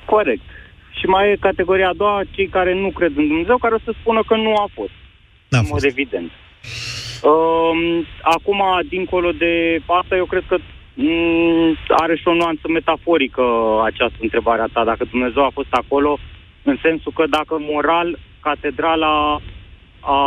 Corect. 0.06 0.42
Și 1.00 1.06
mai 1.06 1.32
e 1.32 1.38
categoria 1.50 1.88
a 1.90 1.94
doua, 1.98 2.22
cei 2.32 2.48
care 2.48 2.74
nu 2.74 2.90
cred 2.92 3.12
în 3.18 3.28
Dumnezeu, 3.28 3.58
care 3.58 3.74
o 3.76 3.80
să 3.84 3.94
spună 4.00 4.22
că 4.28 4.36
nu 4.36 4.54
a 4.56 4.68
fost. 4.74 4.96
N-a 5.50 5.60
în 5.60 5.66
mod 5.70 5.84
evident. 5.84 6.32
Um, 7.32 8.06
acum, 8.22 8.62
dincolo 8.90 9.32
de 9.32 9.82
asta, 10.02 10.16
eu 10.16 10.26
cred 10.26 10.44
că 10.48 10.58
mm, 10.60 10.64
are 11.88 12.16
și 12.16 12.28
o 12.28 12.34
nuanță 12.34 12.62
metaforică 12.68 13.44
această 13.86 14.18
întrebare 14.22 14.62
a 14.62 14.70
ta, 14.74 14.84
dacă 14.84 15.04
Dumnezeu 15.10 15.44
a 15.46 15.50
fost 15.54 15.68
acolo, 15.74 16.18
în 16.64 16.78
sensul 16.82 17.12
că 17.16 17.24
dacă 17.30 17.54
moral, 17.60 18.20
catedrala 18.42 19.42
a, 20.00 20.18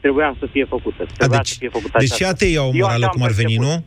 trebuia 0.00 0.34
să 0.38 0.46
fie 0.52 0.64
făcută. 0.64 1.06
Trebuia 1.16 1.40
să 1.42 1.54
fie 1.58 1.68
făcută 1.68 1.98
Deci 1.98 2.06
și 2.06 2.12
aceasta. 2.14 2.34
ateii 2.34 2.56
au 2.56 2.68
o 2.68 2.72
Eu 2.74 2.80
morală 2.80 3.04
așa 3.04 3.12
cum 3.12 3.22
am 3.22 3.28
ar 3.28 3.34
veni, 3.34 3.56
perceput. 3.56 3.76
nu? 3.76 3.84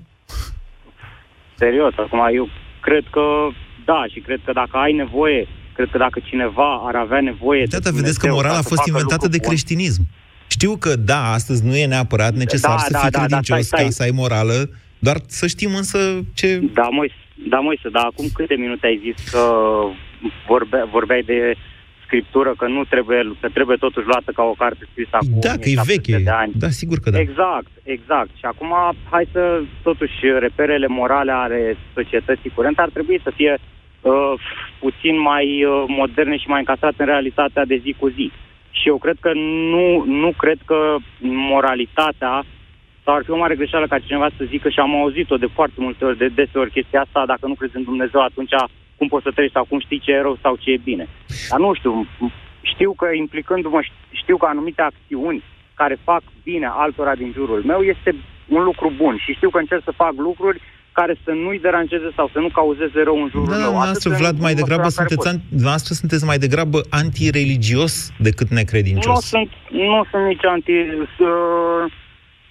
serios. 1.57 1.93
Acum, 1.97 2.19
eu 2.33 2.49
cred 2.81 3.03
că 3.11 3.25
da 3.85 4.03
și 4.11 4.19
cred 4.19 4.39
că 4.45 4.51
dacă 4.51 4.77
ai 4.77 4.93
nevoie, 4.93 5.47
cred 5.73 5.89
că 5.91 5.97
dacă 5.97 6.19
cineva 6.23 6.69
ar 6.87 6.95
avea 6.95 7.21
nevoie 7.21 7.63
Da, 7.69 7.77
de 7.77 7.83
dar 7.83 7.93
vedeți 7.93 8.19
că 8.19 8.25
Dumnezeu 8.27 8.35
morala 8.35 8.53
ca 8.53 8.59
a 8.59 8.61
să 8.61 8.67
fost 8.67 8.79
facă 8.79 8.89
inventată 8.89 9.23
lucru 9.25 9.37
de 9.37 9.41
bun, 9.41 9.47
creștinism. 9.49 10.01
Știu 10.47 10.75
că, 10.77 10.95
da, 10.95 11.31
astăzi 11.31 11.65
nu 11.65 11.75
e 11.75 11.85
neapărat 11.85 12.33
necesar 12.33 12.71
Da, 12.75 12.77
să 12.77 12.91
da, 12.91 12.99
fii 12.99 13.09
da, 13.09 13.17
da, 13.19 13.25
credincios 13.25 13.65
stai, 13.65 13.79
stai. 13.79 13.83
ca 13.83 13.89
să 13.89 14.03
ai 14.03 14.11
morală, 14.21 14.69
doar 15.07 15.17
să 15.27 15.45
știm 15.47 15.71
însă 15.81 15.99
ce... 16.39 16.47
Da, 16.79 16.87
Moise, 16.97 17.19
da, 17.53 17.59
Moise, 17.59 17.89
dar 17.89 18.05
acum 18.11 18.25
câte 18.33 18.55
minute 18.55 18.85
ai 18.87 19.01
zis 19.05 19.29
că 19.31 19.43
vorbe, 20.47 20.79
vorbeai 20.91 21.23
de 21.31 21.39
scriptură, 22.05 22.51
că 22.57 22.67
nu 22.67 22.83
trebuie, 22.83 23.21
că 23.41 23.47
trebuie 23.57 23.77
totuși 23.85 24.07
luată 24.11 24.31
ca 24.31 24.43
o 24.43 24.55
carte 24.63 24.83
scrisă 24.91 25.15
acum 25.19 25.39
Da, 25.47 25.53
că 25.61 25.67
e 25.69 25.79
1700 25.79 25.93
veche. 25.93 26.23
de 26.23 26.35
ani. 26.43 26.51
Da, 26.63 26.69
sigur 26.69 26.97
că 26.99 27.09
da. 27.09 27.19
Exact, 27.19 27.71
exact. 27.83 28.31
Și 28.39 28.45
acum, 28.51 28.71
hai 29.13 29.25
să, 29.31 29.61
totuși, 29.83 30.17
reperele 30.45 30.87
morale 30.87 31.31
ale 31.31 31.77
societății 31.93 32.55
curente 32.55 32.81
ar 32.81 32.89
trebui 32.89 33.19
să 33.23 33.31
fie 33.35 33.53
uh, 33.57 34.33
puțin 34.79 35.15
mai 35.31 35.45
uh, 35.63 35.83
moderne 35.87 36.37
și 36.37 36.47
mai 36.47 36.59
încasate 36.59 36.95
în 36.97 37.05
realitatea 37.05 37.65
de 37.65 37.81
zi 37.83 37.95
cu 37.99 38.07
zi. 38.09 38.31
Și 38.79 38.87
eu 38.87 38.97
cred 38.97 39.17
că 39.19 39.31
nu, 39.73 40.03
nu 40.21 40.31
cred 40.37 40.59
că 40.65 40.95
moralitatea 41.51 42.43
sau 43.05 43.15
ar 43.15 43.23
fi 43.25 43.31
o 43.31 43.37
mare 43.37 43.55
greșeală 43.55 43.87
ca 43.87 43.99
cineva 43.99 44.27
să 44.37 44.43
zică 44.53 44.69
și 44.69 44.79
am 44.79 44.95
auzit-o 45.01 45.37
de 45.37 45.49
foarte 45.57 45.75
multe 45.85 46.05
ori, 46.05 46.17
de 46.17 46.27
deseori 46.27 46.71
chestia 46.71 47.01
asta, 47.01 47.23
dacă 47.27 47.47
nu 47.47 47.53
crezi 47.53 47.75
în 47.77 47.83
Dumnezeu, 47.83 48.21
atunci 48.21 48.53
cum 48.97 49.07
poți 49.07 49.23
să 49.23 49.31
trăiești 49.31 49.57
sau 49.57 49.65
cum 49.69 49.79
știi 49.79 49.99
ce 49.99 50.11
e 50.11 50.21
rău 50.21 50.37
sau 50.41 50.55
ce 50.59 50.71
e 50.71 50.77
bine. 50.83 51.07
Dar 51.49 51.59
nu 51.59 51.73
știu, 51.73 52.07
știu 52.61 52.91
că 52.93 53.05
implicându-mă, 53.23 53.79
știu 54.21 54.37
că 54.37 54.45
anumite 54.49 54.81
acțiuni 54.81 55.43
care 55.73 55.97
fac 56.03 56.23
bine 56.43 56.67
altora 56.83 57.15
din 57.15 57.31
jurul 57.35 57.61
meu 57.65 57.81
este 57.81 58.15
un 58.47 58.63
lucru 58.63 58.93
bun 58.97 59.15
și 59.23 59.33
știu 59.33 59.49
că 59.49 59.57
încerc 59.59 59.83
să 59.83 59.91
fac 60.03 60.13
lucruri 60.17 60.61
care 60.91 61.15
să 61.23 61.31
nu-i 61.31 61.59
deranjeze 61.59 62.09
sau 62.15 62.29
să 62.33 62.39
nu 62.39 62.47
cauzeze 62.59 63.01
rău 63.03 63.17
în 63.23 63.29
jurul 63.31 63.45
Da, 63.49 63.51
meu. 63.55 63.61
dumneavoastră, 63.63 64.09
Atât 64.09 64.11
în 64.11 64.17
Vlad, 64.17 64.39
mai 64.39 64.51
măsura 64.53 64.61
degrabă 64.61 64.87
în 64.87 64.95
care 64.95 65.07
sunteți, 65.07 65.23
pot. 65.27 65.33
an- 65.33 65.47
dumneavoastră 65.49 65.93
sunteți 65.93 66.25
mai 66.25 66.37
degrabă 66.45 66.79
antireligios 66.89 67.93
decât 68.27 68.47
Nu 68.49 68.55
necredincios. 68.55 69.19
sunt, 69.25 69.49
nu 69.69 70.05
sunt 70.11 70.23
nici 70.25 70.45
anti... 70.45 70.71
Uh, 70.71 71.91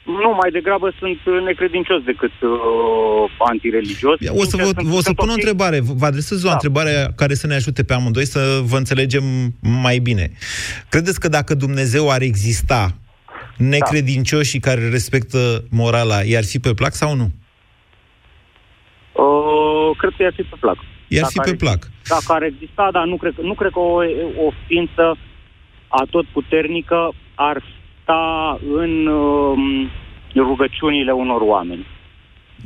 nu, 0.04 0.30
mai 0.40 0.50
degrabă 0.50 0.92
sunt 0.98 1.18
necredincios 1.44 2.02
decât 2.02 2.30
uh, 2.42 2.50
antireligios. 3.38 4.18
O 4.20 4.44
să 4.44 4.56
vă, 4.56 4.62
Sincer, 4.62 4.64
sunt- 4.64 4.86
vă 4.86 4.94
o 4.94 4.96
să 4.96 5.02
sunt 5.02 5.16
pun 5.16 5.28
o 5.28 5.30
ok. 5.32 5.36
întrebare. 5.36 5.80
Vă 5.80 6.06
adresez 6.06 6.42
o 6.44 6.46
Da. 6.46 6.52
întrebare 6.52 7.12
care 7.16 7.34
să 7.34 7.46
ne 7.46 7.54
ajute 7.54 7.84
pe 7.84 7.94
amândoi 7.94 8.24
să 8.26 8.60
vă 8.64 8.76
înțelegem 8.76 9.22
mai 9.60 9.98
bine. 9.98 10.30
Credeți 10.88 11.20
că 11.20 11.28
dacă 11.28 11.54
Dumnezeu 11.54 12.10
ar 12.10 12.20
exista 12.22 12.94
necredincioșii 13.56 14.60
care 14.60 14.88
respectă 14.88 15.64
morala, 15.70 16.22
i-ar 16.22 16.44
fi 16.44 16.58
pe 16.58 16.74
plac 16.74 16.92
sau 16.94 17.14
nu? 17.14 17.30
Uh, 19.12 19.96
cred 19.96 20.12
că 20.16 20.22
i-ar 20.22 20.32
fi 20.36 20.42
pe 20.42 20.56
plac. 20.60 20.76
I-ar 21.08 21.26
fi 21.28 21.36
Dacă 21.36 21.50
pe 21.50 21.54
ar- 21.54 21.62
plac. 21.64 21.90
Dacă 22.08 22.32
ar 22.32 22.42
exista, 22.42 22.88
dar 22.92 23.04
nu 23.06 23.16
cred, 23.16 23.32
că- 23.36 23.42
nu 23.42 23.54
cred 23.54 23.70
că 23.70 23.78
o, 23.78 23.94
o 24.46 24.50
ființă 24.66 25.16
atotputernică 25.88 27.12
ar 27.34 27.62
sta 28.04 28.58
în 28.74 29.06
um, 29.06 29.90
rugăciunile 30.34 31.12
unor 31.12 31.40
oameni. 31.40 31.86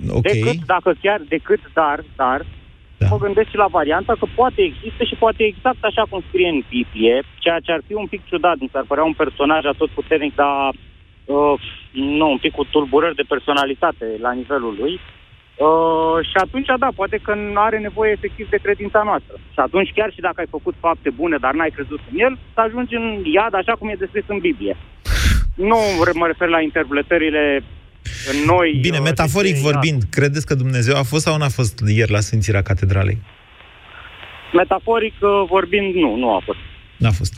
Ok. 0.08 0.22
Decât, 0.22 0.64
dacă 0.66 0.92
chiar, 1.02 1.20
decât, 1.28 1.60
dar, 1.72 2.04
dar, 2.16 2.44
da. 2.98 3.06
mă 3.10 3.18
gândesc 3.18 3.48
și 3.48 3.56
la 3.56 3.66
varianta 3.66 4.14
că 4.18 4.26
poate 4.34 4.62
există 4.62 5.04
și 5.04 5.14
poate 5.14 5.42
exact 5.44 5.82
așa 5.84 6.04
cum 6.10 6.22
scrie 6.28 6.48
în 6.48 6.62
Biblie, 6.68 7.22
ceea 7.38 7.60
ce 7.60 7.72
ar 7.72 7.80
fi 7.86 7.94
un 7.94 8.06
pic 8.06 8.20
ciudat, 8.24 8.56
mi 8.58 8.70
s-ar 8.72 8.84
părea 8.86 9.04
un 9.04 9.12
personaj 9.12 9.64
atotputernic, 9.64 10.34
dar 10.34 10.72
uh, 11.24 11.54
nu, 11.92 12.30
un 12.30 12.38
pic 12.38 12.52
cu 12.54 12.64
tulburări 12.64 13.14
de 13.14 13.30
personalitate 13.32 14.06
la 14.20 14.32
nivelul 14.32 14.74
lui. 14.80 15.00
Uh, 15.66 16.18
și 16.30 16.36
atunci, 16.44 16.70
da, 16.78 16.88
poate 16.94 17.18
că 17.22 17.34
nu 17.34 17.60
are 17.60 17.78
nevoie 17.78 18.10
efectiv 18.10 18.48
de 18.48 18.58
credința 18.62 19.02
noastră. 19.04 19.34
Și 19.52 19.60
atunci, 19.66 19.92
chiar 19.94 20.12
și 20.12 20.20
dacă 20.20 20.40
ai 20.40 20.54
făcut 20.56 20.74
fapte 20.80 21.10
bune, 21.10 21.36
dar 21.40 21.54
n-ai 21.54 21.70
crezut 21.70 22.00
în 22.10 22.18
el, 22.18 22.38
să 22.54 22.60
ajungi 22.60 22.94
în 22.94 23.22
iad 23.24 23.54
așa 23.54 23.72
cum 23.78 23.88
e 23.88 23.94
descris 24.04 24.24
în 24.26 24.38
Biblie. 24.38 24.76
Nu 25.58 25.78
mă 26.14 26.26
refer 26.26 26.48
la 26.48 26.60
interpretările 26.60 27.62
în 28.32 28.36
noi. 28.46 28.78
Bine, 28.80 28.96
uh, 28.98 29.02
metaforic 29.04 29.52
de- 29.54 29.60
vorbind, 29.62 30.02
credeți 30.10 30.46
că 30.46 30.54
Dumnezeu 30.54 30.96
a 30.96 31.02
fost 31.02 31.24
sau 31.24 31.36
n-a 31.36 31.48
fost 31.48 31.82
ieri 31.86 32.10
la 32.10 32.20
Sfințirea 32.20 32.62
Catedralei? 32.62 33.18
Metaforic 34.52 35.14
uh, 35.20 35.28
vorbind, 35.48 35.94
nu, 35.94 36.16
nu 36.16 36.34
a 36.34 36.40
fost. 36.44 36.58
N-a 36.96 37.10
fost. 37.10 37.34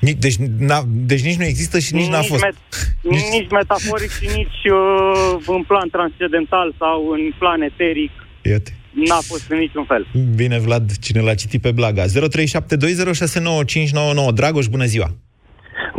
Ni- 0.00 0.14
Deci, 0.14 0.34
n-a, 0.58 0.82
deci 0.86 1.22
nici 1.22 1.36
nu 1.36 1.44
există 1.44 1.78
și 1.78 1.94
nici, 1.94 2.06
n-a 2.06 2.20
fost. 2.22 2.44
Met- 2.44 2.98
nici, 3.02 3.28
nici 3.38 3.50
metaforic 3.50 4.10
și 4.10 4.26
nici 4.36 4.60
uh, 4.72 5.36
în 5.46 5.62
plan 5.62 5.88
transcendental 5.88 6.74
sau 6.78 7.08
în 7.10 7.20
plan 7.38 7.60
eteric 7.62 8.10
Iată. 8.42 8.70
n-a 8.90 9.18
fost 9.22 9.50
în 9.50 9.58
niciun 9.58 9.84
fel. 9.84 10.06
Bine, 10.34 10.58
Vlad, 10.58 10.96
cine 10.98 11.20
l-a 11.20 11.34
citit 11.34 11.60
pe 11.60 11.70
Blaga. 11.72 12.04
0372069599. 12.04 12.08
Dragoș, 14.34 14.66
bună 14.66 14.84
ziua! 14.84 15.14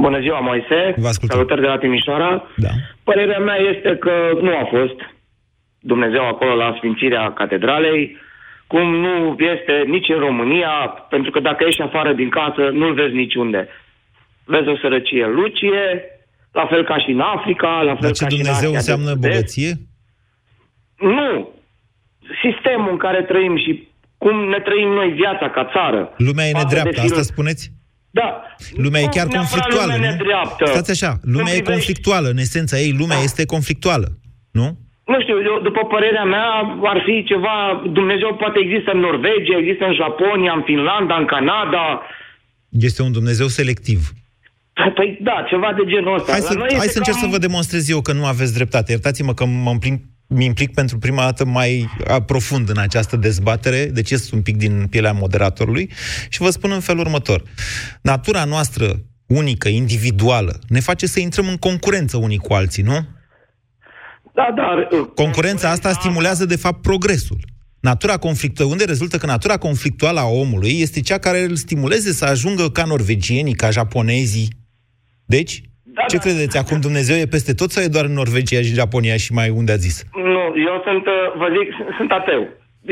Bună 0.07 0.19
ziua, 0.19 0.39
Moise. 0.39 0.79
Vă 1.05 1.07
ascultăm. 1.07 1.35
Salutări 1.37 1.61
de 1.61 1.67
la 1.67 1.77
Timișoara. 1.77 2.31
Da. 2.65 2.71
Părerea 3.03 3.39
mea 3.39 3.55
este 3.73 3.91
că 4.05 4.13
nu 4.41 4.51
a 4.61 4.65
fost 4.75 4.97
Dumnezeu 5.79 6.23
acolo 6.27 6.53
la 6.55 6.73
Sfințirea 6.77 7.31
Catedralei, 7.39 8.17
cum 8.67 8.95
nu 9.05 9.35
este 9.53 9.73
nici 9.95 10.09
în 10.09 10.19
România, 10.27 10.69
pentru 11.09 11.31
că 11.31 11.39
dacă 11.39 11.63
ești 11.67 11.81
afară 11.81 12.13
din 12.13 12.29
casă, 12.29 12.61
nu-l 12.79 12.93
vezi 12.93 13.15
niciunde. 13.15 13.67
Vezi 14.45 14.67
o 14.67 14.77
sărăcie 14.77 15.25
lucie, 15.27 15.83
la 16.51 16.65
fel 16.71 16.83
ca 16.83 16.97
și 16.97 17.09
în 17.11 17.19
Africa, 17.19 17.81
la 17.89 17.95
fel 17.95 18.01
Dar 18.07 18.11
ce 18.11 18.23
ca 18.23 18.29
și 18.29 18.35
în 18.35 18.41
Dumnezeu 18.41 18.69
Asia 18.69 18.69
de 18.69 18.75
înseamnă 18.75 19.09
Sud-Est. 19.11 19.31
bogăție? 19.31 19.71
Nu. 21.17 21.49
Sistemul 22.43 22.91
în 22.91 22.97
care 22.97 23.21
trăim 23.23 23.57
și 23.57 23.87
cum 24.17 24.35
ne 24.49 24.59
trăim 24.59 24.87
noi 24.87 25.09
viața 25.11 25.49
ca 25.49 25.69
țară. 25.73 26.13
Lumea 26.17 26.45
e 26.45 26.51
Față 26.51 26.65
de 26.67 26.75
nedreaptă, 26.75 27.01
filo- 27.01 27.11
asta 27.11 27.21
spuneți? 27.33 27.71
Da. 28.19 28.27
Lumea 28.85 29.01
e 29.01 29.05
Nu 29.09 29.09
chiar 29.15 29.27
neapărat 29.27 29.43
conflictuală, 29.45 29.91
lumea 29.93 30.09
nu? 30.09 30.15
nedreaptă. 30.15 30.65
Stați 30.65 30.91
așa, 30.95 31.11
lumea 31.33 31.43
Când 31.45 31.47
e 31.47 31.61
privești- 31.61 31.71
conflictuală, 31.73 32.27
în 32.35 32.37
esența 32.45 32.75
ei, 32.85 32.91
lumea 33.01 33.19
este 33.27 33.43
conflictuală, 33.55 34.07
nu? 34.59 34.67
Nu 35.11 35.17
știu, 35.23 35.37
eu, 35.49 35.55
după 35.67 35.81
părerea 35.93 36.23
mea, 36.35 36.47
ar 36.93 36.99
fi 37.07 37.15
ceva... 37.31 37.55
Dumnezeu 37.99 38.29
poate 38.41 38.57
există 38.65 38.89
în 38.93 38.99
Norvegia, 39.07 39.57
există 39.63 39.83
în 39.89 39.95
Japonia, 40.01 40.53
în 40.59 40.63
Finlanda, 40.69 41.15
în 41.21 41.25
Canada. 41.35 41.83
Este 42.87 43.01
un 43.07 43.11
Dumnezeu 43.11 43.47
selectiv. 43.47 43.99
Păi 44.97 45.17
da, 45.21 45.45
ceva 45.51 45.69
de 45.77 45.83
genul 45.91 46.15
ăsta. 46.17 46.31
Hai 46.31 46.41
La 46.41 46.47
să, 46.47 46.53
noi 46.57 46.67
hai 46.71 46.77
este 46.87 46.91
să 46.91 46.97
încerc 46.97 47.17
cam- 47.17 47.25
să 47.25 47.27
vă 47.33 47.37
demonstrez 47.47 47.89
eu 47.89 48.01
că 48.01 48.13
nu 48.13 48.25
aveți 48.25 48.53
dreptate. 48.53 48.91
Iertați-mă 48.91 49.33
că 49.33 49.45
mă 49.45 49.69
implic, 49.71 49.93
mi 50.27 50.45
implic 50.45 50.73
pentru 50.73 50.97
prima 50.97 51.23
dată 51.23 51.45
mai 51.45 51.89
a, 52.07 52.21
profund 52.21 52.69
în 52.69 52.77
această 52.77 53.15
dezbatere, 53.15 53.85
deci 53.85 54.09
ies 54.09 54.31
un 54.31 54.41
pic 54.41 54.57
din 54.57 54.87
pielea 54.89 55.11
moderatorului 55.11 55.91
și 56.29 56.41
vă 56.41 56.49
spun 56.49 56.71
în 56.71 56.79
felul 56.79 57.01
următor. 57.01 57.43
Natura 58.01 58.43
noastră 58.43 59.01
unică, 59.25 59.67
individuală, 59.67 60.59
ne 60.67 60.79
face 60.79 61.07
să 61.07 61.19
intrăm 61.19 61.47
în 61.47 61.57
concurență 61.57 62.17
unii 62.17 62.37
cu 62.37 62.53
alții, 62.53 62.83
nu? 62.83 63.05
Da, 64.33 64.53
dar... 64.55 65.03
Concurența 65.15 65.69
asta 65.69 65.91
stimulează, 65.91 66.45
de 66.45 66.55
fapt, 66.55 66.81
progresul. 66.81 67.39
Natura 67.79 68.17
conflictuală, 68.17 68.71
unde 68.71 68.85
rezultă 68.85 69.17
că 69.17 69.25
natura 69.25 69.57
conflictuală 69.57 70.19
a 70.19 70.25
omului 70.25 70.79
este 70.79 71.01
cea 71.01 71.17
care 71.17 71.43
îl 71.43 71.55
stimuleze 71.55 72.13
să 72.13 72.25
ajungă 72.25 72.69
ca 72.69 72.83
norvegienii, 72.83 73.53
ca 73.53 73.69
japonezii. 73.69 74.47
Deci, 75.25 75.61
Da, 75.97 76.03
ce 76.13 76.17
credeți? 76.17 76.57
Acum 76.57 76.77
Dumnezeu 76.87 77.15
e 77.17 77.35
peste 77.35 77.53
tot 77.53 77.69
sau 77.71 77.83
e 77.83 77.95
doar 77.95 78.05
în 78.05 78.19
Norvegia 78.21 78.61
și 78.67 78.79
Japonia 78.81 79.17
și 79.23 79.31
mai 79.39 79.49
unde 79.59 79.71
a 79.71 79.79
zis? 79.85 79.95
Nu, 80.35 80.43
eu 80.69 80.75
sunt, 80.87 81.05
uh, 81.05 81.19
vă 81.41 81.47
zic, 81.57 81.67
sunt 81.97 82.11
ateu. 82.11 82.41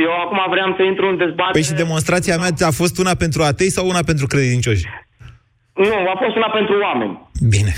Eu 0.07 0.11
acum 0.23 0.39
vreau 0.49 0.73
să 0.77 0.83
intru 0.83 1.05
în 1.07 1.17
dezbatere... 1.17 1.57
Păi 1.57 1.69
și 1.69 1.81
demonstrația 1.83 2.37
mea 2.37 2.51
a 2.71 2.79
fost 2.81 2.95
una 3.03 3.13
pentru 3.23 3.41
atei 3.43 3.71
sau 3.77 3.83
una 3.93 4.03
pentru 4.11 4.25
credincioși? 4.27 4.83
Nu, 5.73 5.97
a 6.13 6.15
fost 6.23 6.35
una 6.35 6.49
pentru 6.59 6.75
oameni. 6.87 7.13
Bine. 7.55 7.73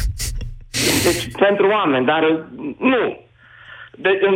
Deci, 1.08 1.24
pentru 1.46 1.66
oameni, 1.78 2.06
dar 2.06 2.24
uh, 2.24 2.38
nu. 2.94 3.04
De, 4.04 4.12
în, 4.28 4.36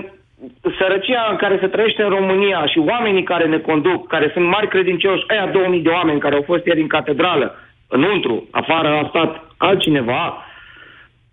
sărăcia 0.79 1.27
în 1.31 1.37
care 1.37 1.57
se 1.61 1.67
trăiește 1.67 2.01
în 2.03 2.09
România 2.09 2.65
și 2.71 2.79
oamenii 2.79 3.23
care 3.23 3.45
ne 3.47 3.59
conduc, 3.59 4.07
care 4.07 4.29
sunt 4.33 4.45
mari 4.45 4.67
credincioși, 4.67 5.23
aia 5.27 5.47
2000 5.47 5.81
de 5.81 5.89
oameni 5.89 6.19
care 6.19 6.35
au 6.35 6.43
fost 6.45 6.65
ieri 6.65 6.81
în 6.81 6.87
catedrală, 6.87 7.55
înăuntru, 7.87 8.47
afară 8.51 8.87
a 8.87 9.07
stat 9.09 9.31
altcineva, 9.57 10.43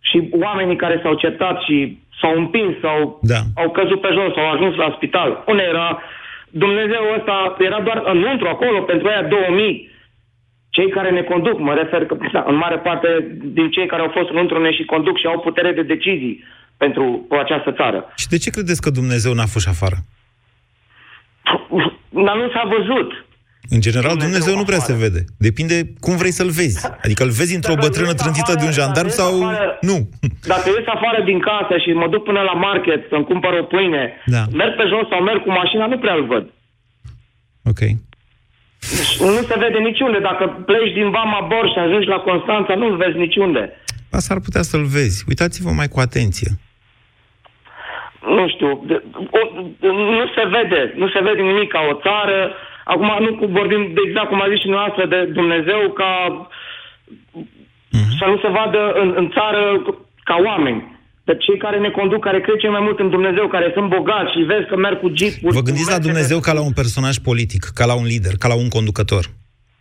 și 0.08 0.28
oamenii 0.44 0.76
care 0.76 1.00
s-au 1.02 1.14
certat 1.14 1.56
și 1.66 1.98
s-au 2.20 2.34
împins 2.36 2.72
sau 2.80 3.18
da. 3.22 3.40
au 3.62 3.70
căzut 3.70 4.00
pe 4.00 4.08
jos, 4.12 4.32
au 4.36 4.50
ajuns 4.50 4.74
la 4.76 4.92
spital. 4.96 5.44
Unde 5.46 5.62
era? 5.62 6.02
Dumnezeu 6.50 7.02
ăsta 7.16 7.56
era 7.58 7.80
doar 7.80 8.02
înăuntru, 8.04 8.48
acolo, 8.48 8.80
pentru 8.80 9.08
aia 9.08 9.22
2000. 9.22 9.94
Cei 10.70 10.90
care 10.90 11.10
ne 11.10 11.22
conduc, 11.22 11.58
mă 11.58 11.74
refer 11.74 12.06
că, 12.06 12.16
da, 12.32 12.44
în 12.46 12.56
mare 12.56 12.78
parte 12.78 13.08
din 13.42 13.70
cei 13.70 13.86
care 13.86 14.02
au 14.02 14.10
fost 14.14 14.28
înăuntru 14.30 14.60
ne 14.60 14.72
și 14.72 14.84
conduc 14.84 15.18
și 15.18 15.26
au 15.26 15.38
putere 15.40 15.72
de 15.72 15.82
decizii 15.82 16.44
pentru 16.76 17.26
această 17.30 17.72
țară. 17.72 18.12
Și 18.16 18.28
de 18.28 18.38
ce 18.38 18.50
credeți 18.50 18.80
că 18.80 18.90
Dumnezeu 18.90 19.32
n-a 19.32 19.46
fost 19.46 19.68
afară? 19.68 19.96
Dar 22.08 22.36
nu 22.36 22.48
s-a 22.50 22.64
văzut. 22.76 23.25
În 23.74 23.80
general, 23.86 24.14
Dumnezeu, 24.16 24.30
Dumnezeu 24.38 24.56
nu 24.60 24.64
prea 24.70 24.78
se 24.88 24.92
afară. 24.92 25.06
vede. 25.06 25.20
Depinde 25.48 25.76
cum 26.04 26.14
vrei 26.22 26.34
să-l 26.40 26.50
vezi. 26.60 26.78
Adică 27.04 27.22
îl 27.26 27.30
vezi 27.40 27.54
într-o 27.58 27.74
Dacă 27.74 27.86
bătrână 27.86 28.10
ies 28.12 28.20
trântită 28.22 28.50
afară, 28.50 28.60
de 28.60 28.66
un 28.70 28.76
jandarm 28.80 29.10
dacă 29.12 29.20
sau... 29.20 29.30
ies 29.36 29.42
afară- 29.48 29.78
Nu. 29.90 29.96
Dacă 30.52 30.66
ies 30.76 30.86
afară 30.96 31.18
din 31.30 31.38
casă 31.48 31.74
și 31.84 31.90
mă 32.02 32.06
duc 32.12 32.22
până 32.30 32.40
la 32.50 32.54
market 32.68 33.00
să-mi 33.10 33.28
cumpăr 33.30 33.52
o 33.62 33.64
pâine, 33.72 34.02
Da. 34.34 34.42
merg 34.60 34.72
pe 34.80 34.84
jos 34.92 35.04
sau 35.12 35.20
merg 35.28 35.40
cu 35.46 35.50
mașina, 35.60 35.84
nu 35.92 35.98
prea 36.04 36.14
îl 36.18 36.26
văd. 36.32 36.44
Ok. 37.70 37.80
Nu 39.20 39.42
se 39.50 39.56
vede 39.64 39.78
niciunde. 39.88 40.18
Dacă 40.30 40.44
pleci 40.66 40.92
din 40.98 41.08
Vama 41.10 41.40
Borș 41.50 41.70
și 41.72 41.78
ajungi 41.78 42.08
la 42.14 42.20
Constanța, 42.28 42.74
nu-l 42.74 42.96
vezi 42.96 43.16
niciunde. 43.24 43.62
Asta 44.18 44.34
ar 44.34 44.40
putea 44.40 44.62
să-l 44.62 44.84
vezi. 44.96 45.24
Uitați-vă 45.28 45.70
mai 45.70 45.88
cu 45.88 46.00
atenție. 46.00 46.50
Nu 48.36 48.48
știu, 48.48 48.70
de, 48.86 49.02
o, 49.38 49.40
nu 50.20 50.26
se 50.36 50.44
vede, 50.56 50.80
nu 50.96 51.08
se 51.08 51.20
vede 51.26 51.42
nimic 51.42 51.68
ca 51.72 51.80
o 51.92 51.94
țară. 52.06 52.38
Acum 52.92 53.10
nu 53.24 53.30
cu- 53.38 53.52
vorbim 53.58 53.82
de 53.96 54.00
exact 54.06 54.28
cum 54.30 54.40
a 54.42 54.48
zis 54.52 54.60
și 54.64 54.74
noastră 54.76 55.02
de 55.14 55.20
Dumnezeu 55.38 55.80
ca 56.00 56.12
să 58.18 58.24
nu 58.30 58.36
se 58.44 58.50
vadă 58.58 58.80
în, 59.02 59.08
în 59.20 59.26
țară 59.36 59.62
ca 60.28 60.36
oameni. 60.48 60.80
De 61.28 61.36
cei 61.44 61.58
care 61.64 61.78
ne 61.78 61.90
conduc, 61.98 62.20
care 62.28 62.40
cred 62.40 62.56
cel 62.58 62.70
mai 62.76 62.80
mult 62.86 62.98
în 62.98 63.10
Dumnezeu, 63.10 63.46
care 63.48 63.70
sunt 63.74 63.88
bogați 63.96 64.32
și 64.34 64.40
vezi 64.52 64.68
că 64.70 64.76
merg 64.76 64.98
cu 65.00 65.08
jeep 65.18 65.32
Vă 65.58 65.60
gândiți 65.68 65.90
la 65.90 65.98
Dumnezeu 65.98 66.38
ca 66.40 66.52
la 66.52 66.62
un 66.68 66.72
personaj 66.72 67.16
politic, 67.28 67.62
ca 67.78 67.84
la 67.84 67.94
un 67.94 68.04
lider, 68.04 68.34
ca 68.38 68.48
la 68.48 68.54
un 68.54 68.68
conducător. 68.68 69.24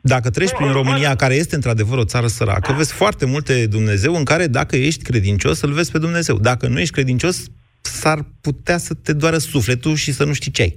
Dacă 0.02 0.30
treci 0.30 0.52
prin 0.60 0.72
România, 0.72 1.16
care 1.16 1.34
este 1.34 1.56
într-adevăr 1.56 1.98
o 1.98 2.04
țară 2.14 2.28
săracă, 2.28 2.74
vezi 2.78 2.94
foarte 2.94 3.26
multe 3.26 3.68
Dumnezeu 3.68 4.16
în 4.16 4.24
care, 4.24 4.48
dacă 4.48 4.76
ești 4.76 5.04
credincios, 5.04 5.62
îl 5.62 5.72
vezi 5.72 5.92
pe 5.92 5.98
Dumnezeu. 5.98 6.36
Dacă 6.38 6.68
nu 6.68 6.80
ești 6.80 6.94
credincios, 6.94 7.46
s-ar 7.82 8.20
putea 8.42 8.78
să 8.78 8.94
te 8.94 9.14
doară 9.14 9.38
sufletul 9.38 9.96
și 9.96 10.12
să 10.12 10.24
nu 10.26 10.34
știi 10.34 10.52
ce 10.52 10.62
ai. 10.62 10.76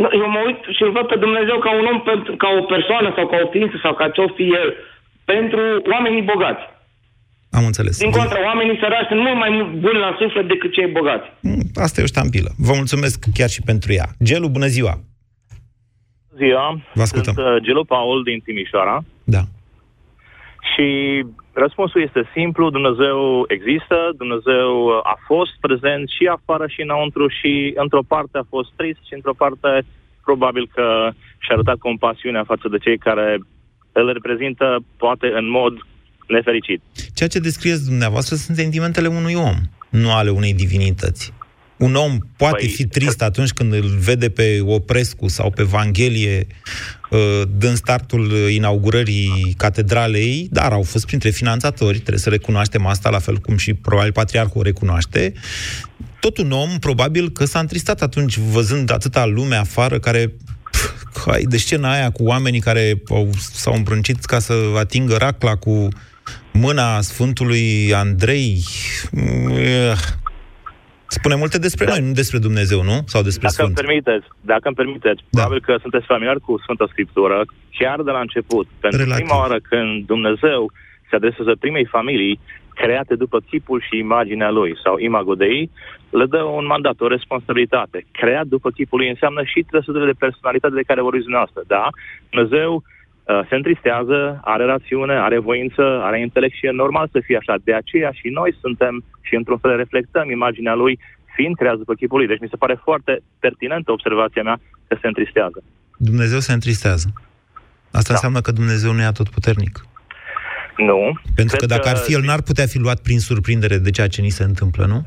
Nu, 0.00 0.08
Eu 0.22 0.28
mă 0.34 0.40
uit 0.48 0.60
și 0.76 0.82
îl 0.86 0.92
văd 0.96 1.06
pe 1.12 1.18
Dumnezeu 1.24 1.56
ca 1.66 1.70
un 1.80 1.86
om, 1.92 2.00
pentru, 2.10 2.32
ca 2.42 2.48
o 2.58 2.62
persoană 2.74 3.08
sau 3.16 3.24
ca 3.32 3.36
o 3.44 3.50
ființă 3.54 3.76
sau 3.84 3.92
ca 4.00 4.06
ce-o 4.14 4.28
fi 4.36 4.44
el, 4.60 4.68
pentru 5.32 5.62
oamenii 5.94 6.28
bogați. 6.32 6.64
Am 7.58 7.64
înțeles. 7.70 7.98
Din 7.98 8.10
contră, 8.10 8.38
oamenii 8.50 8.78
săraci 8.82 9.08
sunt 9.10 9.20
mult 9.26 9.38
mai 9.44 9.50
mult 9.56 9.68
buni 9.84 9.98
la 10.06 10.16
suflet 10.20 10.46
decât 10.48 10.72
cei 10.72 10.86
bogați. 10.98 11.26
Mm, 11.40 11.62
Asta 11.74 11.96
e 12.00 12.08
o 12.08 12.12
ștampilă. 12.14 12.50
Vă 12.68 12.72
mulțumesc 12.80 13.16
chiar 13.38 13.50
și 13.56 13.62
pentru 13.70 13.92
ea. 13.92 14.08
Gelu, 14.28 14.48
bună 14.48 14.66
ziua! 14.66 14.94
ziua. 16.42 16.80
Vă 16.94 17.02
ascultăm. 17.02 17.34
Sunt 17.34 17.46
uh, 17.46 17.62
Gelu 17.62 17.84
Paul 17.84 18.22
din 18.22 18.38
Timișoara. 18.44 19.04
Da. 19.24 19.42
Și 20.70 20.86
răspunsul 21.64 22.00
este 22.02 22.30
simplu. 22.36 22.70
Dumnezeu 22.70 23.18
există, 23.56 23.96
Dumnezeu 24.22 24.70
uh, 24.84 25.12
a 25.14 25.16
fost 25.30 25.52
prezent 25.66 26.04
și 26.16 26.24
afară 26.36 26.66
și 26.74 26.80
înăuntru 26.86 27.28
și 27.38 27.52
într-o 27.82 28.04
parte 28.12 28.36
a 28.38 28.50
fost 28.54 28.70
trist 28.76 29.02
și 29.08 29.14
într-o 29.18 29.38
parte 29.42 29.70
probabil 30.28 30.64
că 30.74 30.86
și-a 31.38 31.54
arătat 31.54 31.78
compasiunea 31.78 32.44
față 32.52 32.66
de 32.68 32.78
cei 32.78 32.98
care 32.98 33.28
îl 33.92 34.12
reprezintă 34.12 34.66
poate 34.96 35.26
în 35.40 35.50
mod 35.50 35.74
nefericit. 36.26 36.80
Ceea 37.14 37.28
ce 37.28 37.38
descrieți 37.38 37.84
dumneavoastră 37.84 38.34
sunt 38.36 38.56
sentimentele 38.56 39.08
unui 39.08 39.34
om, 39.34 39.56
nu 39.88 40.10
ale 40.12 40.30
unei 40.30 40.54
divinități. 40.54 41.32
Un 41.78 41.94
om 41.94 42.18
poate 42.36 42.56
Păi, 42.58 42.68
fi 42.68 42.86
trist 42.86 43.22
atunci 43.22 43.50
când 43.50 43.72
îl 43.72 43.96
vede 44.00 44.28
pe 44.28 44.60
Oprescu 44.64 45.28
sau 45.28 45.50
pe 45.50 45.62
Vanghelie 45.62 46.46
uh, 47.10 47.42
dând 47.58 47.76
startul 47.76 48.32
inaugurării 48.50 49.54
catedralei, 49.56 50.48
dar 50.50 50.72
au 50.72 50.82
fost 50.82 51.06
printre 51.06 51.30
finanțatori, 51.30 51.98
trebuie 51.98 52.18
să 52.18 52.28
recunoaștem 52.28 52.86
asta, 52.86 53.10
la 53.10 53.18
fel 53.18 53.36
cum 53.36 53.56
și 53.56 53.74
probabil 53.74 54.12
Patriarhul 54.12 54.60
o 54.60 54.62
recunoaște. 54.62 55.32
Tot 56.20 56.38
un 56.38 56.50
om, 56.50 56.78
probabil 56.78 57.30
că 57.30 57.44
s-a 57.44 57.58
întristat 57.58 58.02
atunci 58.02 58.36
văzând 58.36 58.92
atâta 58.92 59.26
lume 59.26 59.56
afară 59.56 59.98
care 59.98 60.32
pf, 60.70 61.26
hai, 61.26 61.42
de 61.42 61.56
scena 61.56 61.92
aia 61.92 62.10
cu 62.10 62.22
oamenii 62.22 62.60
care 62.60 63.02
au, 63.08 63.30
s-au 63.52 63.74
îmbrâncit 63.74 64.24
ca 64.24 64.38
să 64.38 64.54
atingă 64.76 65.16
racla 65.16 65.56
cu 65.56 65.88
mâna 66.52 67.00
Sfântului 67.00 67.94
Andrei. 67.94 68.64
Mm, 71.08 71.14
eh, 71.14 71.16
Spune 71.18 71.34
multe 71.34 71.58
despre 71.58 71.84
noi, 71.86 72.00
nu 72.00 72.12
despre 72.12 72.38
Dumnezeu, 72.38 72.82
nu? 72.82 72.96
Sau 73.12 73.22
despre 73.22 73.48
Dacă 73.48 73.62
îmi 73.62 73.72
Sfânt. 73.72 73.86
permiteți, 73.86 74.26
dacă 74.40 74.64
îmi 74.68 74.76
permiteți, 74.82 75.20
da. 75.22 75.28
probabil 75.30 75.60
că 75.66 75.72
sunteți 75.80 76.06
familiar 76.06 76.38
cu 76.46 76.52
Sfânta 76.64 76.86
Scriptură, 76.90 77.36
chiar 77.78 77.98
de 78.02 78.10
la 78.10 78.20
început. 78.20 78.66
Pentru 78.80 79.00
Relativ. 79.00 79.24
prima 79.24 79.38
oară 79.38 79.58
când 79.70 80.06
Dumnezeu 80.06 80.60
se 81.08 81.16
adresează 81.16 81.52
primei 81.60 81.86
familii 81.96 82.40
create 82.82 83.14
după 83.14 83.38
chipul 83.50 83.78
și 83.86 83.98
imaginea 83.98 84.50
lui, 84.50 84.72
sau 84.84 84.98
imago 84.98 85.34
Dei, 85.34 85.70
le 86.10 86.26
dă 86.26 86.42
un 86.42 86.66
mandat, 86.66 87.00
o 87.00 87.06
responsabilitate. 87.16 88.06
Creat 88.12 88.46
după 88.46 88.70
chipul 88.70 88.98
lui 88.98 89.08
înseamnă 89.08 89.42
și 89.44 89.66
trăsăturile 89.70 90.12
de 90.12 90.22
personalitate 90.24 90.74
de 90.74 90.88
care 90.90 91.00
vorbiți 91.00 91.28
dumneavoastră. 91.28 91.62
Da, 91.66 91.84
Dumnezeu 92.30 92.70
uh, 92.74 92.82
se 93.48 93.54
întristează, 93.54 94.40
are 94.44 94.64
rațiune, 94.64 95.14
are 95.14 95.38
voință, 95.38 95.82
are 96.02 96.20
intelect 96.20 96.54
și 96.54 96.66
e 96.66 96.70
normal 96.70 97.08
să 97.12 97.20
fie 97.24 97.36
așa. 97.36 97.54
De 97.64 97.74
aceea 97.74 98.10
și 98.12 98.28
noi 98.28 98.56
suntem 98.60 99.04
și 99.20 99.34
într-un 99.34 99.58
fel 99.58 99.76
reflectăm 99.76 100.30
imaginea 100.30 100.74
lui 100.74 100.98
fiind 101.34 101.56
creat 101.56 101.76
după 101.76 101.94
chipul 101.94 102.18
lui. 102.18 102.26
Deci 102.26 102.40
mi 102.40 102.48
se 102.48 102.56
pare 102.56 102.80
foarte 102.82 103.20
pertinentă 103.38 103.92
observația 103.92 104.42
mea 104.42 104.60
că 104.88 104.96
se 105.00 105.06
întristează. 105.06 105.62
Dumnezeu 105.96 106.38
se 106.38 106.52
întristează. 106.52 107.12
Asta 107.90 108.12
da. 108.12 108.14
înseamnă 108.14 108.40
că 108.40 108.52
Dumnezeu 108.52 108.92
nu 108.92 109.00
e 109.00 109.04
atotputernic. 109.04 109.74
Nu. 110.76 111.00
Pentru 111.34 111.56
Cred 111.56 111.68
că 111.68 111.74
dacă 111.74 111.88
ar 111.88 111.96
fi, 111.96 112.12
el 112.12 112.22
n-ar 112.22 112.42
putea 112.42 112.66
fi 112.66 112.78
luat 112.78 113.02
prin 113.02 113.18
surprindere 113.18 113.76
de 113.78 113.90
ceea 113.90 114.08
ce 114.08 114.20
ni 114.20 114.28
se 114.28 114.44
întâmplă, 114.44 114.84
nu? 114.84 115.06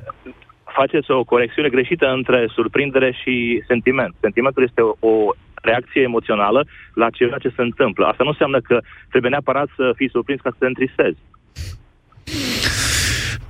faceți 0.74 1.12
o 1.12 1.24
conexiune 1.24 1.70
greșită 1.70 2.06
între 2.08 2.48
surprindere 2.56 3.12
și 3.22 3.64
sentiment. 3.68 4.14
Sentimentul 4.20 4.64
este 4.64 4.82
o, 4.82 4.94
o 5.00 5.34
reacție 5.62 6.02
emoțională 6.02 6.68
la 6.94 7.10
ceva 7.10 7.38
ce 7.38 7.54
se 7.56 7.62
întâmplă. 7.62 8.06
Asta 8.06 8.24
nu 8.24 8.30
înseamnă 8.30 8.60
că 8.62 8.82
trebuie 9.10 9.32
neapărat 9.32 9.70
să 9.76 9.92
fii 9.96 10.10
surprins 10.10 10.42
ca 10.42 10.50
să 10.50 10.56
te 10.60 10.66
întristezi. 10.66 11.20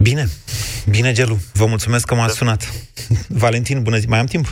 Bine. 0.01 0.23
Bine, 0.89 1.11
Gelu. 1.11 1.35
Vă 1.53 1.65
mulțumesc 1.65 2.07
că 2.07 2.15
m-ați 2.15 2.37
sunat. 2.37 2.61
Valentin, 3.43 3.83
bună 3.83 3.95
ziua. 3.95 4.11
Mai 4.11 4.19
am 4.19 4.25
timp? 4.25 4.45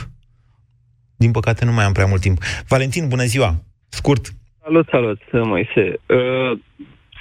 Din 1.16 1.30
păcate 1.30 1.64
nu 1.64 1.72
mai 1.72 1.84
am 1.84 1.92
prea 1.92 2.06
mult 2.06 2.20
timp. 2.20 2.38
Valentin, 2.68 3.08
bună 3.08 3.22
ziua. 3.22 3.50
Scurt. 3.88 4.24
Salut, 4.62 4.88
salut, 4.90 5.20
Moise. 5.32 6.00
Uh, 6.06 6.58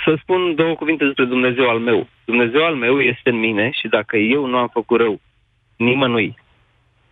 să 0.05 0.17
spun 0.21 0.55
două 0.55 0.75
cuvinte 0.75 1.05
despre 1.05 1.25
Dumnezeu 1.25 1.69
al 1.69 1.79
meu. 1.79 2.07
Dumnezeu 2.25 2.65
al 2.65 2.75
meu 2.75 2.99
este 2.99 3.29
în 3.29 3.39
mine 3.39 3.69
și 3.71 3.87
dacă 3.87 4.17
eu 4.17 4.45
nu 4.45 4.57
am 4.57 4.69
făcut 4.73 4.99
rău 4.99 5.21
nimănui, 5.77 6.35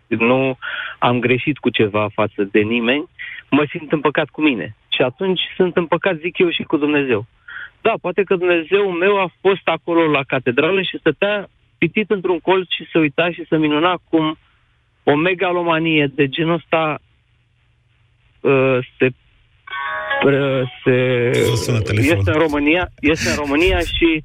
nu 0.07 0.57
am 0.99 1.19
greșit 1.19 1.57
cu 1.57 1.69
ceva 1.69 2.09
față 2.13 2.43
de 2.51 2.59
nimeni, 2.59 3.05
mă 3.50 3.66
simt 3.70 3.91
împăcat 3.91 4.30
cu 4.30 4.41
mine. 4.41 4.76
Și 4.88 5.02
atunci 5.02 5.41
sunt 5.56 5.78
împăcat, 5.78 6.18
zic 6.18 6.38
eu, 6.38 6.50
și 6.50 6.64
cu 6.64 6.78
Dumnezeu. 6.78 7.26
Da, 7.82 7.93
poate 8.02 8.24
că 8.24 8.36
Dumnezeu 8.36 8.91
meu 8.91 9.20
a 9.20 9.32
fost 9.41 9.68
acolo 9.68 10.12
la 10.12 10.24
catedrală 10.24 10.82
și 10.82 10.98
stătea 10.98 11.48
pitit 11.78 12.10
într-un 12.10 12.39
colț 12.39 12.70
și 12.70 12.88
se 12.91 12.98
uita 13.00 13.32
și 13.32 13.45
se 13.50 13.58
minuna 13.58 14.00
cum 14.10 14.38
o 15.04 15.16
megalomanie 15.16 16.12
de 16.16 16.28
genul 16.28 16.54
ăsta 16.54 17.00
uh, 18.41 18.78
se 18.98 19.06
uh, 19.06 19.12
se 20.84 21.32
este 21.97 22.32
în 22.32 22.39
România, 22.39 22.91
este 22.99 23.30
în 23.30 23.36
România 23.36 23.80
și 23.80 24.24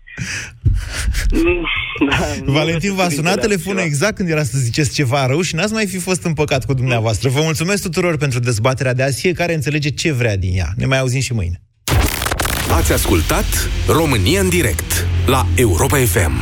da, 2.08 2.16
nu 2.44 2.52
Valentin 2.52 2.88
v-a 2.88 2.94
vreau 2.94 3.08
să 3.08 3.14
sunat 3.14 3.34
cuvintele 3.34 3.46
telefonul 3.46 3.82
exact 3.82 4.16
când 4.16 4.28
era 4.28 4.42
să 4.42 4.58
ziceți 4.58 4.94
ceva 4.94 5.26
rău 5.26 5.40
și 5.40 5.54
n-ați 5.54 5.72
mai 5.72 5.86
fi 5.86 5.98
fost 5.98 6.24
împăcat 6.24 6.64
cu 6.64 6.74
dumneavoastră. 6.74 7.28
Vă 7.28 7.40
mulțumesc 7.42 7.82
tuturor 7.82 8.16
pentru 8.16 8.38
dezbaterea 8.38 8.94
de 8.94 9.02
azi. 9.02 9.20
Fiecare 9.20 9.54
înțelege 9.54 9.88
ce 9.88 10.12
vrea 10.12 10.36
din 10.36 10.58
ea. 10.58 10.68
Ne 10.76 10.86
mai 10.86 10.98
auzim 10.98 11.20
și 11.20 11.32
mâine. 11.32 11.60
Ați 12.70 12.92
ascultat 12.92 13.70
România 13.88 14.40
în 14.40 14.48
direct 14.48 15.06
la 15.26 15.46
Europa 15.54 15.96
FM. 15.96 16.32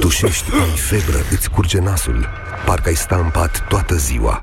Tușești, 0.00 0.50
ai 0.52 0.76
febră, 0.76 1.18
îți 1.30 1.50
curge 1.50 1.78
nasul. 1.78 2.28
Parcă 2.66 2.88
ai 2.88 2.94
sta 2.94 3.16
în 3.16 3.30
pat 3.30 3.64
toată 3.68 3.94
ziua. 3.94 4.42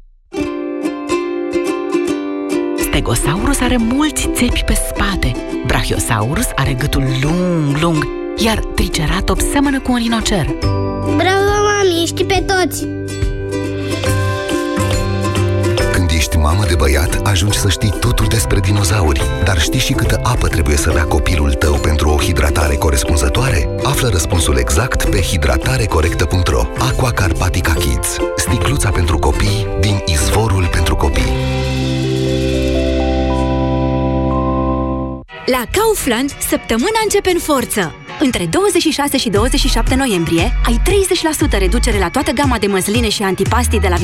Stegosaurus 2.91 3.59
are 3.59 3.77
mulți 3.77 4.29
țepi 4.33 4.63
pe 4.65 4.73
spate, 4.73 5.35
Brachiosaurus 5.65 6.47
are 6.55 6.73
gâtul 6.73 7.03
lung, 7.21 7.77
lung, 7.81 8.07
iar 8.37 8.57
Triceratops 8.57 9.49
seamănă 9.49 9.79
cu 9.79 9.91
un 9.91 9.97
rinocer. 9.97 10.45
Bravo, 11.15 11.53
mami, 11.67 12.01
ești 12.03 12.23
pe 12.23 12.45
toți! 12.47 12.87
Când 15.91 16.09
ești 16.09 16.21
ești 16.31 16.43
mamă 16.43 16.65
de 16.67 16.75
băiat, 16.75 17.27
ajungi 17.27 17.57
să 17.57 17.69
știi 17.69 17.93
totul 17.99 18.25
despre 18.25 18.59
dinozauri. 18.59 19.21
Dar 19.43 19.59
știi 19.59 19.79
și 19.79 19.93
câtă 19.93 20.19
apă 20.23 20.47
trebuie 20.47 20.77
să 20.77 20.91
bea 20.93 21.03
copilul 21.03 21.53
tău 21.53 21.73
pentru 21.73 22.09
o 22.09 22.17
hidratare 22.17 22.75
corespunzătoare? 22.75 23.69
Află 23.83 24.07
răspunsul 24.07 24.57
exact 24.57 25.09
pe 25.09 25.21
hidratarecorectă.ro 25.21 26.61
Aqua 26.77 27.11
Carpatica 27.11 27.73
Kids. 27.73 28.17
Sticluța 28.35 28.89
pentru 28.89 29.17
copii 29.17 29.67
din 29.79 30.03
izvorul 30.05 30.67
pentru 30.71 30.95
copii. 30.95 31.40
La 35.45 35.61
Kaufland, 35.71 36.35
săptămâna 36.49 36.99
începe 37.03 37.29
în 37.31 37.39
forță! 37.39 37.95
Între 38.19 38.45
26 38.45 39.17
și 39.17 39.29
27 39.29 39.95
noiembrie 39.95 40.53
ai 40.65 40.81
30% 41.55 41.59
reducere 41.59 41.97
la 41.97 42.09
toată 42.09 42.31
gama 42.31 42.57
de 42.57 42.67
măsline 42.67 43.09
și 43.09 43.23
antipastii 43.23 43.79
de 43.79 43.87
la 43.87 43.97